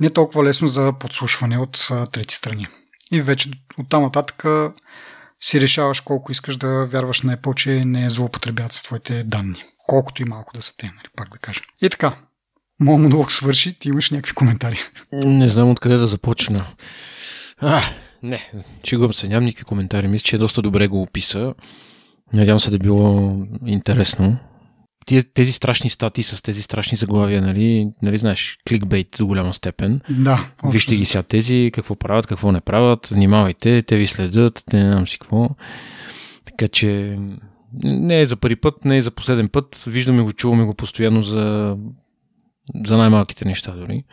не 0.00 0.10
толкова 0.10 0.44
лесно 0.44 0.68
за 0.68 0.92
подслушване 1.00 1.58
от 1.58 1.88
а, 1.90 2.06
трети 2.06 2.34
страни. 2.34 2.66
И 3.12 3.22
вече 3.22 3.50
от 3.78 3.88
там 3.88 4.02
нататък 4.02 4.44
си 5.40 5.60
решаваш 5.60 6.00
колко 6.00 6.32
искаш 6.32 6.56
да 6.56 6.86
вярваш 6.86 7.22
на 7.22 7.36
Apple, 7.36 7.54
че 7.54 7.84
не 7.84 8.04
е 8.04 8.10
злоупотребят 8.10 8.72
с 8.72 8.82
твоите 8.82 9.24
данни. 9.24 9.62
Колкото 9.86 10.22
и 10.22 10.24
малко 10.24 10.52
да 10.54 10.62
са 10.62 10.76
те, 10.76 10.86
нали, 10.86 11.08
пак 11.16 11.28
да 11.28 11.38
кажа. 11.38 11.60
И 11.82 11.90
така, 11.90 12.16
моят 12.80 13.00
монолог 13.00 13.32
свърши, 13.32 13.78
ти 13.78 13.88
имаш 13.88 14.10
някакви 14.10 14.34
коментари. 14.34 14.76
Не 15.12 15.48
знам 15.48 15.70
откъде 15.70 15.96
да 15.96 16.06
започна. 16.06 16.64
А, 17.60 17.82
не, 18.22 18.50
чигувам 18.82 19.14
се, 19.14 19.28
нямам 19.28 19.44
никакви 19.44 19.64
коментари. 19.64 20.08
Мисля, 20.08 20.24
че 20.24 20.36
е 20.36 20.38
доста 20.38 20.62
добре 20.62 20.86
го 20.86 21.02
описа. 21.02 21.54
Надявам 22.32 22.60
се 22.60 22.70
да 22.70 22.78
било 22.78 23.36
интересно 23.66 24.38
тези 25.34 25.52
страшни 25.52 25.90
статии 25.90 26.24
с 26.24 26.42
тези 26.42 26.62
страшни 26.62 26.96
заглавия, 26.96 27.42
нали, 27.42 27.88
нали 28.02 28.18
знаеш, 28.18 28.58
кликбейт 28.68 29.08
до 29.18 29.26
голяма 29.26 29.54
степен. 29.54 30.00
Да. 30.10 30.50
Вижте 30.64 30.96
ги 30.96 31.04
сега 31.04 31.22
тези, 31.22 31.70
какво 31.74 31.94
правят, 31.94 32.26
какво 32.26 32.52
не 32.52 32.60
правят, 32.60 33.06
внимавайте, 33.06 33.82
те 33.82 33.96
ви 33.96 34.06
следят, 34.06 34.64
те 34.70 34.76
не 34.76 34.92
знам 34.92 35.08
си 35.08 35.18
какво. 35.18 35.48
Така 36.44 36.68
че 36.68 37.18
не 37.82 38.20
е 38.20 38.26
за 38.26 38.36
първи 38.36 38.56
път, 38.56 38.84
не 38.84 38.96
е 38.96 39.02
за 39.02 39.10
последен 39.10 39.48
път. 39.48 39.84
Виждаме 39.86 40.22
го, 40.22 40.32
чуваме 40.32 40.64
го 40.64 40.74
постоянно 40.74 41.22
за, 41.22 41.76
за 42.86 42.96
най-малките 42.96 43.44
неща 43.44 43.72
дори. 43.72 44.04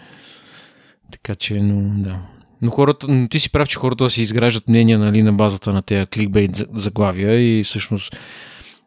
Така 1.11 1.35
че, 1.35 1.53
но 1.53 2.03
да. 2.03 2.19
Но 2.61 2.71
хората, 2.71 3.07
но 3.07 3.27
ти 3.27 3.39
си 3.39 3.51
прав, 3.51 3.69
че 3.69 3.77
хората 3.77 4.09
си 4.09 4.21
изграждат 4.21 4.69
мнения 4.69 4.99
нали, 4.99 5.23
на 5.23 5.33
базата 5.33 5.73
на 5.73 5.81
тези 5.81 6.05
кликбейт 6.05 6.63
заглавия 6.75 7.59
и 7.59 7.63
всъщност 7.63 8.15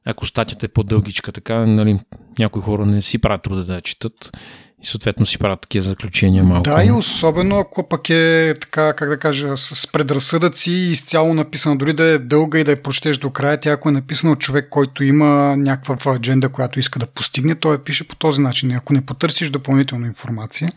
ако 0.04 0.26
статията 0.26 0.66
е 0.66 0.68
по-дългичка, 0.68 1.32
така, 1.32 1.66
нали, 1.66 2.00
някои 2.38 2.62
хора 2.62 2.86
не 2.86 3.02
си 3.02 3.18
правят 3.18 3.42
труда 3.42 3.64
да 3.64 3.74
я 3.74 3.80
четат 3.80 4.36
и 4.84 4.86
съответно 4.86 5.26
си 5.26 5.38
правят 5.38 5.60
такива 5.60 5.84
заключения 5.84 6.44
малко. 6.44 6.62
Да, 6.62 6.84
и 6.84 6.92
особено 6.92 7.58
ако 7.58 7.88
пък 7.88 8.10
е 8.10 8.54
така, 8.60 8.92
как 8.92 9.08
да 9.08 9.18
кажа, 9.18 9.56
с 9.56 9.92
предразсъдъци 9.92 10.70
изцяло 10.70 11.34
написано, 11.34 11.76
дори 11.76 11.92
да 11.92 12.04
е 12.04 12.18
дълга 12.18 12.58
и 12.58 12.64
да 12.64 12.70
я 12.70 12.82
прочетеш 12.82 13.18
до 13.18 13.30
края, 13.30 13.60
тя 13.60 13.70
ако 13.70 13.88
е 13.88 13.92
написано 13.92 14.32
от 14.32 14.40
човек, 14.40 14.68
който 14.70 15.04
има 15.04 15.56
някаква 15.56 16.14
адженда, 16.14 16.48
която 16.48 16.78
иска 16.78 16.98
да 16.98 17.06
постигне, 17.06 17.54
той 17.54 17.72
я 17.72 17.84
пише 17.84 18.08
по 18.08 18.16
този 18.16 18.40
начин. 18.40 18.70
И 18.70 18.74
ако 18.74 18.92
не 18.92 19.06
потърсиш 19.06 19.50
допълнителна 19.50 20.06
информация, 20.06 20.72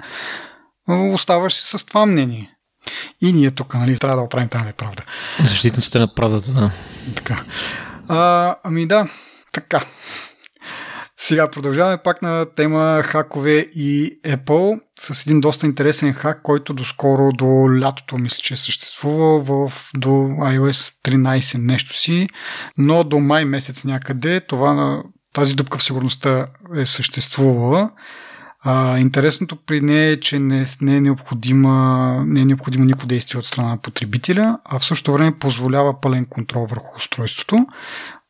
оставаш 0.88 1.54
си 1.54 1.78
с 1.78 1.86
това 1.86 2.06
мнение. 2.06 2.52
И 3.22 3.34
ние 3.34 3.52
тук, 3.52 3.74
нали, 3.74 3.98
трябва 3.98 4.18
да 4.18 4.24
оправим 4.24 4.48
тази 4.48 4.66
неправда. 4.66 5.04
Защитниците 5.46 6.00
на 6.00 6.14
правдата, 6.14 6.52
да. 6.52 6.72
Така. 7.16 7.44
А, 8.08 8.56
ами 8.64 8.86
да, 8.86 9.08
така. 9.52 9.86
Сега 11.20 11.52
продължаваме 11.52 11.98
пак 12.04 12.22
на 12.22 12.46
тема 12.56 13.02
хакове 13.04 13.52
и 13.60 14.20
Apple 14.26 14.80
с 15.00 15.26
един 15.26 15.42
доста 15.42 15.66
интересен 15.66 16.14
хак, 16.14 16.42
който 16.42 16.74
доскоро 16.74 17.32
до 17.32 17.46
лятото 17.80 18.18
мисля, 18.18 18.38
че 18.38 18.54
е 18.54 18.58
съществува 18.58 19.40
в, 19.40 19.74
до 19.98 20.10
iOS 20.10 20.94
13 21.06 21.58
нещо 21.58 21.98
си, 21.98 22.28
но 22.78 23.04
до 23.04 23.20
май 23.20 23.46
месец 23.46 23.86
някъде 23.86 24.42
това, 24.42 25.04
тази 25.34 25.56
дупка 25.56 25.78
в 25.78 25.84
сигурността 25.84 26.48
е 26.76 26.86
съществувала. 26.86 27.92
А, 28.64 29.00
интересното 29.00 29.56
при 29.56 29.82
нея 29.82 30.12
е, 30.12 30.20
че 30.20 30.40
не, 30.40 30.66
не, 30.82 30.96
е 30.96 31.02
необходима, 31.02 32.24
не 32.28 32.42
е 32.42 32.46
необходимо 32.46 32.86
никакво 32.86 33.08
действие 33.08 33.40
от 33.40 33.46
страна 33.46 33.70
на 33.70 33.78
потребителя, 33.78 34.60
а 34.66 34.80
в 34.80 34.86
същото 34.86 35.14
време 35.14 35.40
позволява 35.40 36.02
пълен 36.02 36.26
контрол 36.26 36.66
върху 36.66 36.96
устройството. 36.96 37.66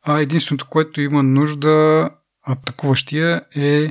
А 0.06 0.20
единственото, 0.20 0.66
което 0.68 1.00
има 1.00 1.22
нужда 1.22 2.08
атакуващия 2.48 3.42
е 3.56 3.88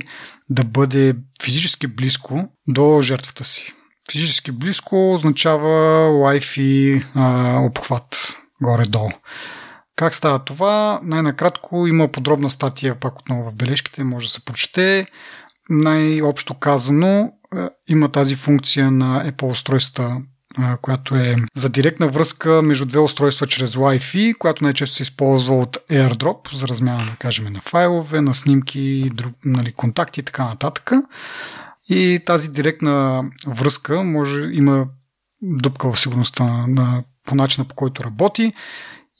да 0.50 0.64
бъде 0.64 1.16
физически 1.42 1.86
близко 1.86 2.48
до 2.68 3.02
жертвата 3.02 3.44
си. 3.44 3.72
Физически 4.12 4.52
близко 4.52 5.14
означава 5.14 6.08
Wi-Fi 6.10 7.04
а, 7.14 7.58
обхват 7.60 8.36
горе-долу. 8.62 9.10
Как 9.96 10.14
става 10.14 10.38
това? 10.38 11.00
Най-накратко 11.02 11.86
има 11.86 12.08
подробна 12.08 12.50
статия, 12.50 13.00
пак 13.00 13.18
отново 13.18 13.50
в 13.50 13.56
бележките, 13.56 14.04
може 14.04 14.26
да 14.26 14.30
се 14.32 14.44
прочете. 14.44 15.06
Най-общо 15.70 16.54
казано, 16.54 17.32
има 17.88 18.08
тази 18.08 18.36
функция 18.36 18.90
на 18.90 19.32
Apple 19.32 19.50
устройства, 19.50 20.22
която 20.82 21.16
е 21.16 21.36
за 21.54 21.68
директна 21.68 22.08
връзка 22.08 22.62
между 22.62 22.86
две 22.86 22.98
устройства 22.98 23.46
чрез 23.46 23.74
Wi-Fi, 23.74 24.38
която 24.38 24.64
най-често 24.64 24.96
се 24.96 25.02
използва 25.02 25.58
от 25.58 25.78
AirDrop 25.90 26.54
за 26.54 26.68
размяна, 26.68 27.04
да 27.10 27.16
кажем, 27.16 27.52
на 27.52 27.60
файлове, 27.60 28.20
на 28.20 28.34
снимки, 28.34 29.10
друг, 29.14 29.34
нали, 29.44 29.72
контакти 29.72 30.20
и 30.20 30.22
така 30.22 30.44
нататък. 30.44 30.92
И 31.88 32.20
тази 32.26 32.52
директна 32.52 33.24
връзка 33.46 34.02
може, 34.02 34.40
има 34.52 34.86
дупка 35.42 35.92
в 35.92 36.00
сигурността 36.00 36.44
на, 36.66 37.04
по 37.26 37.34
начина 37.34 37.64
по 37.64 37.74
който 37.74 38.04
работи 38.04 38.52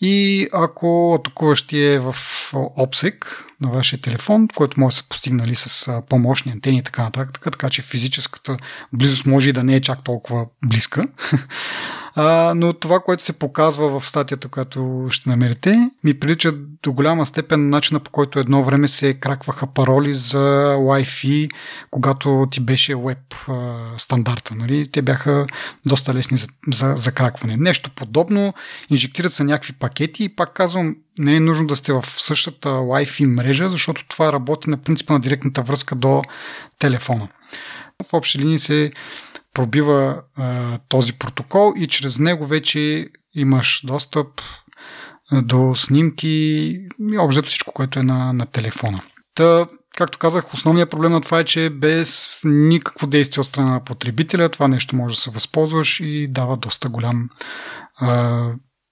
И 0.01 0.49
ако 0.53 1.15
атакуващия 1.15 1.95
е 1.95 1.99
в 1.99 2.13
OPSEC 2.53 3.25
на 3.61 3.69
вашия 3.71 4.01
телефон, 4.01 4.49
който 4.55 4.81
може 4.81 4.95
да 4.95 4.97
се 4.97 5.09
постигнали 5.09 5.55
с 5.55 6.03
по-мощни 6.09 6.53
антени 6.53 6.79
и 6.79 6.83
така 6.83 7.03
нататък, 7.03 7.39
така 7.43 7.71
че 7.71 7.83
физическата 7.83 8.57
близост 8.93 9.27
може 9.27 9.51
и 9.51 9.53
да 9.53 9.65
не 9.65 9.75
е 9.75 9.81
чак 9.81 10.05
толкова 10.05 10.47
близка, 10.63 11.07
А, 12.21 12.55
но 12.57 12.73
това, 12.73 13.01
което 13.01 13.23
се 13.23 13.33
показва 13.33 14.01
в 14.01 14.07
статията, 14.07 14.49
която 14.49 15.07
ще 15.11 15.29
намерите, 15.29 15.91
ми 16.05 16.21
прилича 16.21 16.53
до 16.83 16.93
голяма 16.93 17.27
степен 17.27 17.63
на 17.63 17.69
начина 17.69 18.01
по 18.01 18.11
който 18.11 18.39
едно 18.39 18.63
време 18.63 18.89
се 18.89 19.15
кракваха 19.15 19.67
пароли 19.67 20.15
за 20.15 20.75
Wi-Fi, 20.79 21.51
когато 21.91 22.47
ти 22.51 22.61
беше 22.61 22.97
веб 22.97 23.35
стандарта. 23.99 24.55
Нали? 24.55 24.91
Те 24.91 25.03
бяха 25.03 25.47
доста 25.87 26.15
лесни 26.15 26.39
за, 26.39 26.47
за, 26.75 26.95
за 26.97 27.13
кракване. 27.13 27.57
Нещо 27.57 27.91
подобно, 27.91 28.55
инжектират 28.91 29.33
се 29.33 29.45
някакви 29.45 29.73
пакети 29.73 30.25
и 30.25 30.29
пак 30.29 30.53
казвам, 30.55 30.97
не 31.19 31.37
е 31.37 31.41
нужно 31.41 31.67
да 31.67 31.77
сте 31.77 31.93
в 31.93 32.05
същата 32.07 32.69
Wi-Fi 32.69 33.27
мрежа, 33.27 33.69
защото 33.69 34.09
това 34.09 34.33
работи 34.33 34.71
на 34.71 34.77
принципа 34.77 35.13
на 35.13 35.21
директната 35.21 35.63
връзка 35.63 35.95
до 35.95 36.23
телефона. 36.79 37.29
В 38.11 38.15
общи 38.15 38.39
линии 38.39 38.59
се 38.59 38.93
пробива 39.55 40.23
а, 40.37 40.79
този 40.89 41.13
протокол 41.13 41.75
и 41.77 41.89
чрез 41.89 42.19
него 42.19 42.47
вече 42.47 43.09
имаш 43.35 43.81
достъп 43.85 44.29
до 45.33 45.75
снимки 45.75 46.29
и 47.13 47.19
общо 47.19 47.43
всичко, 47.43 47.73
което 47.73 47.99
е 47.99 48.03
на, 48.03 48.33
на 48.33 48.47
телефона. 48.47 49.03
Та, 49.35 49.67
както 49.97 50.19
казах, 50.19 50.55
основният 50.55 50.91
проблем 50.91 51.13
на 51.13 51.21
това 51.21 51.39
е, 51.39 51.45
че 51.45 51.71
без 51.71 52.41
никакво 52.45 53.07
действие 53.07 53.41
от 53.41 53.47
страна 53.47 53.73
на 53.73 53.85
потребителя 53.85 54.49
това 54.49 54.69
нещо 54.69 54.97
може 54.97 55.15
да 55.15 55.21
се 55.21 55.31
възползваш 55.31 56.01
и 56.01 56.29
дава 56.31 56.57
доста 56.57 56.89
голям 56.89 57.29
а, 57.97 58.51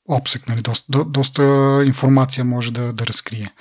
обсек, 0.09 0.49
нали? 0.49 0.63
доста, 0.63 0.87
до, 0.89 1.05
доста 1.05 1.43
информация 1.87 2.45
може 2.45 2.73
да, 2.73 2.93
да 2.93 3.07
разкрие. 3.07 3.55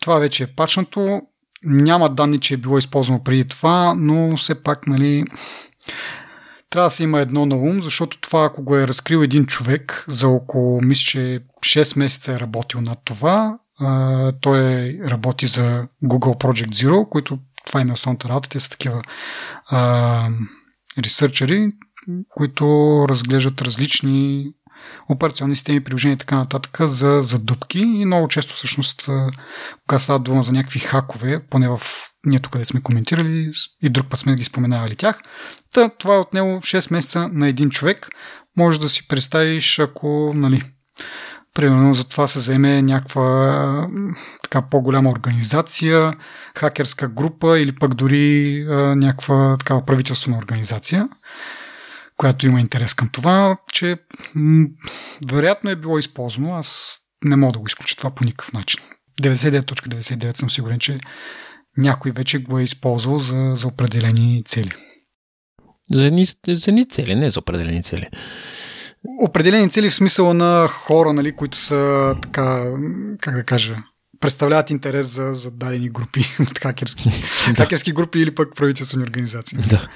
Това 0.00 0.18
вече 0.18 0.42
е 0.42 0.54
пачнато. 0.56 1.22
Няма 1.62 2.08
данни, 2.08 2.40
че 2.40 2.54
е 2.54 2.56
било 2.56 2.78
използвано 2.78 3.24
преди 3.24 3.48
това, 3.48 3.94
но 3.96 4.36
все 4.36 4.62
пак, 4.62 4.86
нали, 4.86 5.24
трябва 6.70 6.86
да 6.86 6.90
се 6.90 7.02
има 7.02 7.20
едно 7.20 7.46
на 7.46 7.56
ум, 7.56 7.82
защото 7.82 8.20
това, 8.20 8.44
ако 8.44 8.62
го 8.62 8.76
е 8.76 8.88
разкрил 8.88 9.18
един 9.18 9.46
човек 9.46 10.04
за 10.08 10.28
около, 10.28 10.80
мисля, 10.80 11.04
че 11.04 11.40
6 11.60 11.98
месеца 11.98 12.32
е 12.32 12.40
работил 12.40 12.80
над 12.80 12.98
това, 13.04 13.58
а, 13.80 14.32
той 14.40 14.58
е, 14.60 14.98
работи 15.04 15.46
за 15.46 15.88
Google 16.04 16.40
Project 16.40 16.70
Zero, 16.70 17.08
които 17.08 17.38
това 17.66 17.80
им 17.80 17.90
е 17.90 17.92
основната 17.92 18.28
работа. 18.28 18.48
Те 18.48 18.60
са 18.60 18.70
такива 18.70 19.02
а, 19.66 20.28
ресърчери, 20.98 21.72
които 22.28 22.66
разглеждат 23.08 23.62
различни 23.62 24.46
операционни 25.10 25.56
системи, 25.56 25.84
приложения 25.84 26.14
и 26.14 26.18
така 26.18 26.36
нататък 26.36 26.76
за, 26.80 27.18
за 27.22 27.38
дупки 27.38 27.78
и 27.78 28.04
много 28.04 28.28
често 28.28 28.54
всъщност, 28.54 29.08
когато 29.86 30.04
става 30.04 30.18
дума 30.18 30.42
за 30.42 30.52
някакви 30.52 30.78
хакове, 30.78 31.46
поне 31.50 31.68
в 31.68 31.80
ние 32.26 32.38
тук 32.38 32.52
къде 32.52 32.64
сме 32.64 32.82
коментирали 32.82 33.50
и 33.82 33.88
друг 33.88 34.10
път 34.10 34.20
сме 34.20 34.34
ги 34.34 34.44
споменавали 34.44 34.96
тях, 34.96 35.20
Та, 35.74 35.88
това 35.88 36.14
е 36.14 36.18
от 36.18 36.34
него 36.34 36.48
6 36.48 36.92
месеца 36.92 37.28
на 37.32 37.48
един 37.48 37.70
човек. 37.70 38.08
Може 38.56 38.80
да 38.80 38.88
си 38.88 39.08
представиш, 39.08 39.78
ако, 39.78 40.32
нали, 40.34 40.62
примерно 41.54 41.94
за 41.94 42.08
това 42.08 42.26
се 42.26 42.38
заеме 42.38 42.82
някаква 42.82 43.88
така 44.42 44.62
по-голяма 44.62 45.10
организация, 45.10 46.14
хакерска 46.56 47.08
група 47.08 47.58
или 47.58 47.74
пък 47.74 47.94
дори 47.94 48.60
а, 48.68 48.74
някаква 48.96 49.56
такава 49.58 49.84
правителствена 49.84 50.38
организация 50.38 51.08
която 52.16 52.46
има 52.46 52.60
интерес 52.60 52.94
към 52.94 53.08
това, 53.08 53.56
че 53.72 53.96
м- 54.34 54.66
вероятно 55.26 55.70
е 55.70 55.76
било 55.76 55.98
използвано. 55.98 56.54
Аз 56.54 56.98
не 57.24 57.36
мога 57.36 57.52
да 57.52 57.58
го 57.58 57.66
изключа 57.66 57.96
това 57.96 58.10
по 58.10 58.24
никакъв 58.24 58.52
начин. 58.52 58.80
99.99 59.22 60.36
съм 60.36 60.50
сигурен, 60.50 60.78
че 60.78 61.00
някой 61.76 62.10
вече 62.10 62.38
го 62.38 62.58
е 62.58 62.62
използвал 62.64 63.18
за, 63.18 63.52
за 63.54 63.66
определени 63.66 64.42
цели. 64.46 64.72
За 65.92 66.06
едни, 66.06 66.24
за 66.48 66.70
едни 66.70 66.88
цели, 66.88 67.14
не 67.14 67.30
за 67.30 67.40
определени 67.40 67.82
цели. 67.82 68.08
Определени 69.20 69.70
цели 69.70 69.90
в 69.90 69.94
смисъла 69.94 70.34
на 70.34 70.68
хора, 70.68 71.12
нали, 71.12 71.32
които 71.32 71.58
са 71.58 72.14
така, 72.22 72.72
как 73.20 73.36
да 73.36 73.44
кажа, 73.44 73.76
представляват 74.20 74.70
интерес 74.70 75.06
за, 75.06 75.34
за 75.34 75.50
дадени 75.50 75.88
групи 75.88 76.24
от 76.50 76.58
хакерски, 76.58 77.10
да. 77.48 77.54
хакерски 77.54 77.92
групи 77.92 78.18
или 78.18 78.34
пък 78.34 78.56
правителствени 78.56 79.04
организации. 79.04 79.58
Да. 79.58 79.88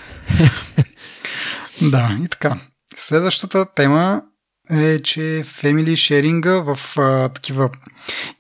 Да, 1.83 2.19
и 2.25 2.29
така. 2.29 2.61
Следващата 2.97 3.75
тема 3.75 4.23
е, 4.71 4.99
че 4.99 5.21
Family 5.45 5.93
Sharing 5.93 6.61
в 6.61 6.99
а, 6.99 7.29
такива 7.29 7.71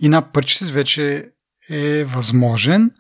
на 0.03 0.22
purchases 0.22 0.72
вече 0.72 1.26
е 1.70 2.05
възможен. 2.05 2.91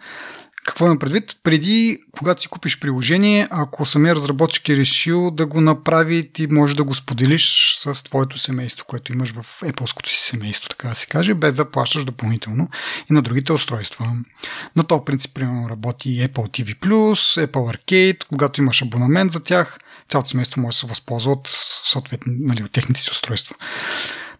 Какво 0.68 0.86
имам 0.86 0.98
предвид? 0.98 1.36
Преди, 1.42 1.98
когато 2.12 2.42
си 2.42 2.48
купиш 2.48 2.78
приложение, 2.78 3.48
ако 3.50 3.86
самия 3.86 4.14
разработчик 4.14 4.68
е 4.68 4.76
решил 4.76 5.30
да 5.30 5.46
го 5.46 5.60
направи, 5.60 6.32
ти 6.32 6.46
можеш 6.46 6.76
да 6.76 6.84
го 6.84 6.94
споделиш 6.94 7.74
с 7.78 8.04
твоето 8.04 8.38
семейство, 8.38 8.86
което 8.86 9.12
имаш 9.12 9.32
в 9.32 9.60
Apple-ското 9.60 10.08
си 10.08 10.20
семейство, 10.20 10.68
така 10.68 10.88
да 10.88 10.94
се 10.94 11.06
каже, 11.06 11.34
без 11.34 11.54
да 11.54 11.70
плащаш 11.70 12.04
допълнително 12.04 12.68
и 13.10 13.12
на 13.12 13.22
другите 13.22 13.52
устройства. 13.52 14.12
На 14.76 14.84
този 14.84 15.02
принцип, 15.06 15.34
примерно, 15.34 15.70
работи 15.70 16.08
Apple 16.08 16.62
TV+, 16.62 16.78
Apple 17.46 17.76
Arcade, 17.76 18.24
когато 18.28 18.60
имаш 18.60 18.82
абонамент 18.82 19.32
за 19.32 19.42
тях, 19.42 19.78
цялото 20.08 20.28
семейство 20.30 20.60
може 20.60 20.74
да 20.74 20.78
се 20.78 20.86
възползва 20.86 21.32
от, 21.32 21.50
съответно, 21.84 22.32
нали, 22.40 22.62
от 22.62 22.72
техните 22.72 23.00
си 23.00 23.10
устройства. 23.10 23.54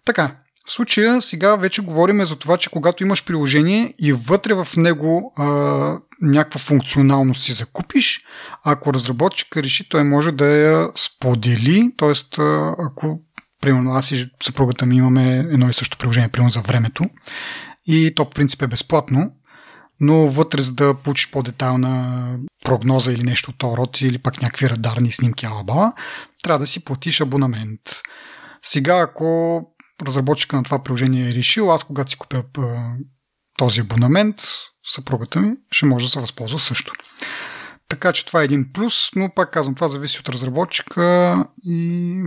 Така, 0.04 0.36
в 0.66 0.72
случая 0.72 1.22
сега 1.22 1.56
вече 1.56 1.82
говорим 1.82 2.24
за 2.24 2.36
това, 2.36 2.56
че 2.56 2.70
когато 2.70 3.02
имаш 3.02 3.24
приложение 3.24 3.94
и 3.98 4.12
вътре 4.12 4.54
в 4.54 4.68
него 4.76 5.32
а, 5.36 5.44
някаква 6.22 6.60
функционалност 6.60 7.42
си 7.42 7.52
закупиш, 7.52 8.20
ако 8.64 8.94
разработчик 8.94 9.56
реши, 9.56 9.88
той 9.88 10.04
може 10.04 10.32
да 10.32 10.46
я 10.46 10.88
сподели, 10.94 11.92
т.е. 11.96 12.42
ако 12.78 13.20
примерно 13.60 13.90
аз 13.90 14.10
и 14.10 14.30
съпругата 14.42 14.86
ми 14.86 14.96
имаме 14.96 15.38
едно 15.38 15.68
и 15.68 15.72
също 15.72 15.98
приложение, 15.98 16.28
примерно 16.28 16.50
за 16.50 16.60
времето, 16.60 17.04
и 17.86 18.12
то 18.14 18.24
в 18.24 18.30
принцип 18.30 18.62
е 18.62 18.66
безплатно, 18.66 19.30
но 20.00 20.28
вътре 20.28 20.62
за 20.62 20.72
да 20.72 20.94
получиш 20.94 21.30
по-детална 21.30 22.36
прогноза 22.64 23.12
или 23.12 23.22
нещо 23.22 23.50
от 23.50 23.62
род, 23.62 24.00
или 24.00 24.18
пак 24.18 24.42
някакви 24.42 24.70
радарни 24.70 25.12
снимки 25.12 25.46
алабала, 25.46 25.92
трябва 26.42 26.58
да 26.58 26.66
си 26.66 26.84
платиш 26.84 27.20
абонамент. 27.20 27.80
Сега, 28.62 28.98
ако 28.98 29.62
разработчика 30.02 30.56
на 30.56 30.62
това 30.62 30.82
приложение 30.82 31.28
е 31.30 31.34
решил, 31.34 31.72
аз 31.72 31.84
когато 31.84 32.10
си 32.10 32.18
купя 32.18 32.42
този 33.58 33.80
абонамент, 33.80 34.36
съпругата 34.88 35.40
ми 35.40 35.54
ще 35.72 35.86
може 35.86 36.06
да 36.06 36.10
се 36.10 36.20
възползва 36.20 36.58
също. 36.58 36.92
Така 37.88 38.12
че 38.12 38.26
това 38.26 38.40
е 38.40 38.44
един 38.44 38.72
плюс, 38.72 39.10
но 39.16 39.34
пак 39.34 39.52
казвам, 39.52 39.74
това 39.74 39.88
зависи 39.88 40.20
от 40.20 40.28
разработчика 40.28 41.36
и 41.64 42.22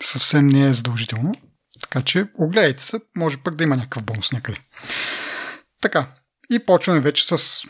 съвсем 0.00 0.46
не 0.46 0.68
е 0.68 0.72
задължително. 0.72 1.34
Така 1.80 2.02
че 2.02 2.26
огледайте 2.38 2.82
се, 2.82 3.00
може 3.16 3.36
пък 3.36 3.54
да 3.54 3.64
има 3.64 3.76
някакъв 3.76 4.02
бонус 4.02 4.32
някъде. 4.32 4.58
Така, 5.82 6.06
и 6.50 6.58
почваме 6.58 7.00
вече 7.00 7.26
с 7.26 7.62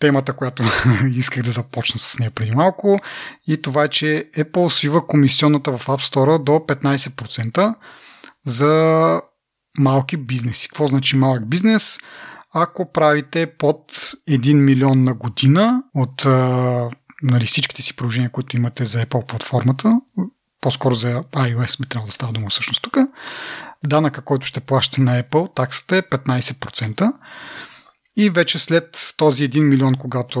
темата, 0.00 0.32
която 0.32 0.62
исках 1.16 1.42
да 1.42 1.50
започна 1.50 1.98
с 1.98 2.18
нея 2.18 2.30
преди 2.30 2.50
малко. 2.50 3.00
И 3.46 3.62
това 3.62 3.84
е, 3.84 3.88
че 3.88 4.30
Apple 4.36 4.68
свива 4.68 5.06
комисионната 5.06 5.78
в 5.78 5.86
App 5.86 6.12
Store 6.12 6.42
до 6.42 6.52
15% 6.52 7.74
за 8.46 9.20
малки 9.78 10.16
бизнеси. 10.16 10.68
Какво 10.68 10.86
значи 10.86 11.16
малък 11.16 11.48
бизнес? 11.48 11.98
Ако 12.54 12.92
правите 12.92 13.46
под 13.58 13.92
1 13.92 14.54
милион 14.54 15.04
на 15.04 15.14
година 15.14 15.82
от 15.94 16.24
нали, 17.22 17.46
всичките 17.46 17.82
си 17.82 17.96
приложения, 17.96 18.30
които 18.30 18.56
имате 18.56 18.84
за 18.84 19.06
Apple 19.06 19.26
платформата, 19.26 20.00
по-скоро 20.60 20.94
за 20.94 21.22
iOS 21.22 21.80
би 21.80 21.88
трябвало 21.88 22.06
да 22.06 22.12
става 22.12 22.32
дума 22.32 22.48
всъщност 22.50 22.82
тук, 22.82 22.96
данъка, 23.86 24.22
който 24.22 24.46
ще 24.46 24.60
плащате 24.60 25.00
на 25.00 25.22
Apple, 25.22 25.54
таксата 25.56 25.96
е 25.96 26.02
15%. 26.02 27.12
И 28.20 28.30
вече 28.30 28.58
след 28.58 29.14
този 29.16 29.50
1 29.50 29.60
милион, 29.60 29.94
когато 29.94 30.40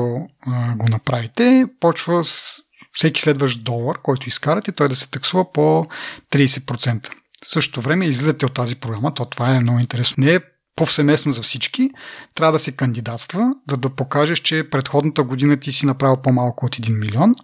го 0.76 0.88
направите, 0.88 1.66
почва 1.80 2.24
с 2.24 2.60
всеки 2.92 3.20
следващ 3.20 3.64
долар, 3.64 3.98
който 4.02 4.28
изкарате, 4.28 4.72
той 4.72 4.88
да 4.88 4.96
се 4.96 5.10
таксува 5.10 5.52
по 5.52 5.86
30%. 6.32 7.08
В 7.44 7.48
същото 7.48 7.80
време 7.80 8.06
излизате 8.06 8.46
от 8.46 8.54
тази 8.54 8.76
програма, 8.76 9.14
то 9.14 9.24
това 9.24 9.54
е 9.54 9.60
много 9.60 9.78
интересно. 9.78 10.24
Не 10.24 10.34
е 10.34 10.40
повсеместно 10.76 11.32
за 11.32 11.42
всички, 11.42 11.90
трябва 12.34 12.52
да 12.52 12.58
се 12.58 12.76
кандидатства, 12.76 13.52
да, 13.68 13.76
да 13.76 13.90
покажеш, 13.90 14.38
че 14.38 14.70
предходната 14.70 15.22
година 15.22 15.56
ти 15.56 15.72
си 15.72 15.86
направил 15.86 16.16
по-малко 16.16 16.66
от 16.66 16.76
1 16.76 16.98
милион 16.98 17.34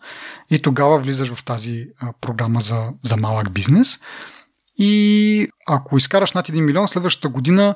и 0.51 0.63
тогава 0.63 0.99
влизаш 0.99 1.35
в 1.35 1.45
тази 1.45 1.87
програма 2.21 2.61
за, 2.61 2.89
за 3.03 3.17
малък 3.17 3.53
бизнес. 3.53 3.99
И 4.79 5.49
ако 5.67 5.97
изкараш 5.97 6.33
над 6.33 6.49
1 6.49 6.61
милион, 6.61 6.89
следващата 6.89 7.29
година 7.29 7.75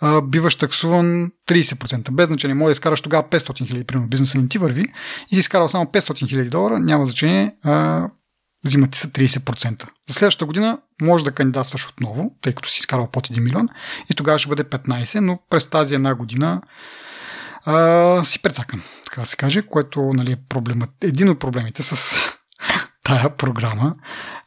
а, 0.00 0.20
биваш 0.20 0.56
таксуван 0.56 1.30
30%. 1.48 2.10
Без 2.10 2.28
значение, 2.28 2.54
може 2.54 2.66
да 2.66 2.72
изкараш 2.72 3.00
тогава 3.00 3.22
500 3.22 3.66
хиляди, 3.66 3.84
примерно 3.84 4.08
бизнеса 4.08 4.38
не 4.38 4.48
ти 4.48 4.58
върви 4.58 4.84
и 5.30 5.34
си 5.34 5.40
изкарал 5.40 5.68
само 5.68 5.84
500 5.84 6.28
хиляди 6.28 6.50
долара, 6.50 6.78
няма 6.78 7.06
значение, 7.06 7.54
а, 7.62 8.06
взимат 8.64 8.90
ти 8.90 8.98
са 8.98 9.08
30%. 9.08 9.86
За 10.08 10.14
следващата 10.14 10.46
година 10.46 10.78
може 11.02 11.24
да 11.24 11.32
кандидатстваш 11.32 11.88
отново, 11.88 12.36
тъй 12.42 12.52
като 12.52 12.68
си 12.68 12.78
изкарал 12.78 13.06
под 13.06 13.28
1 13.28 13.40
милион 13.40 13.68
и 14.10 14.14
тогава 14.14 14.38
ще 14.38 14.48
бъде 14.48 14.64
15, 14.64 15.20
но 15.20 15.38
през 15.50 15.66
тази 15.66 15.94
една 15.94 16.14
година 16.14 16.62
а, 17.64 18.24
си 18.24 18.42
прецакан, 18.42 18.82
така 19.04 19.20
да 19.20 19.26
се 19.26 19.36
каже, 19.36 19.62
което 19.62 20.00
нали, 20.14 20.32
е 20.32 20.36
проблемът, 20.48 20.90
един 21.02 21.28
от 21.28 21.38
проблемите 21.38 21.82
с 21.82 22.16
тая 23.06 23.36
програма. 23.36 23.94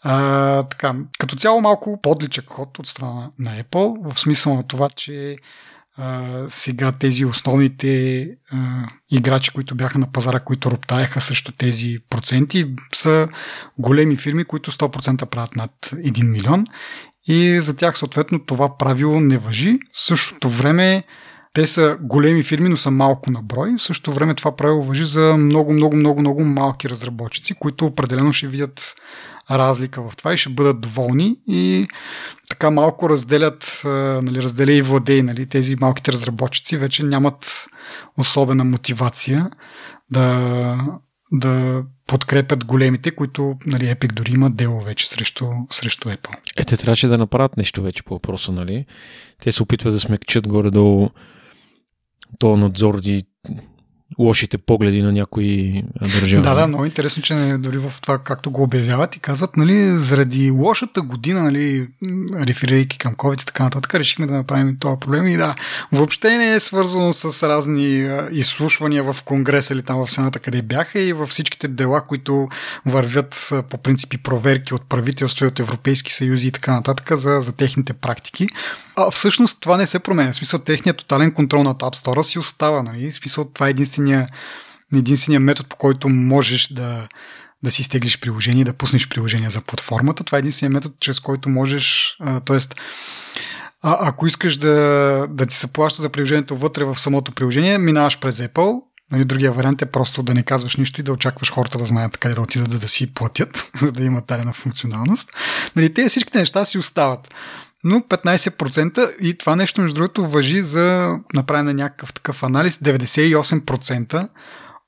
А, 0.03 0.63
така, 0.63 0.95
като 1.19 1.35
цяло 1.35 1.61
малко 1.61 1.99
подличък 2.01 2.49
ход 2.49 2.79
от 2.79 2.87
страна 2.87 3.29
на 3.39 3.63
Apple, 3.63 4.13
в 4.13 4.19
смисъл 4.19 4.55
на 4.55 4.67
това, 4.67 4.89
че 4.89 5.37
а, 5.97 6.23
сега 6.49 6.91
тези 6.91 7.25
основните 7.25 8.23
а, 8.51 8.57
играчи, 9.11 9.51
които 9.51 9.75
бяха 9.75 9.99
на 9.99 10.11
пазара, 10.11 10.39
които 10.39 10.71
роптаяха 10.71 11.21
срещу 11.21 11.51
тези 11.51 11.97
проценти, 12.09 12.67
са 12.93 13.27
големи 13.77 14.17
фирми, 14.17 14.43
които 14.45 14.71
100% 14.71 15.25
правят 15.25 15.55
над 15.55 15.71
1 15.81 16.23
милион 16.23 16.65
и 17.27 17.61
за 17.61 17.75
тях 17.75 17.97
съответно 17.97 18.39
това 18.45 18.77
правило 18.77 19.19
не 19.19 19.37
въжи. 19.37 19.79
В 19.93 19.99
същото 19.99 20.49
време 20.49 21.03
те 21.53 21.67
са 21.67 21.97
големи 22.01 22.43
фирми, 22.43 22.69
но 22.69 22.77
са 22.77 22.91
малко 22.91 23.31
на 23.31 23.41
брой. 23.41 23.75
В 23.77 23.81
същото 23.81 24.11
време 24.11 24.35
това 24.35 24.55
правило 24.55 24.81
въжи 24.81 25.05
за 25.05 25.37
много, 25.37 25.73
много, 25.73 25.95
много, 25.95 26.19
много 26.19 26.43
малки 26.43 26.89
разработчици, 26.89 27.53
които 27.59 27.85
определено 27.85 28.33
ще 28.33 28.47
видят 28.47 28.95
разлика 29.51 30.09
в 30.09 30.17
това 30.17 30.33
и 30.33 30.37
ще 30.37 30.49
бъдат 30.49 30.81
доволни 30.81 31.37
и 31.47 31.87
така 32.49 32.71
малко 32.71 33.09
разделят, 33.09 33.81
нали, 34.23 34.41
разделя 34.41 34.71
и 34.71 34.81
владей, 34.81 35.21
нали, 35.21 35.45
тези 35.45 35.75
малките 35.75 36.11
разработчици 36.11 36.77
вече 36.77 37.03
нямат 37.03 37.65
особена 38.17 38.63
мотивация 38.63 39.49
да, 40.11 40.77
да 41.31 41.83
подкрепят 42.07 42.65
големите, 42.65 43.11
които 43.11 43.55
нали, 43.65 43.83
Epic 43.83 44.13
дори 44.13 44.31
има 44.31 44.49
дело 44.49 44.81
вече 44.81 45.09
срещу, 45.09 45.45
срещу 45.71 46.09
Apple. 46.09 46.35
Е, 46.57 46.63
трябваше 46.63 47.07
да 47.07 47.17
направят 47.17 47.57
нещо 47.57 47.81
вече 47.81 48.03
по 48.03 48.13
въпроса, 48.13 48.51
нали? 48.51 48.85
Те 49.41 49.51
се 49.51 49.63
опитват 49.63 49.93
да 49.93 49.99
смекчат 49.99 50.47
горе-долу 50.47 51.09
то 52.37 52.55
надзор 52.55 52.99
и 53.03 53.25
лошите 54.19 54.57
погледи 54.57 55.01
на 55.01 55.11
някои 55.11 55.83
държави. 56.01 56.43
Да, 56.43 56.53
да, 56.53 56.67
много 56.67 56.85
интересно, 56.85 57.23
че 57.23 57.33
дори 57.59 57.77
в 57.77 57.93
това, 58.01 58.17
както 58.17 58.51
го 58.51 58.63
обявяват 58.63 59.15
и 59.15 59.19
казват, 59.19 59.57
нали, 59.57 59.97
заради 59.97 60.51
лошата 60.51 61.01
година, 61.01 61.43
нали, 61.43 61.87
реферирайки 62.35 62.97
към 62.97 63.15
COVID 63.15 63.41
и 63.41 63.45
така 63.45 63.63
нататък, 63.63 63.95
решихме 63.95 64.27
да 64.27 64.33
направим 64.33 64.77
това 64.79 64.99
проблем 64.99 65.27
и 65.27 65.37
да, 65.37 65.55
въобще 65.91 66.37
не 66.37 66.53
е 66.53 66.59
свързано 66.59 67.13
с 67.13 67.47
разни 67.47 68.09
изслушвания 68.31 69.13
в 69.13 69.23
Конгреса 69.23 69.73
или 69.73 69.83
там 69.83 70.05
в 70.05 70.11
Сената, 70.11 70.39
къде 70.39 70.61
бяха 70.61 70.99
и 70.99 71.13
във 71.13 71.29
всичките 71.29 71.67
дела, 71.67 72.01
които 72.01 72.47
вървят 72.85 73.49
по 73.69 73.77
принципи 73.77 74.17
проверки 74.17 74.73
от 74.73 74.89
правителство 74.89 75.45
и 75.45 75.47
от 75.47 75.59
Европейски 75.59 76.13
съюзи 76.13 76.47
и 76.47 76.51
така 76.51 76.71
нататък 76.71 77.17
за, 77.17 77.41
за 77.41 77.51
техните 77.51 77.93
практики. 77.93 78.47
А 78.95 79.11
всъщност 79.11 79.57
това 79.61 79.77
не 79.77 79.87
се 79.87 79.99
променя. 79.99 80.31
В 80.31 80.35
смисъл, 80.35 80.59
техният 80.59 80.97
тотален 80.97 81.31
контрол 81.31 81.63
над 81.63 81.77
App 81.77 81.95
Store 81.95 82.21
си 82.21 82.39
остава. 82.39 82.83
Нали? 82.83 83.11
В 83.11 83.15
смисъл, 83.15 83.45
това 83.45 83.67
е 83.67 83.69
единствения, 83.69 84.08
единствения 84.93 85.39
метод, 85.39 85.69
по 85.69 85.75
който 85.75 86.09
можеш 86.09 86.67
да, 86.67 87.07
да 87.63 87.71
си 87.71 87.83
стеглиш 87.83 88.19
приложение, 88.19 88.63
да 88.63 88.73
пуснеш 88.73 89.09
приложение 89.09 89.49
за 89.49 89.61
платформата. 89.61 90.23
Това 90.23 90.37
е 90.37 90.39
единствения 90.39 90.71
метод, 90.71 90.95
чрез 90.99 91.19
който 91.19 91.49
можеш, 91.49 92.17
т.е. 92.45 92.57
Ако 93.81 94.27
искаш 94.27 94.57
да, 94.57 95.27
да 95.29 95.45
ти 95.45 95.55
се 95.55 95.73
плаща 95.73 96.01
за 96.01 96.09
приложението 96.09 96.57
вътре 96.57 96.83
в 96.83 96.99
самото 96.99 97.31
приложение, 97.31 97.77
минаваш 97.77 98.19
през 98.19 98.37
Apple. 98.39 98.81
Нали, 99.11 99.25
другия 99.25 99.51
вариант 99.51 99.81
е 99.81 99.85
просто 99.85 100.23
да 100.23 100.33
не 100.33 100.43
казваш 100.43 100.75
нищо 100.75 101.01
и 101.01 101.03
да 101.03 101.11
очакваш 101.11 101.51
хората 101.51 101.77
да 101.77 101.85
знаят 101.85 102.17
къде 102.17 102.35
да 102.35 102.41
отидат, 102.41 102.71
за 102.71 102.79
да 102.79 102.87
си 102.87 103.13
платят, 103.13 103.71
за 103.75 103.91
да 103.91 104.03
имат 104.03 104.25
дадена 104.25 104.53
функционалност. 104.53 105.29
Нали, 105.75 105.93
те 105.93 106.09
всичките 106.09 106.37
неща 106.37 106.65
си 106.65 106.77
остават 106.77 107.33
но 107.83 107.99
15% 107.99 109.17
и 109.21 109.37
това 109.37 109.55
нещо, 109.55 109.81
между 109.81 109.95
другото, 109.95 110.25
въжи 110.25 110.61
за 110.61 111.17
направен 111.35 111.65
на 111.65 111.73
някакъв 111.73 112.13
такъв 112.13 112.43
анализ. 112.43 112.77
98% 112.77 114.29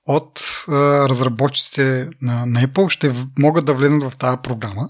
от 0.05 0.41
а, 0.67 0.73
разработчиците 1.09 2.09
на, 2.21 2.45
на 2.45 2.61
Apple 2.61 2.89
ще 2.89 3.11
могат 3.39 3.65
да 3.65 3.73
влезнат 3.73 4.03
в 4.03 4.17
тази 4.17 4.37
програма, 4.43 4.89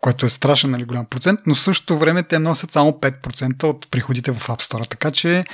което 0.00 0.26
е 0.26 0.28
страшен 0.28 0.70
нали, 0.70 0.84
голям 0.84 1.06
процент, 1.06 1.40
но 1.46 1.54
същото 1.54 1.98
време 1.98 2.22
те 2.22 2.38
носят 2.38 2.72
само 2.72 2.92
5% 2.92 3.64
от 3.64 3.90
приходите 3.90 4.32
в 4.32 4.46
App 4.48 4.62
Store. 4.62 4.90
Така 4.90 5.10
че 5.10 5.44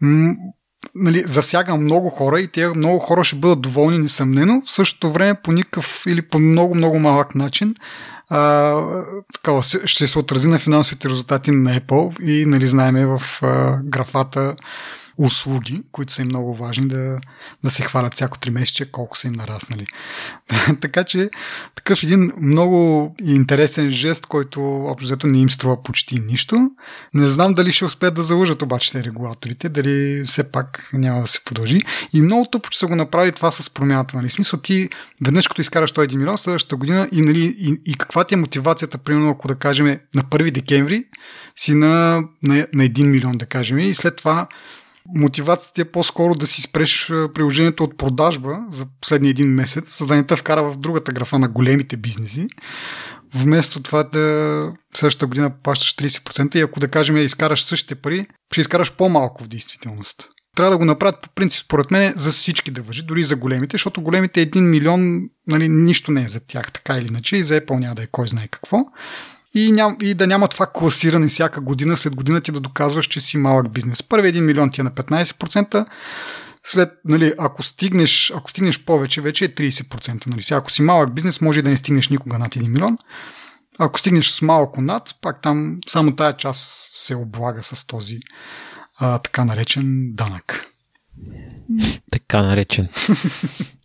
м- 0.00 0.34
нали, 0.94 1.22
засяга 1.26 1.76
много 1.76 2.10
хора 2.10 2.40
и 2.40 2.48
тези 2.48 2.76
много 2.76 2.98
хора 2.98 3.24
ще 3.24 3.36
бъдат 3.36 3.60
доволни, 3.60 3.98
несъмнено. 3.98 4.60
В 4.66 4.70
същото 4.70 5.12
време 5.12 5.34
по 5.42 5.52
никакъв 5.52 6.02
или 6.06 6.22
по 6.22 6.38
много, 6.38 6.74
много 6.74 6.98
малък 6.98 7.34
начин 7.34 7.74
а, 8.30 8.82
ще 9.84 10.06
се 10.06 10.18
отрази 10.18 10.48
на 10.48 10.58
финансовите 10.58 11.08
резултати 11.08 11.50
на 11.50 11.80
Apple 11.80 12.20
и 12.20 12.46
нали, 12.46 12.66
знаеме 12.66 13.06
в 13.06 13.22
а, 13.42 13.80
графата 13.84 14.56
услуги, 15.20 15.82
които 15.92 16.12
са 16.12 16.22
им 16.22 16.28
много 16.28 16.54
важни 16.54 16.88
да, 16.88 17.18
да 17.64 17.70
се 17.70 17.82
хвалят 17.82 18.14
всяко 18.14 18.38
три 18.38 18.50
месече, 18.50 18.90
колко 18.90 19.18
са 19.18 19.26
им 19.26 19.32
нараснали. 19.32 19.86
така 20.80 21.04
че 21.04 21.30
такъв 21.74 22.02
един 22.02 22.32
много 22.40 23.14
интересен 23.24 23.90
жест, 23.90 24.26
който 24.26 24.60
общо 24.62 25.26
не 25.26 25.38
им 25.38 25.50
струва 25.50 25.82
почти 25.82 26.20
нищо. 26.20 26.70
Не 27.14 27.28
знам 27.28 27.54
дали 27.54 27.72
ще 27.72 27.84
успеят 27.84 28.14
да 28.14 28.22
залъжат 28.22 28.62
обаче 28.62 28.92
те 28.92 29.04
регулаторите, 29.04 29.68
дали 29.68 30.22
все 30.24 30.52
пак 30.52 30.90
няма 30.92 31.20
да 31.20 31.26
се 31.26 31.44
продължи. 31.44 31.80
И 32.12 32.22
много 32.22 32.46
тъпо, 32.46 32.70
че 32.70 32.78
са 32.78 32.86
го 32.86 32.96
направили 32.96 33.32
това 33.32 33.50
с 33.50 33.70
промяната. 33.70 34.16
Нали? 34.16 34.28
Смисъл 34.28 34.60
ти 34.60 34.88
веднъж 35.24 35.48
като 35.48 35.60
изкараш 35.60 35.92
1 35.92 36.16
милион 36.16 36.38
следващата 36.38 36.76
година 36.76 37.08
и, 37.12 37.22
нали, 37.22 37.56
и, 37.58 37.80
и 37.86 37.94
каква 37.94 38.24
ти 38.24 38.34
е 38.34 38.36
мотивацията, 38.36 38.98
примерно 38.98 39.30
ако 39.30 39.48
да 39.48 39.54
кажем 39.54 39.86
на 40.14 40.24
1 40.24 40.50
декември 40.50 41.04
си 41.56 41.74
на, 41.74 42.22
на, 42.42 42.66
на 42.72 42.84
1 42.84 43.02
милион 43.02 43.38
да 43.38 43.46
кажем 43.46 43.78
и 43.78 43.94
след 43.94 44.16
това 44.16 44.48
мотивацията 45.16 45.80
е 45.80 45.84
по-скоро 45.84 46.34
да 46.34 46.46
си 46.46 46.62
спреш 46.62 47.06
приложението 47.08 47.84
от 47.84 47.98
продажба 47.98 48.58
за 48.72 48.86
последния 49.00 49.30
един 49.30 49.48
месец, 49.48 49.98
за 49.98 50.06
да 50.06 50.16
не 50.16 50.26
те 50.26 50.36
вкара 50.36 50.70
в 50.70 50.76
другата 50.76 51.12
графа 51.12 51.38
на 51.38 51.48
големите 51.48 51.96
бизнеси. 51.96 52.48
Вместо 53.34 53.82
това 53.82 54.02
да 54.02 54.72
същата 54.94 55.26
година 55.26 55.50
плащаш 55.62 55.96
30% 55.96 56.56
и 56.56 56.60
ако 56.60 56.80
да 56.80 56.88
кажем 56.88 57.16
изкараш 57.16 57.62
същите 57.62 57.94
пари, 57.94 58.26
ще 58.52 58.60
изкараш 58.60 58.92
по-малко 58.92 59.44
в 59.44 59.48
действителност. 59.48 60.28
Трябва 60.56 60.70
да 60.70 60.78
го 60.78 60.84
направят 60.84 61.20
по 61.22 61.28
принцип, 61.28 61.64
според 61.64 61.90
мен, 61.90 62.12
за 62.16 62.30
всички 62.30 62.70
да 62.70 62.82
въжи, 62.82 63.02
дори 63.02 63.24
за 63.24 63.36
големите, 63.36 63.74
защото 63.74 64.02
големите 64.02 64.50
1 64.50 64.60
милион, 64.60 65.28
нали, 65.46 65.68
нищо 65.68 66.10
не 66.10 66.22
е 66.22 66.28
за 66.28 66.40
тях, 66.46 66.72
така 66.72 66.98
или 66.98 67.06
иначе, 67.06 67.36
и 67.36 67.42
за 67.42 67.60
Apple 67.60 67.78
няма 67.78 67.94
да 67.94 68.02
е 68.02 68.06
кой 68.06 68.28
знае 68.28 68.48
какво 68.48 68.78
и, 69.54 69.72
ням, 69.72 69.96
и 70.02 70.14
да 70.14 70.26
няма 70.26 70.48
това 70.48 70.66
класиране 70.66 71.28
всяка 71.28 71.60
година, 71.60 71.96
след 71.96 72.16
година 72.16 72.40
ти 72.40 72.52
да 72.52 72.60
доказваш, 72.60 73.06
че 73.06 73.20
си 73.20 73.36
малък 73.36 73.72
бизнес. 73.72 74.02
Първи 74.02 74.34
1 74.34 74.40
милион 74.40 74.70
ти 74.70 74.80
е 74.80 74.84
на 74.84 74.90
15%, 74.90 75.86
след, 76.64 76.92
нали, 77.04 77.32
ако 77.38 77.62
стигнеш, 77.62 78.32
ако 78.36 78.50
стигнеш 78.50 78.84
повече, 78.84 79.20
вече 79.20 79.44
е 79.44 79.48
30%. 79.48 80.26
Нали. 80.26 80.42
Ако 80.50 80.70
си 80.70 80.82
малък 80.82 81.14
бизнес, 81.14 81.40
може 81.40 81.62
да 81.62 81.70
не 81.70 81.76
стигнеш 81.76 82.08
никога 82.08 82.38
над 82.38 82.54
1 82.54 82.68
милион. 82.68 82.98
Ако 83.78 84.00
стигнеш 84.00 84.30
с 84.30 84.42
малко 84.42 84.80
над, 84.80 85.14
пак 85.20 85.42
там 85.42 85.78
само 85.88 86.16
тая 86.16 86.36
част 86.36 86.90
се 86.92 87.14
облага 87.14 87.62
с 87.62 87.86
този 87.86 88.20
а, 88.98 89.18
така 89.18 89.44
наречен 89.44 90.12
данък. 90.14 90.66
Така 92.12 92.42
наречен. 92.42 92.88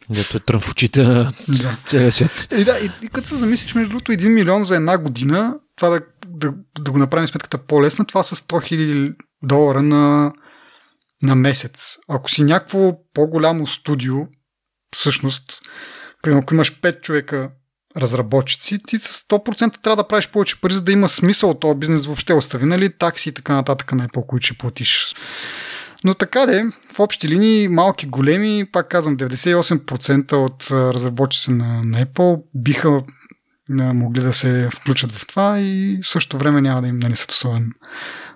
Дето 0.10 0.38
е 0.38 0.40
трън 0.40 0.62
в 0.62 0.72
очите 0.72 1.04
на 1.04 1.34
да. 1.48 1.78
целия 1.88 2.12
свет. 2.12 2.48
И, 2.58 2.64
да, 2.64 2.80
и, 2.80 2.92
и 3.06 3.08
като 3.08 3.28
се 3.28 3.36
замислиш, 3.36 3.76
между 3.76 3.90
другото, 3.90 4.12
1 4.12 4.28
милион 4.30 4.64
за 4.64 4.76
една 4.76 4.98
година, 4.98 5.56
това 5.76 5.90
да, 5.90 6.02
да, 6.28 6.54
да 6.80 6.92
го 6.92 6.98
направим 6.98 7.28
сметката 7.28 7.58
по-лесна, 7.58 8.06
това 8.06 8.24
са 8.24 8.36
100 8.36 8.64
хиляди 8.64 9.14
долара 9.44 9.82
на, 9.82 10.34
на 11.24 11.36
месец. 11.36 11.98
Ако 12.08 12.32
си 12.32 12.44
някакво 12.44 12.94
по-голямо 13.14 13.68
студио, 13.68 14.16
всъщност, 14.96 15.62
примерно, 16.22 16.42
ако 16.42 16.54
имаш 16.54 16.80
5 16.80 17.02
човека 17.02 17.50
разработчици, 17.98 18.80
ти 18.88 18.98
с 18.98 19.22
100% 19.22 19.82
трябва 19.82 20.04
да 20.04 20.08
правиш 20.08 20.30
повече 20.30 20.62
пари, 20.62 20.74
за 20.74 20.82
да 20.82 20.92
има 20.92 21.10
смисъл 21.10 21.50
от 21.50 21.60
този 21.60 21.80
бизнес 21.80 22.06
въобще 22.06 22.34
остави, 22.34 22.66
нали, 22.66 22.98
такси 22.98 23.30
и 23.30 23.34
така 23.34 23.54
нататък, 23.54 23.94
най-по, 23.94 24.28
които 24.28 24.46
ще 24.46 24.58
платиш. 24.58 25.16
Но 26.06 26.14
така 26.14 26.46
де, 26.46 26.66
в 26.94 27.00
общи 27.00 27.28
линии, 27.28 27.68
малки, 27.68 28.08
големи, 28.08 28.66
пак 28.72 28.88
казвам, 28.88 29.18
98% 29.18 30.34
от 30.34 30.68
разработчици 30.72 31.52
на, 31.52 31.82
на 31.84 32.06
Apple 32.06 32.42
биха 32.56 33.04
могли 33.70 34.22
да 34.22 34.34
се 34.34 34.70
включат 34.72 35.12
в 35.12 35.28
това 35.28 35.60
и 35.60 36.00
в 36.04 36.10
същото 36.10 36.38
време 36.38 36.62
няма 36.62 36.82
да 36.82 36.88
им 36.88 36.98
нанесат 36.98 37.32
особен, 37.32 37.72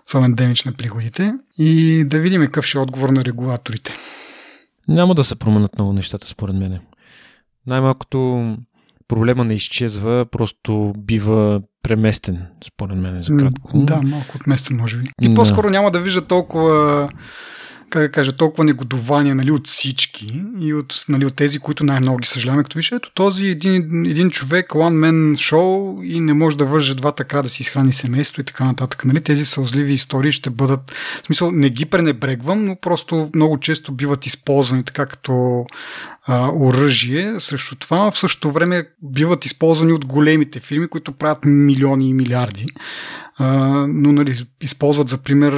особен 0.08 0.34
демидж 0.34 0.64
на 0.64 0.72
приходите. 0.72 1.34
И 1.58 2.04
да 2.06 2.20
видим 2.20 2.42
какъв 2.42 2.66
ще 2.66 2.78
е 2.78 2.82
отговор 2.82 3.10
на 3.10 3.26
регулаторите. 3.26 3.94
Няма 4.88 5.16
да 5.16 5.24
се 5.24 5.36
променят 5.36 5.76
много 5.78 5.94
нещата, 5.94 6.28
според 6.28 6.56
мен. 6.56 6.80
Най-малкото 7.68 8.58
проблема 9.08 9.46
не 9.46 9.54
изчезва, 9.54 10.26
просто 10.32 10.94
бива 10.98 11.62
преместен, 11.84 12.46
според 12.68 12.98
мен, 12.98 13.22
за 13.22 13.38
кратко. 13.38 13.72
Да, 13.74 14.02
малко 14.02 14.38
отместен, 14.38 14.78
може 14.78 14.98
би. 14.98 15.10
И 15.22 15.36
по-скоро 15.36 15.70
няма 15.70 15.92
да 15.92 16.00
вижда 16.00 16.22
толкова 16.22 17.10
как 17.90 18.02
да 18.02 18.12
кажа, 18.12 18.32
толкова 18.32 18.64
негодование 18.64 19.36
нали, 19.36 19.52
от 19.52 19.68
всички 19.68 20.44
и 20.60 20.74
от, 20.74 21.06
нали, 21.10 21.26
от 21.26 21.36
тези, 21.36 21.60
които 21.60 21.84
най-много 21.84 22.18
ги 22.18 22.28
съжаляваме, 22.28 22.64
като 22.64 22.78
виж, 22.78 22.92
ето 22.92 23.12
този 23.14 23.46
един, 23.46 24.06
един 24.06 24.30
човек, 24.30 24.70
one 24.70 25.10
man 25.10 25.34
show 25.34 26.04
и 26.06 26.20
не 26.20 26.34
може 26.34 26.58
да 26.58 26.66
върже 26.66 26.96
двата 26.96 27.24
края 27.24 27.44
да 27.44 27.50
си 27.50 27.62
изхрани 27.62 27.94
семейство 27.94 28.42
и 28.42 28.46
така 28.46 28.64
нататък. 28.64 29.06
Нали, 29.06 29.22
тези 29.22 29.46
сълзливи 29.46 29.94
истории 29.94 30.32
ще 30.32 30.50
бъдат, 30.50 30.92
в 31.24 31.26
смисъл, 31.26 31.52
не 31.52 31.70
ги 31.70 31.86
пренебрегвам, 31.86 32.66
но 32.66 32.76
просто 32.76 33.30
много 33.36 33.60
често 33.60 33.92
биват 33.92 34.26
използвани 34.26 34.84
така 34.84 35.06
като 35.06 35.66
оръжие 36.54 37.40
срещу 37.40 37.76
това. 37.76 38.12
В 38.12 38.20
същото 38.20 38.52
време 38.52 38.84
биват 39.04 39.46
използвани 39.46 39.94
от 39.94 40.06
големите 40.06 40.60
фирми, 40.60 40.88
които 40.88 41.12
правят 41.12 41.46
милиони 41.46 42.10
и 42.10 42.14
милиарди. 42.14 42.66
Но 43.40 44.12
нали, 44.12 44.48
използват 44.62 45.08
за 45.08 45.18
пример 45.18 45.54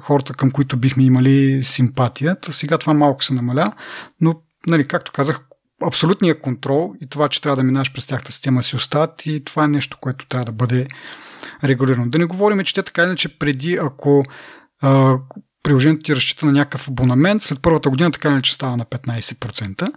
хората, 0.00 0.34
към 0.34 0.50
които 0.50 0.76
бихме 0.76 1.04
имали 1.04 1.62
симпатията. 1.62 2.52
Сега 2.52 2.78
това 2.78 2.94
малко 2.94 3.24
се 3.24 3.34
намаля, 3.34 3.72
но 4.20 4.34
нали, 4.66 4.88
както 4.88 5.12
казах, 5.12 5.40
абсолютният 5.86 6.40
контрол 6.40 6.94
и 7.02 7.08
това, 7.08 7.28
че 7.28 7.42
трябва 7.42 7.56
да 7.56 7.62
минаш 7.62 7.92
през 7.92 8.06
тяхната 8.06 8.32
система 8.32 8.62
си 8.62 8.76
остават 8.76 9.26
и 9.26 9.44
това 9.44 9.64
е 9.64 9.68
нещо, 9.68 9.98
което 10.00 10.26
трябва 10.26 10.44
да 10.44 10.52
бъде 10.52 10.86
регулирано. 11.64 12.08
Да 12.08 12.18
не 12.18 12.24
говорим, 12.24 12.64
че 12.64 12.74
те 12.74 12.82
така 12.82 13.04
иначе 13.04 13.38
преди, 13.38 13.78
ако 13.82 14.24
а, 14.82 15.16
приложението 15.62 16.02
ти 16.02 16.16
разчита 16.16 16.46
на 16.46 16.52
някакъв 16.52 16.88
абонамент, 16.88 17.42
след 17.42 17.62
първата 17.62 17.90
година 17.90 18.10
така 18.10 18.28
иначе 18.28 18.54
става 18.54 18.76
на 18.76 18.84
15%. 18.84 19.92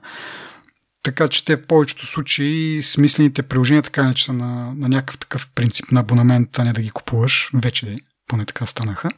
Така 1.07 1.27
че 1.27 1.45
те 1.45 1.55
в 1.55 1.65
повечето 1.65 2.05
случаи 2.05 2.83
смислените 2.83 3.43
приложения 3.43 3.83
така 3.83 4.01
иначе 4.01 4.23
са 4.23 4.33
на, 4.33 4.73
на 4.75 4.89
някакъв 4.89 5.17
такъв 5.17 5.49
принцип 5.55 5.91
на 5.91 5.99
абонамент, 5.99 6.59
а 6.59 6.63
не 6.63 6.73
да 6.73 6.81
ги 6.81 6.89
купуваш. 6.89 7.49
Вече 7.53 7.97
поне 8.27 8.45
така 8.45 8.65
станаха. 8.65 9.09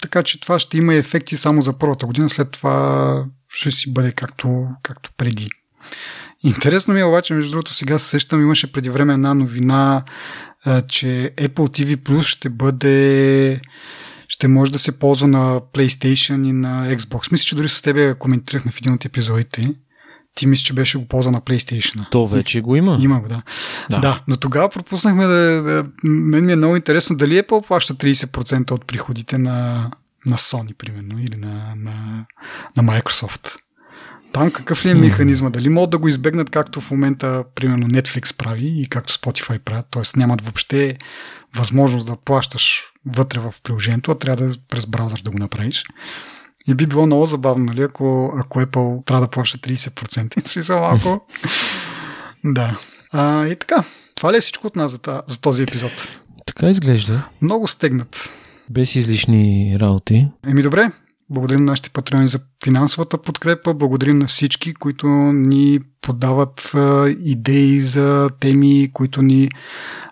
Така 0.00 0.22
че 0.22 0.40
това 0.40 0.58
ще 0.58 0.78
има 0.78 0.94
ефекти 0.94 1.36
само 1.36 1.62
за 1.62 1.78
първата 1.78 2.06
година, 2.06 2.30
след 2.30 2.50
това 2.50 3.24
ще 3.48 3.70
си 3.70 3.92
бъде 3.92 4.12
както, 4.12 4.66
както 4.82 5.10
преди. 5.16 5.50
Интересно 6.44 6.94
ми 6.94 7.00
е 7.00 7.04
обаче, 7.04 7.34
между 7.34 7.50
другото, 7.50 7.74
сега 7.74 7.98
се 7.98 8.08
сещам, 8.08 8.42
имаше 8.42 8.72
преди 8.72 8.90
време 8.90 9.14
една 9.14 9.34
новина, 9.34 10.04
че 10.88 11.32
Apple 11.36 11.48
TV 11.54 11.96
Plus 11.96 12.22
ще 12.22 12.50
бъде 12.50 13.60
ще 14.28 14.48
може 14.48 14.72
да 14.72 14.78
се 14.78 14.98
ползва 14.98 15.26
на 15.26 15.60
PlayStation 15.60 16.48
и 16.48 16.52
на 16.52 16.96
Xbox. 16.96 17.32
Мисля, 17.32 17.44
че 17.44 17.56
дори 17.56 17.68
с 17.68 17.82
тебе 17.82 18.14
коментирахме 18.18 18.72
в 18.72 18.78
един 18.78 18.92
от 18.92 19.04
епизодите. 19.04 19.74
Ти 20.36 20.46
мисля, 20.46 20.64
че 20.64 20.72
беше 20.72 20.98
го 20.98 21.08
ползва 21.08 21.32
на 21.32 21.40
PlayStation. 21.40 22.10
То 22.10 22.26
вече 22.26 22.60
го 22.60 22.76
има. 22.76 22.98
Има 23.00 23.20
го, 23.20 23.28
да. 23.28 23.42
Да, 23.90 23.98
да 23.98 24.22
но 24.28 24.36
тогава 24.36 24.68
пропуснахме 24.68 25.26
да, 25.26 25.62
да... 25.62 25.86
Мен 26.04 26.46
ми 26.46 26.52
е 26.52 26.56
много 26.56 26.76
интересно 26.76 27.16
дали 27.16 27.42
Apple 27.42 27.66
плаща 27.66 27.94
30% 27.94 28.70
от 28.70 28.86
приходите 28.86 29.38
на, 29.38 29.90
на 30.26 30.36
Sony, 30.36 30.74
примерно, 30.74 31.18
или 31.18 31.36
на, 31.36 31.74
на, 31.76 32.26
на 32.76 32.82
Microsoft. 32.82 33.56
Там 34.32 34.50
какъв 34.50 34.84
ли 34.84 34.90
е 34.90 34.94
механизма? 34.94 35.50
Дали 35.50 35.68
могат 35.68 35.90
да 35.90 35.98
го 35.98 36.08
избегнат 36.08 36.50
както 36.50 36.80
в 36.80 36.90
момента, 36.90 37.44
примерно, 37.54 37.86
Netflix 37.86 38.36
прави 38.36 38.82
и 38.82 38.88
както 38.88 39.12
Spotify 39.12 39.58
правят, 39.58 39.86
т.е. 39.90 40.18
нямат 40.18 40.42
въобще 40.42 40.98
възможност 41.54 42.06
да 42.06 42.16
плащаш 42.16 42.82
вътре 43.06 43.40
в 43.40 43.54
приложението, 43.62 44.10
а 44.10 44.18
трябва 44.18 44.46
да 44.46 44.54
през 44.68 44.86
браузър 44.86 45.20
да 45.24 45.30
го 45.30 45.38
направиш. 45.38 45.84
И 46.68 46.74
би 46.74 46.86
било 46.86 47.06
много 47.06 47.26
забавно, 47.26 47.64
нали, 47.64 47.82
ако, 47.82 48.32
ако 48.38 48.60
Apple 48.60 49.04
трябва 49.06 49.26
да 49.26 49.30
плаща 49.30 49.58
30%. 49.58 50.46
Смисъл 50.48 50.80
малко. 50.80 51.26
да. 52.44 52.78
А, 53.12 53.46
и 53.46 53.56
така. 53.56 53.84
Това 54.14 54.32
ли 54.32 54.36
е 54.36 54.40
всичко 54.40 54.66
от 54.66 54.76
нас 54.76 54.90
за, 54.90 55.22
за 55.26 55.40
този 55.40 55.62
епизод? 55.62 55.92
Така 56.46 56.70
изглежда. 56.70 57.28
Много 57.42 57.68
стегнат. 57.68 58.32
Без 58.70 58.96
излишни 58.96 59.76
работи. 59.80 60.28
Еми 60.46 60.62
добре, 60.62 60.90
Благодарим 61.30 61.64
на 61.64 61.72
нашите 61.72 61.90
патрони 61.90 62.28
за 62.28 62.40
финансовата 62.64 63.18
подкрепа. 63.18 63.74
Благодарим 63.74 64.18
на 64.18 64.26
всички, 64.26 64.74
които 64.74 65.06
ни 65.32 65.80
подават 66.00 66.74
а, 66.74 67.08
идеи 67.24 67.80
за 67.80 68.28
теми, 68.40 68.90
които 68.92 69.22
ни 69.22 69.50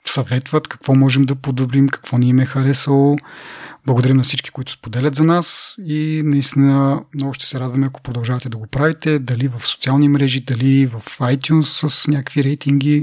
съветват 0.06 0.68
какво 0.68 0.94
можем 0.94 1.22
да 1.22 1.34
подобрим, 1.34 1.88
какво 1.88 2.18
ни 2.18 2.28
им 2.28 2.38
е 2.38 2.46
харесало. 2.46 3.16
Благодарим 3.86 4.16
на 4.16 4.22
всички, 4.22 4.50
които 4.50 4.72
споделят 4.72 5.14
за 5.14 5.24
нас 5.24 5.74
и 5.84 6.22
наистина 6.24 7.02
много 7.14 7.34
ще 7.34 7.46
се 7.46 7.60
радваме, 7.60 7.86
ако 7.86 8.02
продължавате 8.02 8.48
да 8.48 8.56
го 8.56 8.66
правите, 8.66 9.18
дали 9.18 9.48
в 9.48 9.66
социални 9.66 10.08
мрежи, 10.08 10.40
дали 10.40 10.86
в 10.86 11.00
iTunes 11.20 11.88
с 11.88 12.08
някакви 12.08 12.44
рейтинги. 12.44 13.02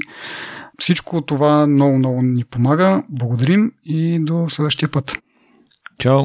Всичко 0.80 1.22
това 1.22 1.68
много-много 1.68 2.22
ни 2.22 2.44
помага. 2.44 3.04
Благодарим 3.10 3.72
и 3.86 4.20
до 4.20 4.50
следващия 4.50 4.90
път. 4.90 5.18
Чао! 5.98 6.24